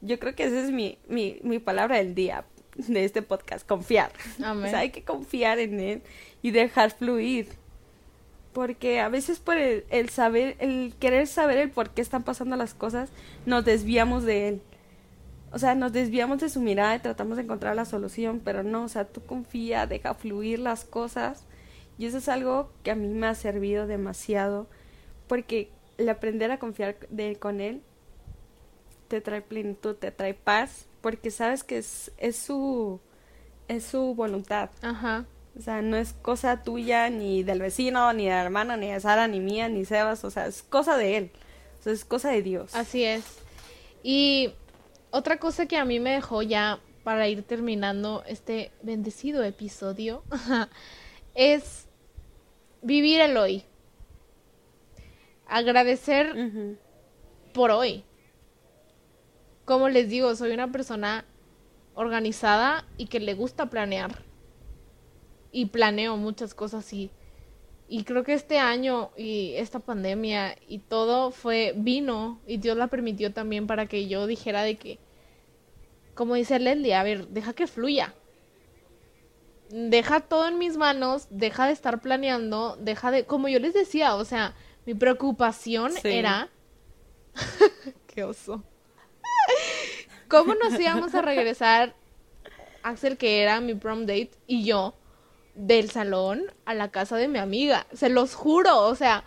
Yo 0.00 0.18
creo 0.18 0.34
que 0.34 0.44
esa 0.44 0.60
es 0.60 0.70
mi, 0.70 0.98
mi, 1.08 1.38
mi 1.42 1.58
palabra 1.58 1.98
del 1.98 2.14
día 2.14 2.44
de 2.76 3.04
este 3.04 3.22
podcast, 3.22 3.66
confiar. 3.66 4.12
O 4.38 4.66
sea, 4.66 4.80
hay 4.80 4.90
que 4.90 5.04
confiar 5.04 5.58
en 5.58 5.78
Él 5.80 6.02
y 6.42 6.50
dejar 6.50 6.90
fluir. 6.90 7.48
Porque 8.52 9.00
a 9.00 9.08
veces 9.08 9.40
por 9.40 9.56
el, 9.56 9.84
el 9.90 10.10
saber, 10.10 10.56
el 10.60 10.94
querer 11.00 11.26
saber 11.26 11.58
el 11.58 11.70
por 11.70 11.90
qué 11.90 12.02
están 12.02 12.22
pasando 12.22 12.56
las 12.56 12.74
cosas, 12.74 13.10
nos 13.46 13.64
desviamos 13.64 14.24
de 14.24 14.48
Él 14.48 14.62
o 15.54 15.58
sea, 15.58 15.76
nos 15.76 15.92
desviamos 15.92 16.40
de 16.40 16.48
su 16.48 16.60
mirada 16.60 16.96
y 16.96 16.98
tratamos 16.98 17.36
de 17.36 17.44
encontrar 17.44 17.76
la 17.76 17.84
solución, 17.84 18.40
pero 18.44 18.64
no, 18.64 18.84
o 18.84 18.88
sea, 18.88 19.04
tú 19.04 19.22
confía, 19.24 19.86
deja 19.86 20.12
fluir 20.14 20.58
las 20.58 20.84
cosas. 20.84 21.44
Y 21.96 22.06
eso 22.06 22.18
es 22.18 22.28
algo 22.28 22.72
que 22.82 22.90
a 22.90 22.96
mí 22.96 23.06
me 23.06 23.28
ha 23.28 23.36
servido 23.36 23.86
demasiado, 23.86 24.66
porque 25.28 25.70
el 25.96 26.08
aprender 26.08 26.50
a 26.50 26.58
confiar 26.58 26.96
de, 27.08 27.36
con 27.36 27.60
él 27.60 27.82
te 29.06 29.20
trae 29.20 29.42
plenitud, 29.42 29.94
te 29.94 30.10
trae 30.10 30.34
paz, 30.34 30.86
porque 31.00 31.30
sabes 31.30 31.62
que 31.62 31.78
es, 31.78 32.10
es 32.18 32.34
su 32.34 33.00
es 33.68 33.84
su 33.84 34.14
voluntad. 34.16 34.70
Ajá. 34.82 35.24
O 35.56 35.62
sea, 35.62 35.82
no 35.82 35.96
es 35.96 36.14
cosa 36.14 36.64
tuya, 36.64 37.08
ni 37.10 37.44
del 37.44 37.60
vecino, 37.60 38.12
ni 38.12 38.24
de 38.24 38.30
la 38.30 38.42
hermana, 38.42 38.76
ni 38.76 38.90
de 38.90 38.98
Sara, 38.98 39.28
ni 39.28 39.38
mía, 39.38 39.68
ni 39.68 39.84
Sebas. 39.84 40.24
O 40.24 40.30
sea, 40.30 40.46
es 40.46 40.64
cosa 40.64 40.96
de 40.96 41.16
él. 41.16 41.30
O 41.78 41.82
sea, 41.84 41.92
es 41.92 42.04
cosa 42.04 42.30
de 42.30 42.42
Dios. 42.42 42.74
Así 42.74 43.04
es. 43.04 43.24
Y 44.02 44.52
otra 45.14 45.38
cosa 45.38 45.66
que 45.66 45.76
a 45.76 45.84
mí 45.84 46.00
me 46.00 46.10
dejó 46.10 46.42
ya 46.42 46.80
para 47.04 47.28
ir 47.28 47.44
terminando 47.44 48.24
este 48.26 48.72
bendecido 48.82 49.44
episodio 49.44 50.24
es 51.36 51.86
vivir 52.82 53.20
el 53.20 53.36
hoy. 53.36 53.62
Agradecer 55.46 56.34
por 57.52 57.70
hoy. 57.70 58.02
Como 59.64 59.88
les 59.88 60.08
digo, 60.08 60.34
soy 60.34 60.50
una 60.50 60.72
persona 60.72 61.24
organizada 61.94 62.84
y 62.96 63.06
que 63.06 63.20
le 63.20 63.34
gusta 63.34 63.70
planear. 63.70 64.24
Y 65.52 65.66
planeo 65.66 66.16
muchas 66.16 66.54
cosas 66.54 66.92
y, 66.92 67.12
y 67.88 68.04
creo 68.04 68.24
que 68.24 68.34
este 68.34 68.58
año 68.58 69.10
y 69.16 69.54
esta 69.56 69.78
pandemia 69.78 70.56
y 70.68 70.78
todo 70.78 71.30
fue 71.30 71.74
vino 71.76 72.40
y 72.46 72.56
Dios 72.56 72.76
la 72.76 72.86
permitió 72.86 73.32
también 73.32 73.66
para 73.66 73.86
que 73.86 74.08
yo 74.08 74.26
dijera 74.26 74.62
de 74.62 74.76
que 74.76 74.98
como 76.14 76.34
dice 76.34 76.58
Leslie, 76.58 76.94
a 76.94 77.02
ver, 77.02 77.28
deja 77.28 77.52
que 77.52 77.66
fluya. 77.66 78.14
Deja 79.70 80.20
todo 80.20 80.48
en 80.48 80.58
mis 80.58 80.76
manos, 80.76 81.26
deja 81.30 81.66
de 81.66 81.72
estar 81.72 82.00
planeando, 82.00 82.76
deja 82.76 83.10
de, 83.10 83.24
como 83.24 83.48
yo 83.48 83.58
les 83.58 83.74
decía, 83.74 84.14
o 84.14 84.24
sea, 84.24 84.54
mi 84.86 84.94
preocupación 84.94 85.92
era, 86.04 86.50
qué 88.06 88.24
oso, 88.24 88.62
¿cómo 90.28 90.54
nos 90.54 90.78
íbamos 90.78 91.14
a 91.14 91.22
regresar, 91.22 91.96
Axel, 92.82 93.16
que 93.16 93.42
era 93.42 93.60
mi 93.60 93.74
prom 93.74 94.02
date, 94.02 94.32
y 94.46 94.64
yo, 94.64 94.94
del 95.54 95.90
salón 95.90 96.44
a 96.64 96.74
la 96.74 96.90
casa 96.90 97.16
de 97.16 97.28
mi 97.28 97.38
amiga? 97.38 97.86
Se 97.92 98.08
los 98.08 98.34
juro, 98.34 98.86
o 98.86 98.94
sea, 98.94 99.24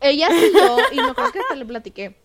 ella 0.00 0.28
y 0.30 0.96
y 0.96 0.96
no 0.98 1.14
creo 1.14 1.32
que 1.32 1.40
hasta 1.40 1.54
le 1.54 1.66
platiqué 1.66 2.16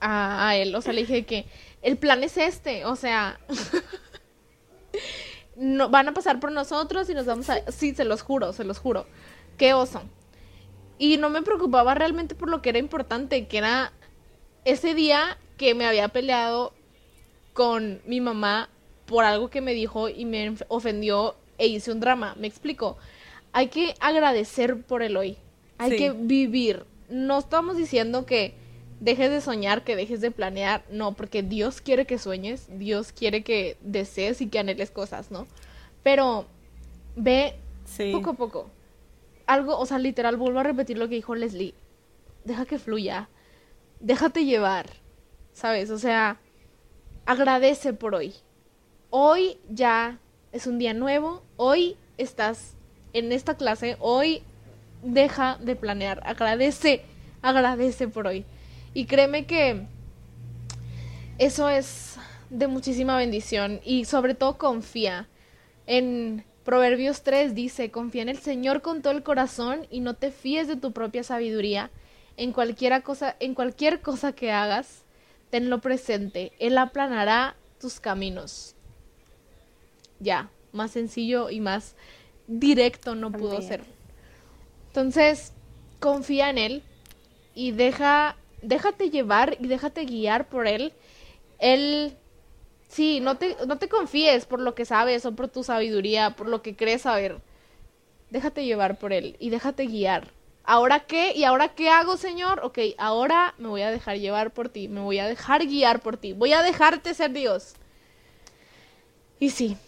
a, 0.00 0.48
a 0.48 0.56
él, 0.56 0.74
o 0.74 0.80
sea, 0.80 0.92
le 0.92 1.02
dije 1.02 1.24
que 1.24 1.46
el 1.82 1.96
plan 1.96 2.22
es 2.24 2.36
este, 2.36 2.84
o 2.84 2.96
sea, 2.96 3.38
no, 5.56 5.88
van 5.88 6.08
a 6.08 6.14
pasar 6.14 6.40
por 6.40 6.52
nosotros 6.52 7.08
y 7.10 7.14
nos 7.14 7.26
vamos 7.26 7.50
a... 7.50 7.70
Sí, 7.70 7.94
se 7.94 8.04
los 8.04 8.22
juro, 8.22 8.52
se 8.52 8.64
los 8.64 8.78
juro. 8.78 9.06
Qué 9.56 9.74
oso. 9.74 10.02
Y 10.98 11.16
no 11.16 11.30
me 11.30 11.42
preocupaba 11.42 11.94
realmente 11.94 12.34
por 12.34 12.48
lo 12.48 12.62
que 12.62 12.70
era 12.70 12.78
importante, 12.78 13.46
que 13.46 13.58
era 13.58 13.92
ese 14.64 14.94
día 14.94 15.38
que 15.56 15.74
me 15.74 15.86
había 15.86 16.08
peleado 16.08 16.72
con 17.52 18.00
mi 18.04 18.20
mamá 18.20 18.68
por 19.06 19.24
algo 19.24 19.50
que 19.50 19.60
me 19.60 19.74
dijo 19.74 20.08
y 20.08 20.24
me 20.24 20.54
ofendió 20.68 21.36
e 21.58 21.66
hice 21.66 21.92
un 21.92 22.00
drama. 22.00 22.34
Me 22.38 22.46
explico. 22.46 22.96
Hay 23.52 23.68
que 23.68 23.94
agradecer 24.00 24.82
por 24.82 25.02
el 25.02 25.16
hoy. 25.16 25.36
Hay 25.76 25.96
que 25.96 26.12
vivir. 26.12 26.84
No 27.08 27.38
estamos 27.38 27.76
diciendo 27.76 28.26
que 28.26 28.54
dejes 29.00 29.30
de 29.30 29.40
soñar, 29.40 29.84
que 29.84 29.96
dejes 29.96 30.20
de 30.20 30.30
planear, 30.30 30.84
no, 30.90 31.12
porque 31.12 31.42
Dios 31.42 31.80
quiere 31.80 32.06
que 32.06 32.18
sueñes, 32.18 32.66
Dios 32.78 33.12
quiere 33.12 33.44
que 33.44 33.76
desees 33.80 34.40
y 34.40 34.48
que 34.48 34.58
anheles 34.58 34.90
cosas, 34.90 35.30
¿no? 35.30 35.46
Pero 36.02 36.46
ve 37.16 37.54
poco 38.12 38.30
a 38.30 38.34
poco. 38.34 38.70
Algo, 39.46 39.78
o 39.78 39.86
sea, 39.86 39.98
literal, 39.98 40.36
vuelvo 40.36 40.58
a 40.58 40.64
repetir 40.64 40.98
lo 40.98 41.08
que 41.08 41.14
dijo 41.14 41.34
Leslie. 41.34 41.74
Deja 42.44 42.66
que 42.66 42.78
fluya. 42.78 43.28
Déjate 44.00 44.44
llevar. 44.44 44.86
¿Sabes? 45.52 45.90
O 45.90 45.98
sea, 45.98 46.38
agradece 47.26 47.92
por 47.92 48.14
hoy. 48.14 48.34
Hoy 49.10 49.58
ya 49.68 50.18
es 50.52 50.66
un 50.66 50.78
día 50.78 50.94
nuevo. 50.94 51.42
Hoy 51.56 51.96
estás 52.16 52.74
en 53.12 53.32
esta 53.32 53.56
clase. 53.56 53.96
Hoy 54.00 54.42
deja 55.02 55.58
de 55.60 55.76
planear. 55.76 56.20
Agradece. 56.24 57.02
Agradece 57.42 58.08
por 58.08 58.26
hoy. 58.26 58.44
Y 58.94 59.06
créeme 59.06 59.46
que 59.46 59.86
eso 61.38 61.68
es 61.68 62.16
de 62.50 62.66
muchísima 62.66 63.16
bendición 63.16 63.80
y 63.84 64.06
sobre 64.06 64.34
todo 64.34 64.58
confía. 64.58 65.28
En 65.86 66.44
Proverbios 66.64 67.22
3 67.22 67.54
dice, 67.54 67.90
confía 67.90 68.22
en 68.22 68.28
el 68.28 68.38
Señor 68.38 68.82
con 68.82 69.02
todo 69.02 69.12
el 69.12 69.22
corazón 69.22 69.86
y 69.90 70.00
no 70.00 70.14
te 70.14 70.30
fíes 70.30 70.68
de 70.68 70.76
tu 70.76 70.92
propia 70.92 71.22
sabiduría. 71.22 71.90
En, 72.36 72.52
cualquiera 72.52 73.02
cosa, 73.02 73.36
en 73.40 73.54
cualquier 73.54 74.00
cosa 74.00 74.32
que 74.32 74.52
hagas, 74.52 75.04
tenlo 75.50 75.80
presente. 75.80 76.52
Él 76.58 76.78
aplanará 76.78 77.56
tus 77.80 78.00
caminos. 78.00 78.74
Ya, 80.20 80.50
más 80.72 80.90
sencillo 80.90 81.50
y 81.50 81.60
más 81.60 81.94
directo 82.46 83.14
no 83.14 83.30
pudo 83.30 83.60
ser. 83.62 83.82
Entonces, 84.88 85.52
confía 86.00 86.50
en 86.50 86.58
él 86.58 86.82
y 87.54 87.72
deja, 87.72 88.36
déjate 88.62 89.10
llevar 89.10 89.56
y 89.60 89.66
déjate 89.66 90.04
guiar 90.04 90.48
por 90.48 90.66
él. 90.66 90.92
Él, 91.58 92.16
sí, 92.88 93.20
no 93.20 93.36
te, 93.36 93.56
no 93.66 93.78
te 93.78 93.88
confíes 93.88 94.46
por 94.46 94.60
lo 94.60 94.74
que 94.74 94.84
sabes 94.84 95.26
o 95.26 95.34
por 95.34 95.48
tu 95.48 95.62
sabiduría, 95.62 96.30
por 96.30 96.48
lo 96.48 96.62
que 96.62 96.74
crees 96.76 97.02
saber. 97.02 97.40
Déjate 98.30 98.64
llevar 98.64 98.98
por 98.98 99.12
él 99.12 99.36
y 99.38 99.50
déjate 99.50 99.86
guiar. 99.86 100.28
¿Ahora 100.64 101.00
qué? 101.00 101.32
¿Y 101.34 101.44
ahora 101.44 101.68
qué 101.68 101.88
hago, 101.88 102.18
Señor? 102.18 102.60
Ok, 102.62 102.78
ahora 102.98 103.54
me 103.56 103.68
voy 103.68 103.80
a 103.80 103.90
dejar 103.90 104.18
llevar 104.18 104.52
por 104.52 104.68
ti, 104.68 104.86
me 104.88 105.00
voy 105.00 105.18
a 105.18 105.26
dejar 105.26 105.66
guiar 105.66 106.00
por 106.00 106.18
ti, 106.18 106.34
voy 106.34 106.52
a 106.52 106.62
dejarte 106.62 107.14
ser 107.14 107.32
Dios. 107.32 107.74
Y 109.40 109.48
sí, 109.48 109.78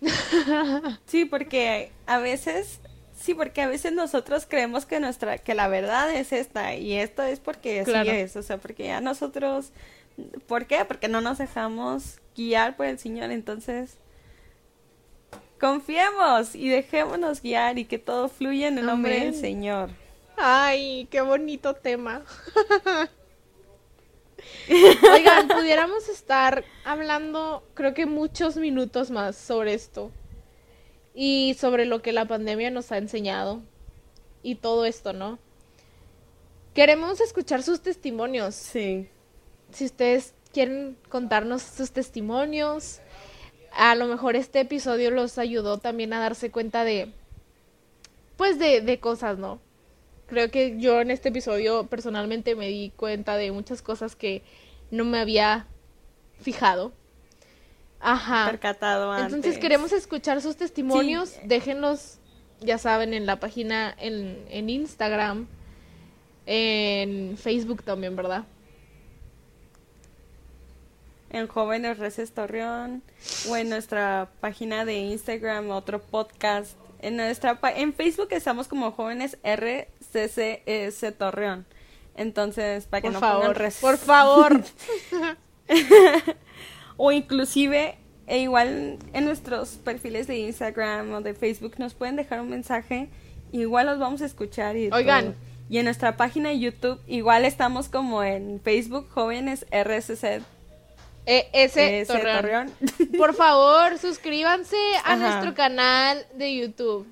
Sí, 1.06 1.24
porque 1.24 1.90
a 2.06 2.18
veces, 2.18 2.80
sí, 3.18 3.34
porque 3.34 3.62
a 3.62 3.68
veces 3.68 3.92
nosotros 3.92 4.46
creemos 4.48 4.86
que 4.86 5.00
nuestra, 5.00 5.38
que 5.38 5.54
la 5.54 5.68
verdad 5.68 6.10
es 6.14 6.32
esta 6.32 6.74
y 6.74 6.94
esto 6.94 7.22
es 7.22 7.40
porque 7.40 7.80
así 7.80 7.90
Claro. 7.90 8.10
es, 8.10 8.36
o 8.36 8.42
sea, 8.42 8.58
porque 8.58 8.84
ya 8.84 9.00
nosotros, 9.00 9.72
¿por 10.46 10.66
qué? 10.66 10.84
Porque 10.84 11.08
no 11.08 11.20
nos 11.20 11.38
dejamos 11.38 12.18
guiar 12.36 12.76
por 12.76 12.86
el 12.86 12.98
Señor, 12.98 13.30
entonces 13.30 13.96
confiemos 15.60 16.54
y 16.54 16.68
dejémonos 16.70 17.42
guiar 17.42 17.78
y 17.78 17.84
que 17.84 17.98
todo 17.98 18.28
fluya 18.28 18.68
en 18.68 18.78
el 18.78 18.86
nombre 18.86 19.20
del. 19.20 19.34
Señor. 19.34 19.90
Ay, 20.38 21.06
qué 21.10 21.20
bonito 21.20 21.74
tema. 21.74 22.22
Oigan, 25.12 25.48
pudiéramos 25.48 26.08
estar 26.08 26.64
hablando, 26.84 27.64
creo 27.74 27.94
que 27.94 28.06
muchos 28.06 28.56
minutos 28.56 29.10
más 29.10 29.36
sobre 29.36 29.74
esto. 29.74 30.10
Y 31.14 31.56
sobre 31.58 31.86
lo 31.86 32.02
que 32.02 32.12
la 32.12 32.26
pandemia 32.26 32.70
nos 32.70 32.92
ha 32.92 32.98
enseñado. 32.98 33.62
Y 34.42 34.56
todo 34.56 34.84
esto, 34.86 35.12
¿no? 35.12 35.38
Queremos 36.74 37.20
escuchar 37.20 37.62
sus 37.62 37.80
testimonios. 37.80 38.54
Sí. 38.54 39.08
Si 39.72 39.84
ustedes 39.84 40.34
quieren 40.52 40.96
contarnos 41.08 41.62
sus 41.62 41.92
testimonios, 41.92 43.00
a 43.72 43.94
lo 43.94 44.06
mejor 44.06 44.36
este 44.36 44.60
episodio 44.60 45.10
los 45.10 45.38
ayudó 45.38 45.78
también 45.78 46.12
a 46.12 46.20
darse 46.20 46.50
cuenta 46.50 46.84
de, 46.84 47.12
pues 48.36 48.58
de, 48.58 48.80
de 48.80 49.00
cosas, 49.00 49.38
¿no? 49.38 49.60
Creo 50.30 50.50
que 50.50 50.78
yo 50.78 51.00
en 51.00 51.10
este 51.10 51.28
episodio 51.28 51.86
personalmente 51.88 52.54
me 52.54 52.68
di 52.68 52.92
cuenta 52.96 53.36
de 53.36 53.52
muchas 53.52 53.82
cosas 53.82 54.16
que 54.16 54.42
no 54.90 55.04
me 55.04 55.18
había 55.18 55.66
fijado. 56.40 56.92
Ajá. 58.00 58.46
Percatado 58.46 59.12
antes. 59.12 59.34
Entonces 59.34 59.60
queremos 59.60 59.92
escuchar 59.92 60.40
sus 60.40 60.56
testimonios. 60.56 61.30
Sí. 61.30 61.40
Déjenlos, 61.44 62.18
ya 62.60 62.78
saben, 62.78 63.12
en 63.12 63.26
la 63.26 63.40
página, 63.40 63.94
en, 63.98 64.38
en 64.48 64.70
Instagram, 64.70 65.48
en 66.46 67.36
Facebook 67.36 67.82
también, 67.82 68.16
¿verdad? 68.16 68.44
en 71.30 71.46
Jóvenes 71.46 71.98
Reces 71.98 72.32
Torreón 72.32 73.02
o 73.48 73.56
en 73.56 73.68
nuestra 73.68 74.28
página 74.40 74.84
de 74.84 74.98
Instagram, 74.98 75.70
otro 75.70 76.00
podcast. 76.00 76.76
En 77.02 77.16
nuestra 77.16 77.58
en 77.76 77.92
Facebook 77.94 78.28
estamos 78.30 78.68
como 78.68 78.92
Jóvenes 78.92 79.38
RCCS 79.42 81.16
Torreón. 81.18 81.66
Entonces, 82.16 82.86
para 82.86 83.00
que 83.00 83.08
Por 83.08 83.14
no 83.14 83.20
pongan 83.20 83.40
favor, 83.40 83.58
res- 83.58 83.78
por 83.80 83.96
favor. 83.98 84.60
o 86.96 87.12
inclusive 87.12 87.96
e 88.26 88.38
igual 88.40 88.98
en 89.12 89.24
nuestros 89.24 89.70
perfiles 89.84 90.26
de 90.26 90.38
Instagram 90.38 91.12
o 91.12 91.20
de 91.20 91.34
Facebook 91.34 91.74
nos 91.78 91.94
pueden 91.94 92.16
dejar 92.16 92.40
un 92.40 92.50
mensaje, 92.50 93.08
igual 93.52 93.86
los 93.86 93.98
vamos 93.98 94.22
a 94.22 94.26
escuchar 94.26 94.76
y 94.76 94.90
Oigan. 94.92 95.24
todo. 95.26 95.34
Y 95.68 95.78
en 95.78 95.84
nuestra 95.84 96.16
página 96.16 96.48
de 96.50 96.58
YouTube 96.58 97.00
igual 97.06 97.44
estamos 97.44 97.88
como 97.88 98.22
en 98.24 98.60
Facebook 98.62 99.08
Jóvenes 99.10 99.66
RCC 99.70 100.42
E- 101.26 101.48
ese 101.52 102.00
ese 102.00 102.12
Torreón. 102.12 102.36
Torreón. 102.40 102.72
Por 103.18 103.34
favor, 103.34 103.98
suscríbanse 103.98 104.76
a 105.04 105.12
Ajá. 105.12 105.16
nuestro 105.16 105.54
canal 105.54 106.26
de 106.34 106.56
YouTube. 106.56 107.06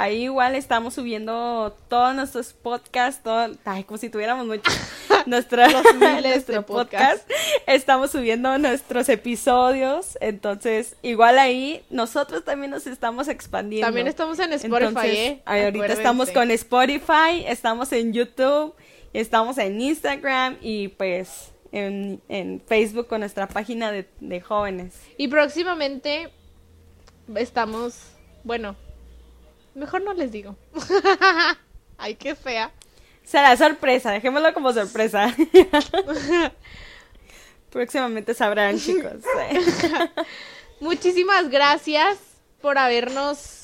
Ahí 0.00 0.24
igual 0.24 0.54
estamos 0.54 0.94
subiendo 0.94 1.76
todos 1.88 2.14
nuestros 2.14 2.52
podcasts, 2.52 3.20
todo, 3.20 3.56
ay, 3.64 3.82
como 3.82 3.98
si 3.98 4.08
tuviéramos 4.08 4.46
mucho, 4.46 4.62
nuestro 5.26 5.66
de 5.66 5.72
podcast. 6.62 6.68
podcasts. 6.68 7.24
Estamos 7.66 8.12
subiendo 8.12 8.56
nuestros 8.58 9.08
episodios, 9.08 10.16
entonces 10.20 10.94
igual 11.02 11.36
ahí 11.40 11.84
nosotros 11.90 12.44
también 12.44 12.70
nos 12.70 12.86
estamos 12.86 13.26
expandiendo. 13.26 13.88
También 13.88 14.06
estamos 14.06 14.38
en 14.38 14.52
Spotify, 14.52 14.84
Entonces, 14.86 15.14
¿eh? 15.16 15.42
ahorita 15.46 15.86
estamos 15.86 16.30
con 16.30 16.52
Spotify, 16.52 17.44
estamos 17.48 17.90
en 17.90 18.12
YouTube, 18.12 18.74
estamos 19.12 19.58
en 19.58 19.80
Instagram 19.80 20.58
y 20.60 20.88
pues 20.88 21.52
en, 21.72 22.20
en 22.28 22.62
Facebook 22.66 23.06
con 23.06 23.20
nuestra 23.20 23.48
página 23.48 23.92
de, 23.92 24.08
de 24.20 24.40
jóvenes. 24.40 24.94
Y 25.16 25.28
próximamente 25.28 26.30
estamos, 27.36 28.00
bueno, 28.44 28.76
mejor 29.74 30.02
no 30.02 30.14
les 30.14 30.32
digo. 30.32 30.56
Ay, 31.98 32.14
qué 32.14 32.34
fea. 32.34 32.72
Será 33.24 33.56
sorpresa, 33.56 34.10
dejémoslo 34.10 34.54
como 34.54 34.72
sorpresa. 34.72 35.34
Próximamente 37.70 38.32
sabrán, 38.32 38.78
chicos. 38.78 39.22
Muchísimas 40.80 41.50
gracias 41.50 42.18
por 42.60 42.78
habernos 42.78 43.58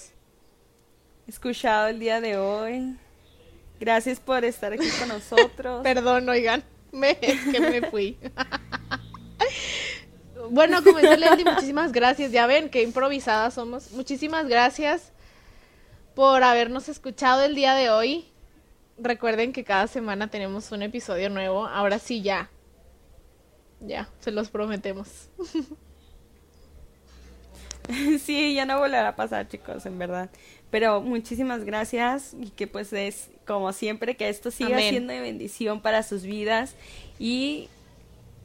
Escuchado 1.27 1.89
el 1.89 2.01
día 2.01 2.21
de 2.21 2.37
hoy. 2.37 2.99
Gracias 3.81 4.21
por 4.21 4.45
estar 4.45 4.73
aquí 4.73 4.89
con 4.99 5.09
nosotros. 5.09 5.81
Perdón, 5.83 6.29
oigan, 6.29 6.63
me, 6.93 7.19
es 7.21 7.41
que 7.45 7.61
me 7.61 7.91
fui. 7.91 8.17
bueno, 10.51 10.81
Leslie, 10.81 11.45
muchísimas 11.45 11.93
gracias. 11.93 12.33
Ya 12.33 12.47
ven 12.47 12.71
qué 12.71 12.83
improvisadas 12.83 13.55
somos. 13.55 13.93
Muchísimas 13.93 14.47
gracias 14.47 15.13
por 16.15 16.43
habernos 16.43 16.89
escuchado 16.89 17.43
el 17.43 17.55
día 17.55 17.75
de 17.75 17.91
hoy. 17.91 18.27
Recuerden 18.97 19.53
que 19.53 19.65
cada 19.65 19.89
semana 19.89 20.29
tenemos 20.29 20.71
un 20.71 20.83
episodio 20.83 21.29
nuevo. 21.31 21.67
Ahora 21.67 21.99
sí, 21.99 22.23
ya. 22.23 22.51
Ya, 23.81 24.09
se 24.21 24.31
los 24.31 24.51
prometemos. 24.51 25.29
Sí, 28.19 28.55
ya 28.55 28.65
no 28.65 28.79
volverá 28.79 29.09
a 29.09 29.17
pasar, 29.17 29.47
chicos, 29.49 29.85
en 29.85 29.99
verdad. 29.99 30.31
Pero 30.71 31.03
muchísimas 31.03 31.65
gracias 31.65 32.35
y 32.41 32.51
que 32.51 32.67
pues 32.67 32.93
es 32.95 33.31
como 33.47 33.73
siempre, 33.73 34.17
que 34.17 34.29
esto 34.29 34.51
siga 34.51 34.79
siendo 34.79 35.13
de 35.13 35.21
bendición 35.21 35.81
para 35.81 36.03
sus 36.03 36.23
vidas 36.23 36.75
y 37.19 37.69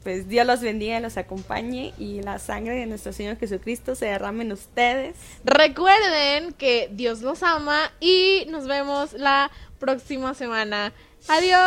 pues 0.02 0.28
Dios 0.28 0.46
los 0.46 0.60
bendiga 0.60 0.98
y 0.98 1.02
los 1.02 1.16
acompañe 1.16 1.92
y 1.98 2.22
la 2.22 2.38
sangre 2.38 2.74
de 2.74 2.86
nuestro 2.86 3.12
Señor 3.12 3.36
Jesucristo 3.38 3.94
se 3.94 4.06
derrame 4.06 4.44
en 4.44 4.52
ustedes. 4.52 5.16
Recuerden 5.44 6.52
que 6.54 6.88
Dios 6.92 7.20
los 7.20 7.42
ama 7.42 7.92
y 8.00 8.46
nos 8.48 8.66
vemos 8.66 9.12
la 9.12 9.50
próxima 9.78 10.32
semana. 10.34 10.92
Adiós. 11.28 11.60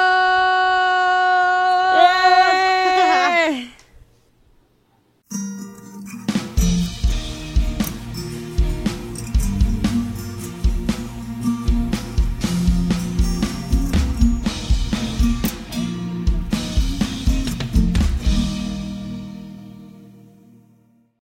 ¡Eh! 3.50 3.70